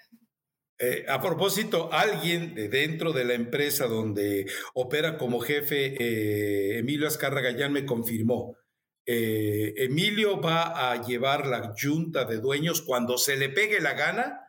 Eh, 0.78 1.06
a 1.08 1.22
propósito, 1.22 1.94
alguien 1.94 2.56
de 2.56 2.68
dentro 2.68 3.14
de 3.14 3.24
la 3.24 3.36
empresa 3.36 3.86
donde 3.86 4.48
opera 4.74 5.18
como 5.18 5.39
jefe, 5.39 5.96
eh, 6.00 6.80
Emilio 6.80 7.08
Azcarra 7.08 7.42
Gallán, 7.42 7.72
me 7.72 7.86
confirmó. 7.86 8.58
Eh, 9.06 9.74
Emilio 9.78 10.42
va 10.42 10.92
a 10.92 11.06
llevar 11.06 11.46
la 11.46 11.74
junta 11.80 12.26
de 12.26 12.38
dueños 12.38 12.82
cuando 12.82 13.18
se 13.18 13.36
le 13.36 13.50
pegue 13.50 13.80
la 13.80 13.94
gana 13.94 14.41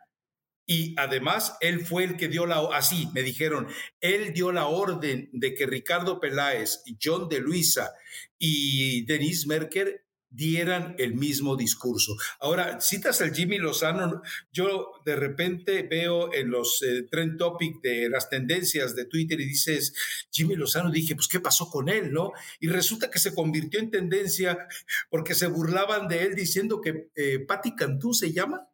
y 0.65 0.95
además, 0.97 1.57
él 1.59 1.85
fue 1.85 2.05
el 2.05 2.15
que 2.15 2.29
dio 2.29 2.45
la, 2.45 2.59
así 2.73 3.09
me 3.13 3.21
dijeron, 3.21 3.67
él 3.99 4.33
dio 4.33 4.51
la 4.51 4.67
orden 4.67 5.29
de 5.33 5.53
que 5.55 5.65
Ricardo 5.65 6.21
Peláez, 6.21 6.83
John 7.01 7.27
de 7.27 7.39
Luisa 7.39 7.93
y 8.37 9.05
Denise 9.05 9.47
Merker 9.47 10.05
dieran 10.29 10.95
el 10.97 11.13
mismo 11.15 11.55
discurso. 11.55 12.15
Ahora, 12.39 12.81
citas 12.81 13.21
al 13.21 13.35
Jimmy 13.35 13.57
Lozano, 13.59 14.21
yo 14.51 14.93
de 15.05 15.15
repente 15.15 15.83
veo 15.83 16.33
en 16.33 16.49
los 16.49 16.81
eh, 16.81 17.03
trend 17.03 17.37
topic 17.37 17.81
de 17.81 18.09
las 18.09 18.29
tendencias 18.29 18.95
de 18.95 19.05
Twitter 19.05 19.39
y 19.39 19.45
dices, 19.45 19.93
Jimmy 20.31 20.55
Lozano, 20.55 20.89
dije, 20.89 21.13
pues, 21.13 21.27
¿qué 21.27 21.39
pasó 21.39 21.69
con 21.69 21.87
él, 21.87 22.11
no? 22.11 22.31
Y 22.59 22.67
resulta 22.67 23.11
que 23.11 23.19
se 23.19 23.35
convirtió 23.35 23.79
en 23.79 23.91
tendencia 23.91 24.67
porque 25.09 25.35
se 25.35 25.47
burlaban 25.47 26.07
de 26.07 26.23
él 26.23 26.35
diciendo 26.35 26.81
que 26.81 27.09
eh, 27.15 27.39
Patti 27.39 27.75
Cantú 27.75 28.13
se 28.13 28.31
llama. 28.31 28.67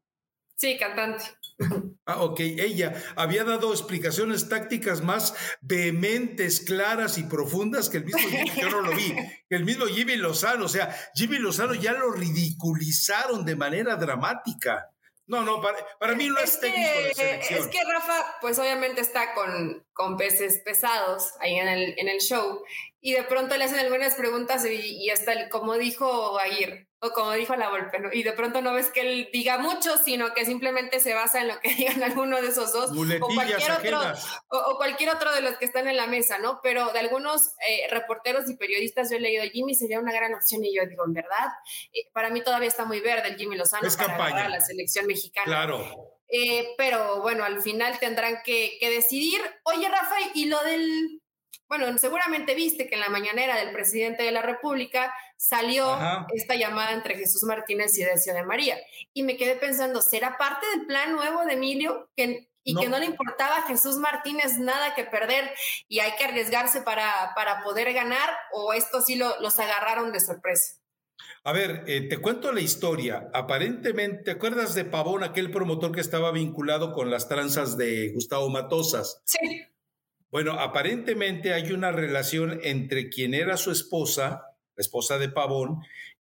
Sí, 0.56 0.78
cantante 0.78 1.39
Ah, 2.05 2.24
ok, 2.24 2.39
ella 2.39 2.95
había 3.16 3.43
dado 3.43 3.72
explicaciones 3.72 4.49
tácticas 4.49 5.03
más 5.03 5.36
vehementes, 5.62 6.62
claras 6.62 7.20
y 7.20 7.24
profundas 7.24 7.88
que 7.88 7.97
el 7.97 8.05
mismo 8.05 8.28
Jimmy, 8.28 8.51
yo 8.60 8.70
no 8.70 8.82
lo 8.82 8.95
vi, 8.95 9.14
que 9.47 9.55
el 9.55 9.64
mismo 9.64 9.86
Jimmy 9.86 10.16
Lozano, 10.16 10.66
o 10.66 10.70
sea, 10.70 10.95
Jimmy 11.14 11.38
Lozano 11.38 11.76
ya 11.76 11.93
lo 11.93 12.12
ridiculizaron 12.12 13.45
de 13.45 13.55
manera 13.55 13.95
dramática. 13.95 14.89
No, 15.28 15.43
no, 15.43 15.62
para, 15.62 16.16
mí 16.16 16.28
no 16.28 16.39
es, 16.39 16.60
técnico 16.60 16.99
de 17.03 17.14
selección. 17.14 17.60
Es 17.60 17.68
que 17.68 17.84
Rafa, 17.84 18.38
pues 18.41 18.57
obviamente 18.57 19.01
está 19.01 19.36
con, 19.36 19.86
con 19.93 20.18
peces 20.18 20.60
pesados 20.66 21.34
ahí 21.39 21.57
en 21.57 21.68
el, 21.68 21.93
en 21.99 22.10
el 22.10 22.20
show 22.20 22.64
y 23.02 23.14
de 23.14 23.24
pronto 23.24 23.56
le 23.58 23.66
hacen 23.66 23.80
algunas 23.80 24.16
preguntas 24.16 24.66
y, 24.66 25.04
y 25.04 25.10
hasta, 25.10 25.50
como 25.50 25.78
dijo 25.78 26.38
Aguirre, 26.39 26.89
o 27.02 27.12
como 27.12 27.32
dijo 27.32 27.56
la 27.56 27.70
Volpe, 27.70 27.97
y 28.12 28.24
de 28.24 28.34
pronto 28.34 28.62
no 28.62 28.74
ves 28.74 28.89
que 28.89 29.02
él 29.02 29.30
diga 29.32 29.58
mucho, 29.58 29.97
sino 29.97 30.34
que 30.34 30.45
simplemente 30.45 31.00
se 31.00 31.14
basa 31.14 31.39
en 31.41 31.47
lo 31.47 31.60
que 31.62 31.70
digan 31.76 32.04
alguno 32.04 32.41
de 32.41 32.50
esos 32.50 32.74
dos, 32.74 32.91
o 32.91 33.28
cualquier, 33.34 33.72
otro, 33.72 34.02
o, 34.50 34.76
cualquier 34.76 35.10
otro 35.12 35.34
de 35.34 35.41
los 35.41 35.58
que 35.58 35.66
están 35.66 35.88
en 35.88 35.95
la 35.95 36.08
mesa, 36.08 36.39
¿no? 36.39 36.60
Pero 36.62 36.91
de 36.91 37.00
algunos 37.00 37.54
eh, 37.68 37.88
reporteros 37.89 38.50
y 38.50 38.58
periodistas 38.58 39.10
yo 39.10 39.16
he 39.16 39.22
leído, 39.22 39.43
Jimmy 39.45 39.76
sería 39.76 40.00
una 40.00 40.12
gran 40.12 40.34
opción, 40.34 40.64
y 40.66 40.76
yo 40.76 40.86
digo, 40.86 41.06
en 41.06 41.14
verdad, 41.14 41.47
eh, 41.93 42.10
para 42.12 42.30
mí 42.30 42.43
todavía 42.43 42.68
está 42.68 42.84
muy 42.84 43.00
verde 43.00 43.30
el 43.30 43.38
Jimmy 43.38 43.56
Lozano 43.56 43.88
para 43.97 44.50
la 44.50 44.60
selección 44.60 45.08
mexicana. 45.08 45.45
Claro. 45.45 46.16
Eh, 46.28 46.76
pero 46.78 47.22
bueno, 47.22 47.43
al 47.43 47.62
final 47.62 47.97
tendrán 48.00 48.41
que, 48.43 48.78
que 48.80 48.89
decidir. 48.89 49.41
Oye, 49.64 49.88
Rafa, 49.88 50.16
y 50.36 50.45
lo 50.45 50.62
del 50.64 51.19
bueno, 51.70 51.96
seguramente 52.00 52.56
viste 52.56 52.88
que 52.90 52.96
en 52.96 53.02
la 53.02 53.10
mañanera 53.10 53.56
del 53.56 53.72
presidente 53.72 54.24
de 54.24 54.32
la 54.32 54.42
República 54.42 55.14
salió 55.38 55.98
esta 56.34 56.56
llamada 56.56 56.94
entre 56.94 57.16
Jesús 57.16 57.44
Martínez 57.44 57.96
y 57.98 58.04
Decio 58.04 58.34
de 58.34 58.44
María. 58.44 58.78
Y 59.14 59.22
me 59.22 59.38
quedé 59.38 59.56
pensando, 59.56 60.02
¿será 60.02 60.38
parte 60.40 60.66
del 60.76 60.88
plan 60.88 61.14
nuevo 61.14 61.46
de 61.46 61.54
Emilio? 61.54 62.10
Que, 62.16 62.50
y 62.64 62.76
que 62.76 62.90
no 62.90 62.98
le 62.98 63.06
importaba 63.06 63.58
a 63.58 63.68
Jesús 63.68 63.98
Martínez 63.98 64.58
nada 64.58 64.96
que 64.96 65.04
perder 65.04 65.54
y 65.88 66.00
hay 66.00 66.14
que 66.18 66.26
arriesgarse 66.26 66.82
para, 66.82 67.34
para 67.36 67.64
poder 67.64 67.94
ganar 67.94 68.30
o 68.52 68.74
esto 68.74 69.02
sí 69.02 69.16
lo, 69.16 69.40
los 69.40 69.60
agarraron 69.60 70.12
de 70.12 70.20
sorpresa. 70.20 70.76
A 71.44 71.52
ver, 71.52 71.84
eh, 71.88 72.08
te 72.10 72.18
cuento 72.18 72.52
la 72.52 72.62
historia. 72.62 73.30
Aparentemente, 73.34 74.24
¿te 74.24 74.32
acuerdas 74.32 74.74
de 74.74 74.86
Pavón, 74.86 75.24
aquel 75.24 75.52
promotor 75.52 75.92
que 75.92 76.02
estaba 76.02 76.32
vinculado 76.32 76.94
con 76.94 77.12
las 77.12 77.30
tranzas 77.30 77.78
de 77.78 78.10
Gustavo 78.10 78.50
Matosas? 78.50 79.22
Sí. 79.26 79.68
Bueno, 80.32 80.54
aparentemente 80.54 81.54
hay 81.54 81.72
una 81.72 81.92
relación 81.92 82.60
entre 82.64 83.10
quien 83.10 83.34
era 83.34 83.58
su 83.58 83.72
esposa, 83.72 84.44
la 84.76 84.82
esposa 84.82 85.18
de 85.18 85.30
Pavón, 85.30 85.82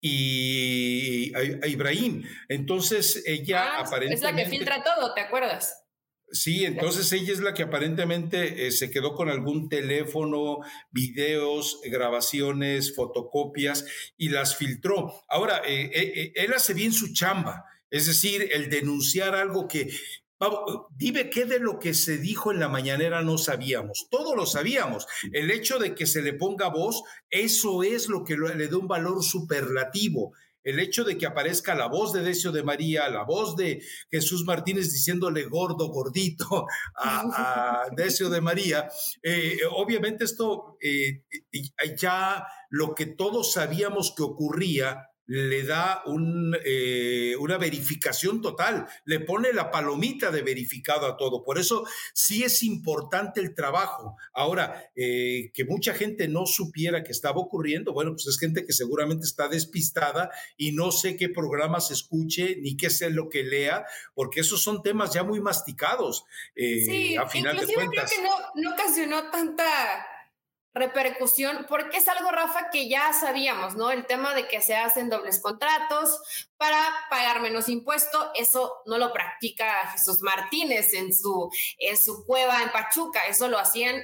y 0.06 1.32
Ibrahim. 1.66 2.24
Entonces 2.48 3.22
ella 3.24 3.78
aparentemente... 3.78 4.26
Ah, 4.26 4.30
es 4.30 4.36
la 4.36 4.42
que 4.42 4.50
filtra 4.50 4.84
todo, 4.84 5.14
¿te 5.14 5.22
acuerdas? 5.22 5.84
Sí, 6.30 6.64
entonces 6.64 7.10
ella 7.12 7.32
es 7.32 7.40
la 7.40 7.54
que 7.54 7.62
aparentemente 7.62 8.66
eh, 8.66 8.72
se 8.72 8.90
quedó 8.90 9.14
con 9.14 9.30
algún 9.30 9.68
teléfono, 9.68 10.58
videos, 10.90 11.80
grabaciones, 11.84 12.94
fotocopias 12.94 13.86
y 14.16 14.30
las 14.30 14.56
filtró. 14.56 15.22
Ahora, 15.28 15.62
eh, 15.64 15.90
eh, 15.94 16.32
él 16.34 16.52
hace 16.52 16.74
bien 16.74 16.92
su 16.92 17.14
chamba, 17.14 17.64
es 17.88 18.06
decir, 18.06 18.48
el 18.52 18.68
denunciar 18.68 19.34
algo 19.34 19.68
que 19.68 19.88
dime 20.90 21.30
qué 21.30 21.44
de 21.44 21.58
lo 21.58 21.78
que 21.78 21.94
se 21.94 22.18
dijo 22.18 22.52
en 22.52 22.60
la 22.60 22.68
mañanera 22.68 23.22
no 23.22 23.38
sabíamos. 23.38 24.06
Todo 24.10 24.34
lo 24.34 24.46
sabíamos. 24.46 25.06
El 25.32 25.50
hecho 25.50 25.78
de 25.78 25.94
que 25.94 26.06
se 26.06 26.22
le 26.22 26.34
ponga 26.34 26.68
voz, 26.68 27.02
eso 27.30 27.82
es 27.82 28.08
lo 28.08 28.24
que 28.24 28.36
le 28.36 28.68
da 28.68 28.76
un 28.76 28.88
valor 28.88 29.22
superlativo. 29.22 30.32
El 30.64 30.80
hecho 30.80 31.04
de 31.04 31.18
que 31.18 31.26
aparezca 31.26 31.74
la 31.74 31.88
voz 31.88 32.14
de 32.14 32.22
Decio 32.22 32.50
de 32.50 32.62
María, 32.62 33.10
la 33.10 33.22
voz 33.24 33.54
de 33.54 33.82
Jesús 34.10 34.44
Martínez 34.44 34.90
diciéndole 34.90 35.44
gordo, 35.44 35.88
gordito 35.88 36.66
a, 36.96 37.84
Decio 37.96 38.30
de 38.30 38.40
María, 38.40 38.88
eh, 39.22 39.58
obviamente 39.70 40.24
esto 40.24 40.78
eh, 40.80 41.22
ya 41.98 42.46
lo 42.70 42.94
que 42.94 43.06
todos 43.06 43.52
sabíamos 43.52 44.14
que 44.16 44.22
ocurría 44.22 45.10
le 45.26 45.62
da 45.62 46.02
un, 46.06 46.56
eh, 46.64 47.34
una 47.38 47.58
verificación 47.58 48.42
total, 48.42 48.86
le 49.04 49.20
pone 49.20 49.52
la 49.52 49.70
palomita 49.70 50.30
de 50.30 50.42
verificado 50.42 51.06
a 51.06 51.16
todo. 51.16 51.42
Por 51.42 51.58
eso 51.58 51.86
sí 52.12 52.42
es 52.42 52.62
importante 52.62 53.40
el 53.40 53.54
trabajo. 53.54 54.16
Ahora, 54.32 54.90
eh, 54.94 55.50
que 55.54 55.64
mucha 55.64 55.94
gente 55.94 56.28
no 56.28 56.46
supiera 56.46 57.02
que 57.02 57.12
estaba 57.12 57.38
ocurriendo, 57.38 57.92
bueno, 57.92 58.12
pues 58.12 58.26
es 58.26 58.38
gente 58.38 58.64
que 58.64 58.72
seguramente 58.72 59.24
está 59.24 59.48
despistada 59.48 60.30
y 60.56 60.72
no 60.72 60.92
sé 60.92 61.16
qué 61.16 61.28
programas 61.28 61.90
escuche 61.90 62.56
ni 62.60 62.76
qué 62.76 62.90
sé 62.90 63.10
lo 63.10 63.28
que 63.28 63.44
lea, 63.44 63.84
porque 64.14 64.40
esos 64.40 64.62
son 64.62 64.82
temas 64.82 65.12
ya 65.12 65.24
muy 65.24 65.40
masticados. 65.40 66.24
Eh, 66.54 66.84
sí, 66.84 67.16
a 67.16 67.26
final 67.26 67.56
de 67.56 67.72
cuentas. 67.72 68.12
creo 68.12 68.22
que 68.22 68.28
no, 68.28 68.62
no 68.62 68.74
ocasionó 68.74 69.30
tanta 69.30 69.64
repercusión, 70.74 71.66
porque 71.68 71.98
es 71.98 72.08
algo, 72.08 72.30
Rafa, 72.30 72.68
que 72.70 72.88
ya 72.88 73.12
sabíamos, 73.12 73.76
¿no? 73.76 73.92
El 73.92 74.06
tema 74.06 74.34
de 74.34 74.48
que 74.48 74.60
se 74.60 74.74
hacen 74.74 75.08
dobles 75.08 75.40
contratos 75.40 76.20
para 76.56 76.76
pagar 77.08 77.40
menos 77.40 77.68
impuesto, 77.68 78.32
eso 78.34 78.82
no 78.84 78.98
lo 78.98 79.12
practica 79.12 79.88
Jesús 79.92 80.20
Martínez 80.20 80.92
en 80.94 81.14
su, 81.14 81.48
en 81.78 81.96
su 81.96 82.26
cueva 82.26 82.62
en 82.62 82.72
Pachuca, 82.72 83.24
eso 83.26 83.48
lo 83.48 83.58
hacían, 83.58 84.02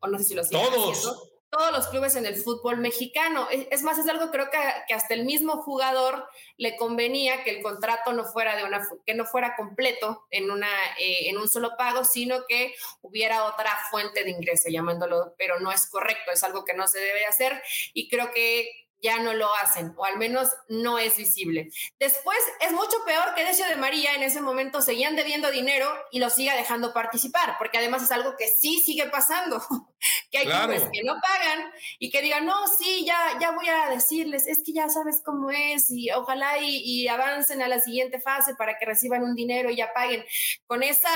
o 0.00 0.08
no 0.08 0.18
sé 0.18 0.24
si 0.24 0.34
lo 0.34 0.40
hacían. 0.40 0.64
Todos 0.64 1.28
todos 1.50 1.72
los 1.72 1.88
clubes 1.88 2.14
en 2.16 2.26
el 2.26 2.36
fútbol 2.36 2.78
mexicano. 2.78 3.48
Es 3.50 3.82
más, 3.82 3.98
es 3.98 4.08
algo 4.08 4.30
creo 4.30 4.50
que, 4.50 4.58
que, 4.86 4.94
hasta 4.94 5.14
el 5.14 5.24
mismo 5.24 5.62
jugador 5.62 6.26
le 6.56 6.76
convenía 6.76 7.42
que 7.42 7.50
el 7.50 7.62
contrato 7.62 8.12
no 8.12 8.24
fuera 8.24 8.56
de 8.56 8.64
una 8.64 8.86
que 9.06 9.14
no 9.14 9.24
fuera 9.24 9.56
completo 9.56 10.26
en 10.30 10.50
una 10.50 10.68
eh, 10.98 11.28
en 11.28 11.38
un 11.38 11.48
solo 11.48 11.72
pago, 11.78 12.04
sino 12.04 12.44
que 12.46 12.74
hubiera 13.02 13.44
otra 13.44 13.70
fuente 13.90 14.24
de 14.24 14.30
ingreso, 14.30 14.68
llamándolo, 14.68 15.34
pero 15.38 15.58
no 15.60 15.72
es 15.72 15.88
correcto, 15.88 16.30
es 16.32 16.44
algo 16.44 16.64
que 16.64 16.74
no 16.74 16.86
se 16.88 16.98
debe 16.98 17.26
hacer 17.26 17.62
y 17.94 18.08
creo 18.08 18.30
que 18.32 18.87
ya 19.00 19.20
no 19.20 19.32
lo 19.32 19.48
hacen, 19.56 19.92
o 19.96 20.04
al 20.04 20.18
menos 20.18 20.50
no 20.68 20.98
es 20.98 21.16
visible. 21.16 21.70
Después 21.98 22.38
es 22.60 22.72
mucho 22.72 23.04
peor 23.04 23.34
que 23.34 23.44
Decio 23.44 23.66
de 23.66 23.76
María 23.76 24.14
en 24.14 24.22
ese 24.22 24.40
momento 24.40 24.82
seguían 24.82 25.16
debiendo 25.16 25.50
dinero 25.50 25.88
y 26.10 26.18
lo 26.18 26.30
siga 26.30 26.56
dejando 26.56 26.92
participar, 26.92 27.56
porque 27.58 27.78
además 27.78 28.02
es 28.02 28.10
algo 28.10 28.34
que 28.36 28.48
sí 28.48 28.80
sigue 28.80 29.06
pasando, 29.06 29.60
que 30.30 30.38
hay 30.38 30.46
clubes 30.46 30.84
que 30.92 31.02
no 31.04 31.14
pagan 31.20 31.70
y 31.98 32.10
que 32.10 32.22
digan, 32.22 32.46
no, 32.46 32.66
sí, 32.66 33.04
ya, 33.04 33.38
ya 33.40 33.52
voy 33.52 33.68
a 33.68 33.90
decirles, 33.90 34.46
es 34.46 34.62
que 34.64 34.72
ya 34.72 34.88
sabes 34.88 35.22
cómo 35.24 35.50
es 35.50 35.90
y 35.90 36.10
ojalá 36.10 36.58
y, 36.58 37.06
avancen 37.08 37.62
a 37.62 37.68
la 37.68 37.80
siguiente 37.80 38.20
fase 38.20 38.54
para 38.54 38.76
que 38.76 38.84
reciban 38.84 39.22
un 39.22 39.34
dinero 39.34 39.70
y 39.70 39.76
ya 39.76 39.92
paguen. 39.94 40.24
Con 40.66 40.82
esa 40.82 41.08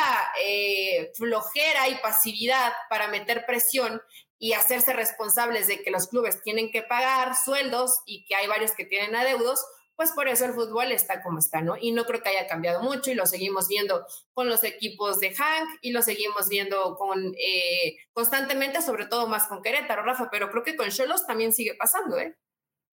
eh, 0.42 1.12
flojera 1.14 1.88
y 1.88 1.96
pasividad 1.96 2.72
para 2.88 3.08
meter 3.08 3.44
presión 3.46 4.00
y 4.42 4.54
hacerse 4.54 4.92
responsables 4.92 5.68
de 5.68 5.84
que 5.84 5.92
los 5.92 6.08
clubes 6.08 6.42
tienen 6.42 6.72
que 6.72 6.82
pagar 6.82 7.36
sueldos 7.36 8.02
y 8.06 8.24
que 8.24 8.34
hay 8.34 8.48
varios 8.48 8.72
que 8.72 8.84
tienen 8.84 9.14
adeudos, 9.14 9.64
pues 9.94 10.10
por 10.10 10.26
eso 10.26 10.44
el 10.44 10.52
fútbol 10.52 10.90
está 10.90 11.22
como 11.22 11.38
está, 11.38 11.60
¿no? 11.60 11.76
Y 11.80 11.92
no 11.92 12.04
creo 12.06 12.24
que 12.24 12.30
haya 12.30 12.48
cambiado 12.48 12.82
mucho 12.82 13.12
y 13.12 13.14
lo 13.14 13.24
seguimos 13.24 13.68
viendo 13.68 14.04
con 14.34 14.48
los 14.48 14.64
equipos 14.64 15.20
de 15.20 15.32
Hank 15.32 15.78
y 15.80 15.92
lo 15.92 16.02
seguimos 16.02 16.48
viendo 16.48 16.96
con 16.96 17.32
eh, 17.38 17.98
constantemente, 18.12 18.82
sobre 18.82 19.06
todo 19.06 19.28
más 19.28 19.46
con 19.46 19.62
Querétaro, 19.62 20.02
Rafa, 20.02 20.28
pero 20.28 20.50
creo 20.50 20.64
que 20.64 20.74
con 20.74 20.90
Cholos 20.90 21.24
también 21.24 21.52
sigue 21.52 21.76
pasando, 21.76 22.18
¿eh? 22.18 22.36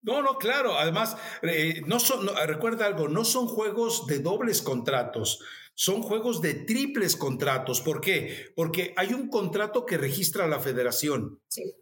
No, 0.03 0.21
no, 0.21 0.37
claro. 0.37 0.77
Además, 0.77 1.17
eh, 1.41 1.81
no 1.87 1.99
son, 1.99 2.29
recuerda 2.45 2.85
algo, 2.85 3.07
no 3.07 3.25
son 3.25 3.47
juegos 3.47 4.05
de 4.05 4.19
dobles 4.19 4.61
contratos 4.61 5.43
son 5.79 6.01
juegos 6.01 6.41
de 6.41 6.55
triples 6.55 7.15
contratos. 7.15 7.79
¿Por 7.79 8.01
qué? 8.01 8.51
Porque 8.53 8.93
hay 8.97 9.13
un 9.13 9.29
contrato 9.29 9.85
que 9.85 9.97
registra 9.97 10.45
la 10.45 10.59
federación. 10.59 11.39
Sí. 11.47 11.73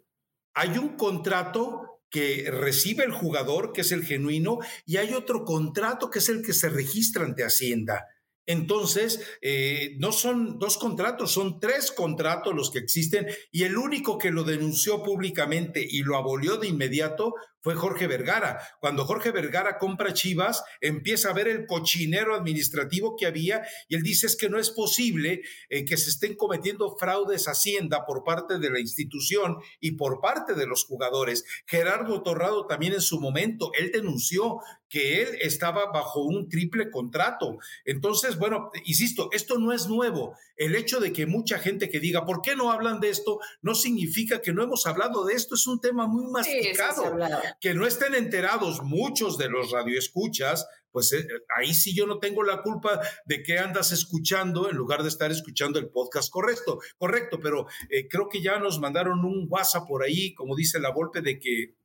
Hay 0.54 0.78
un 0.78 0.90
contrato 0.90 2.04
que 2.12 2.52
recibe 2.52 3.06
el 3.06 3.12
jugador, 3.12 3.74
que 3.74 3.82
es 3.82 3.92
el 3.92 4.06
genuino, 4.06 4.60
y 4.86 4.98
hay 4.98 5.16
otro 5.16 5.44
contrato 5.44 6.12
que 6.12 6.20
es 6.20 6.30
el 6.30 6.44
que 6.44 6.54
se 6.54 6.70
registra 6.70 7.26
ante 7.26 7.44
Hacienda. 7.44 8.06
Entonces, 8.46 9.20
eh, 9.42 9.96
no 9.98 10.12
son 10.12 10.60
dos 10.60 10.78
contratos, 10.78 11.32
son 11.32 11.60
tres 11.60 11.92
contratos 11.92 12.54
los 12.54 12.70
que 12.70 12.80
existen 12.80 13.26
y 13.52 13.64
el 13.64 13.78
único 13.78 14.20
que 14.20 14.30
lo 14.30 14.44
denunció 14.44 15.02
públicamente 15.02 15.86
y 15.90 16.04
lo 16.04 16.18
abolió 16.18 16.58
de 16.58 16.68
inmediato 16.68 17.34
fue 17.62 17.76
Jorge 17.76 18.08
Vergara. 18.08 18.60
Cuando 18.80 19.06
Jorge 19.06 19.32
Vergara 19.32 19.78
compra 19.78 20.14
Chivas, 20.14 20.64
empieza 20.82 21.30
a 21.30 21.34
ver 21.34 21.48
el 21.48 21.66
cochinero 21.66 22.36
administrativo 22.36 23.16
que 23.16 23.26
había 23.26 23.64
y 23.88 23.96
él 23.96 24.04
dice 24.04 24.28
es 24.28 24.36
que 24.36 24.50
no 24.50 24.60
es 24.60 24.70
posible 24.70 25.42
eh, 25.70 25.86
que 25.86 25.98
se 25.98 26.10
estén 26.10 26.36
cometiendo 26.36 26.96
fraudes 26.98 27.48
Hacienda 27.48 28.06
por 28.06 28.24
parte 28.24 28.60
de 28.60 28.70
la 28.70 28.80
institución 28.80 29.58
y 29.80 29.92
por 29.92 30.22
parte 30.22 30.54
de 30.54 30.68
los 30.68 30.86
jugadores. 30.86 31.46
Gerardo 31.66 32.24
Torrado 32.24 32.68
también 32.68 32.94
en 32.94 33.02
su 33.02 33.20
momento, 33.20 33.72
él 33.78 33.92
denunció 33.92 34.60
que 34.90 35.22
él 35.22 35.38
estaba 35.42 35.92
bajo 35.92 36.22
un 36.22 36.48
triple 36.50 36.90
contrato. 36.90 37.58
Entonces, 37.86 38.38
bueno, 38.38 38.72
insisto, 38.86 39.30
esto 39.34 39.58
no 39.58 39.74
es 39.74 39.88
nuevo. 39.88 40.38
El 40.56 40.76
hecho 40.76 41.00
de 41.00 41.12
que 41.12 41.26
mucha 41.26 41.60
gente 41.60 41.90
que 41.90 42.00
diga, 42.00 42.26
¿por 42.26 42.42
qué 42.42 42.56
no 42.56 42.72
hablan 42.72 43.00
de 43.00 43.10
esto? 43.10 43.40
No 43.62 43.76
significa 43.76 44.42
que 44.42 44.54
no 44.54 44.64
hemos 44.64 44.88
hablado 44.88 45.26
de 45.26 45.34
esto, 45.34 45.56
es 45.56 45.68
un 45.68 45.80
tema 45.80 46.08
muy 46.08 46.26
masticado. 46.28 47.18
Que 47.60 47.74
no 47.74 47.86
estén 47.86 48.16
enterados 48.16 48.82
muchos 48.84 49.38
de 49.38 49.50
los 49.50 49.72
radioescuchas, 49.72 50.68
pues 50.92 51.14
eh, 51.14 51.28
ahí 51.56 51.74
sí 51.74 51.96
yo 51.96 52.08
no 52.08 52.20
tengo 52.20 52.44
la 52.44 52.62
culpa 52.62 53.00
de 53.26 53.44
que 53.44 53.60
andas 53.60 53.92
escuchando 53.92 54.70
en 54.70 54.76
lugar 54.76 55.04
de 55.04 55.10
estar 55.10 55.32
escuchando 55.32 55.80
el 55.80 55.90
podcast 55.90 56.32
correcto, 56.32 56.80
correcto, 56.98 57.40
pero 57.42 57.68
eh, 57.90 58.08
creo 58.08 58.30
que 58.30 58.42
ya 58.42 58.60
nos 58.60 58.80
mandaron 58.80 59.24
un 59.24 59.48
WhatsApp 59.50 59.88
por 59.88 60.04
ahí, 60.04 60.34
como 60.34 60.56
dice 60.56 60.80
la 60.80 60.92
golpe 60.92 61.22
de 61.22 61.40
que 61.40 61.76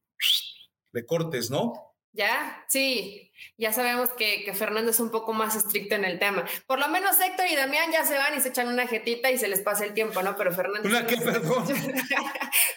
le 0.93 1.07
cortes, 1.07 1.51
¿no? 1.51 1.92
Ya, 2.15 2.65
sí, 2.69 3.33
ya 3.57 3.73
sabemos 3.73 4.11
que, 4.11 4.45
que, 4.45 4.53
Fernando 4.53 4.91
es 4.91 5.01
un 5.01 5.11
poco 5.11 5.33
más 5.33 5.57
estricto 5.57 5.95
en 5.95 6.05
el 6.05 6.19
tema. 6.19 6.45
Por 6.67 6.79
lo 6.79 6.89
menos 6.89 7.19
Héctor 7.19 7.47
y 7.51 7.57
Damián 7.57 7.91
ya 7.91 8.05
se 8.05 8.19
van 8.19 8.37
y 8.37 8.41
se 8.41 8.51
echan 8.51 8.69
una 8.69 8.87
jetita 8.87 9.31
y 9.31 9.39
se 9.39 9.49
les 9.49 9.61
pasa 9.61 9.87
el 9.87 9.95
tiempo, 9.95 10.23
¿no? 10.23 10.37
Pero 10.37 10.53
Fernando... 10.53 10.89
¿Una 10.89 11.07
qué, 11.07 11.17
perdón? 11.25 11.67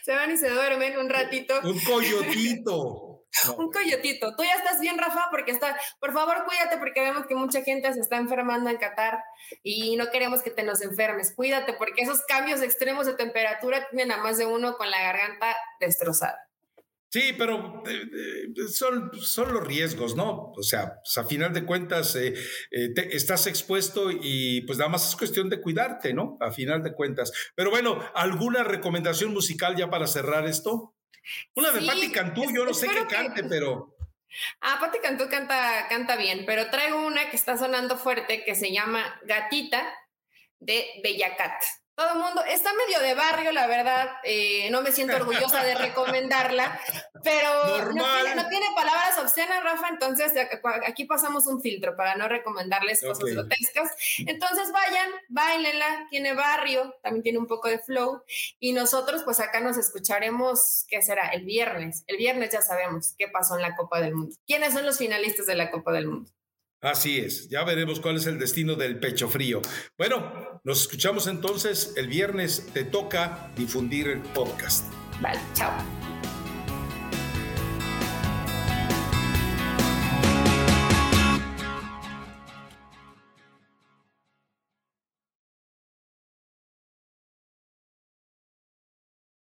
se 0.03 0.15
van 0.15 0.31
y 0.31 0.37
se 0.37 0.49
duermen 0.49 0.97
un 0.97 1.09
ratito. 1.09 1.59
Un 1.63 1.79
coyotito. 1.81 3.25
Un 3.57 3.69
coyotito. 3.69 4.33
Tú 4.37 4.43
ya 4.43 4.53
estás 4.53 4.79
bien, 4.79 4.97
Rafa, 4.97 5.27
porque 5.29 5.51
está... 5.51 5.77
Por 5.99 6.13
favor, 6.13 6.45
cuídate 6.45 6.77
porque 6.77 7.01
vemos 7.01 7.25
que 7.25 7.35
mucha 7.35 7.61
gente 7.63 7.91
se 7.93 7.99
está 7.99 8.15
enfermando 8.15 8.69
en 8.69 8.77
Qatar 8.77 9.21
y 9.63 9.97
no 9.97 10.09
queremos 10.11 10.41
que 10.41 10.51
te 10.51 10.63
nos 10.63 10.81
enfermes. 10.81 11.33
Cuídate 11.35 11.73
porque 11.73 12.03
esos 12.03 12.21
cambios 12.25 12.61
extremos 12.61 13.05
de 13.05 13.15
temperatura 13.15 13.85
tienen 13.89 14.13
a 14.13 14.23
más 14.23 14.37
de 14.37 14.45
uno 14.45 14.77
con 14.77 14.89
la 14.89 15.01
garganta 15.01 15.53
destrozada. 15.81 16.44
Sí, 17.15 17.33
pero 17.37 17.81
eh, 17.87 18.09
eh, 18.13 18.67
son, 18.67 19.09
son 19.21 19.53
los 19.53 19.65
riesgos, 19.65 20.17
¿no? 20.17 20.51
O 20.51 20.61
sea, 20.61 20.95
pues, 20.95 21.17
a 21.17 21.23
final 21.23 21.53
de 21.53 21.63
cuentas 21.63 22.13
eh, 22.17 22.33
estás 22.69 23.47
expuesto 23.47 24.09
y 24.11 24.59
pues 24.63 24.77
nada 24.79 24.89
más 24.89 25.07
es 25.07 25.15
cuestión 25.15 25.49
de 25.49 25.61
cuidarte, 25.61 26.13
¿no? 26.13 26.37
A 26.41 26.51
final 26.51 26.83
de 26.83 26.91
cuentas. 26.93 27.31
Pero 27.55 27.69
bueno, 27.69 28.03
¿alguna 28.15 28.65
recomendación 28.65 29.31
musical 29.31 29.77
ya 29.77 29.89
para 29.89 30.07
cerrar 30.07 30.45
esto? 30.45 30.93
Una 31.55 31.71
de 31.71 31.87
Patti 31.87 32.11
Cantú, 32.11 32.43
yo 32.53 32.65
no 32.65 32.73
sé 32.73 32.89
qué 32.89 33.07
cante, 33.07 33.45
pero... 33.45 33.95
Ah, 34.59 34.75
Patti 34.81 34.99
Cantú 34.99 35.29
canta, 35.29 35.87
canta 35.87 36.17
bien, 36.17 36.43
pero 36.45 36.69
traigo 36.69 37.07
una 37.07 37.29
que 37.29 37.37
está 37.37 37.57
sonando 37.57 37.95
fuerte 37.97 38.43
que 38.43 38.55
se 38.55 38.73
llama 38.73 39.21
Gatita 39.23 39.87
de 40.59 40.85
Bellacat 41.01 41.63
todo 41.95 42.11
el 42.11 42.19
mundo 42.19 42.43
está 42.49 42.71
medio 42.73 42.99
de 42.99 43.13
barrio, 43.15 43.51
la 43.53 43.67
verdad. 43.67 44.09
Eh, 44.23 44.69
no 44.69 44.81
me 44.81 44.91
siento 44.91 45.15
orgullosa 45.15 45.63
de 45.63 45.75
recomendarla, 45.75 46.77
pero 47.23 47.93
no 47.93 48.49
tiene, 48.49 48.65
palabras 48.75 49.17
obscenas, 49.17 49.63
Rafa. 49.63 49.87
Entonces 49.89 50.33
aquí 50.85 51.05
pasamos 51.05 51.47
un 51.47 51.61
filtro 51.61 51.95
para 51.95 52.15
no 52.15 52.27
recomendarles 52.27 53.01
cosas 53.01 53.31
grotescas. 53.31 53.91
Entonces 54.19 54.71
vayan, 54.73 55.09
bailenla. 55.29 56.07
Tiene 56.09 56.33
barrio, 56.33 56.95
también 57.01 57.23
tiene 57.23 57.39
un 57.39 57.47
poco 57.47 57.69
de 57.69 57.79
flow. 57.79 58.23
Y 58.59 58.73
nosotros, 58.73 59.23
pues 59.23 59.39
acá 59.39 59.61
nos 59.61 59.77
escucharemos, 59.77 60.85
¿qué 60.89 61.01
será? 61.01 61.29
El 61.29 61.45
viernes. 61.45 62.03
El 62.07 62.17
viernes 62.17 62.51
ya 62.51 62.61
sabemos 62.61 63.15
qué 63.17 63.29
pasó 63.29 63.55
en 63.55 63.61
la 63.61 63.75
Copa 63.75 64.01
del 64.01 64.15
Mundo. 64.15 64.35
¿Quiénes 64.45 64.73
son 64.73 64.85
los 64.85 64.97
finalistas 64.97 65.45
de 65.45 65.55
la 65.55 65.71
Copa 65.71 65.93
del 65.93 66.07
Mundo? 66.07 66.29
Así 66.81 67.19
es, 67.19 67.49
ya 67.49 67.63
veremos 67.63 67.99
cuál 67.99 68.17
es 68.17 68.27
el 68.27 68.37
destino 68.37 68.75
del 68.75 68.99
pecho 68.99 69.27
frío. 69.27 69.61
Bueno, 69.97 70.61
nos 70.63 70.81
escuchamos 70.81 71.27
entonces 71.27 71.93
el 71.95 72.07
viernes. 72.07 72.67
Te 72.73 72.83
toca 72.83 73.51
difundir 73.55 74.07
el 74.07 74.19
podcast. 74.19 74.85
Vale, 75.21 75.39
chao. 75.53 75.73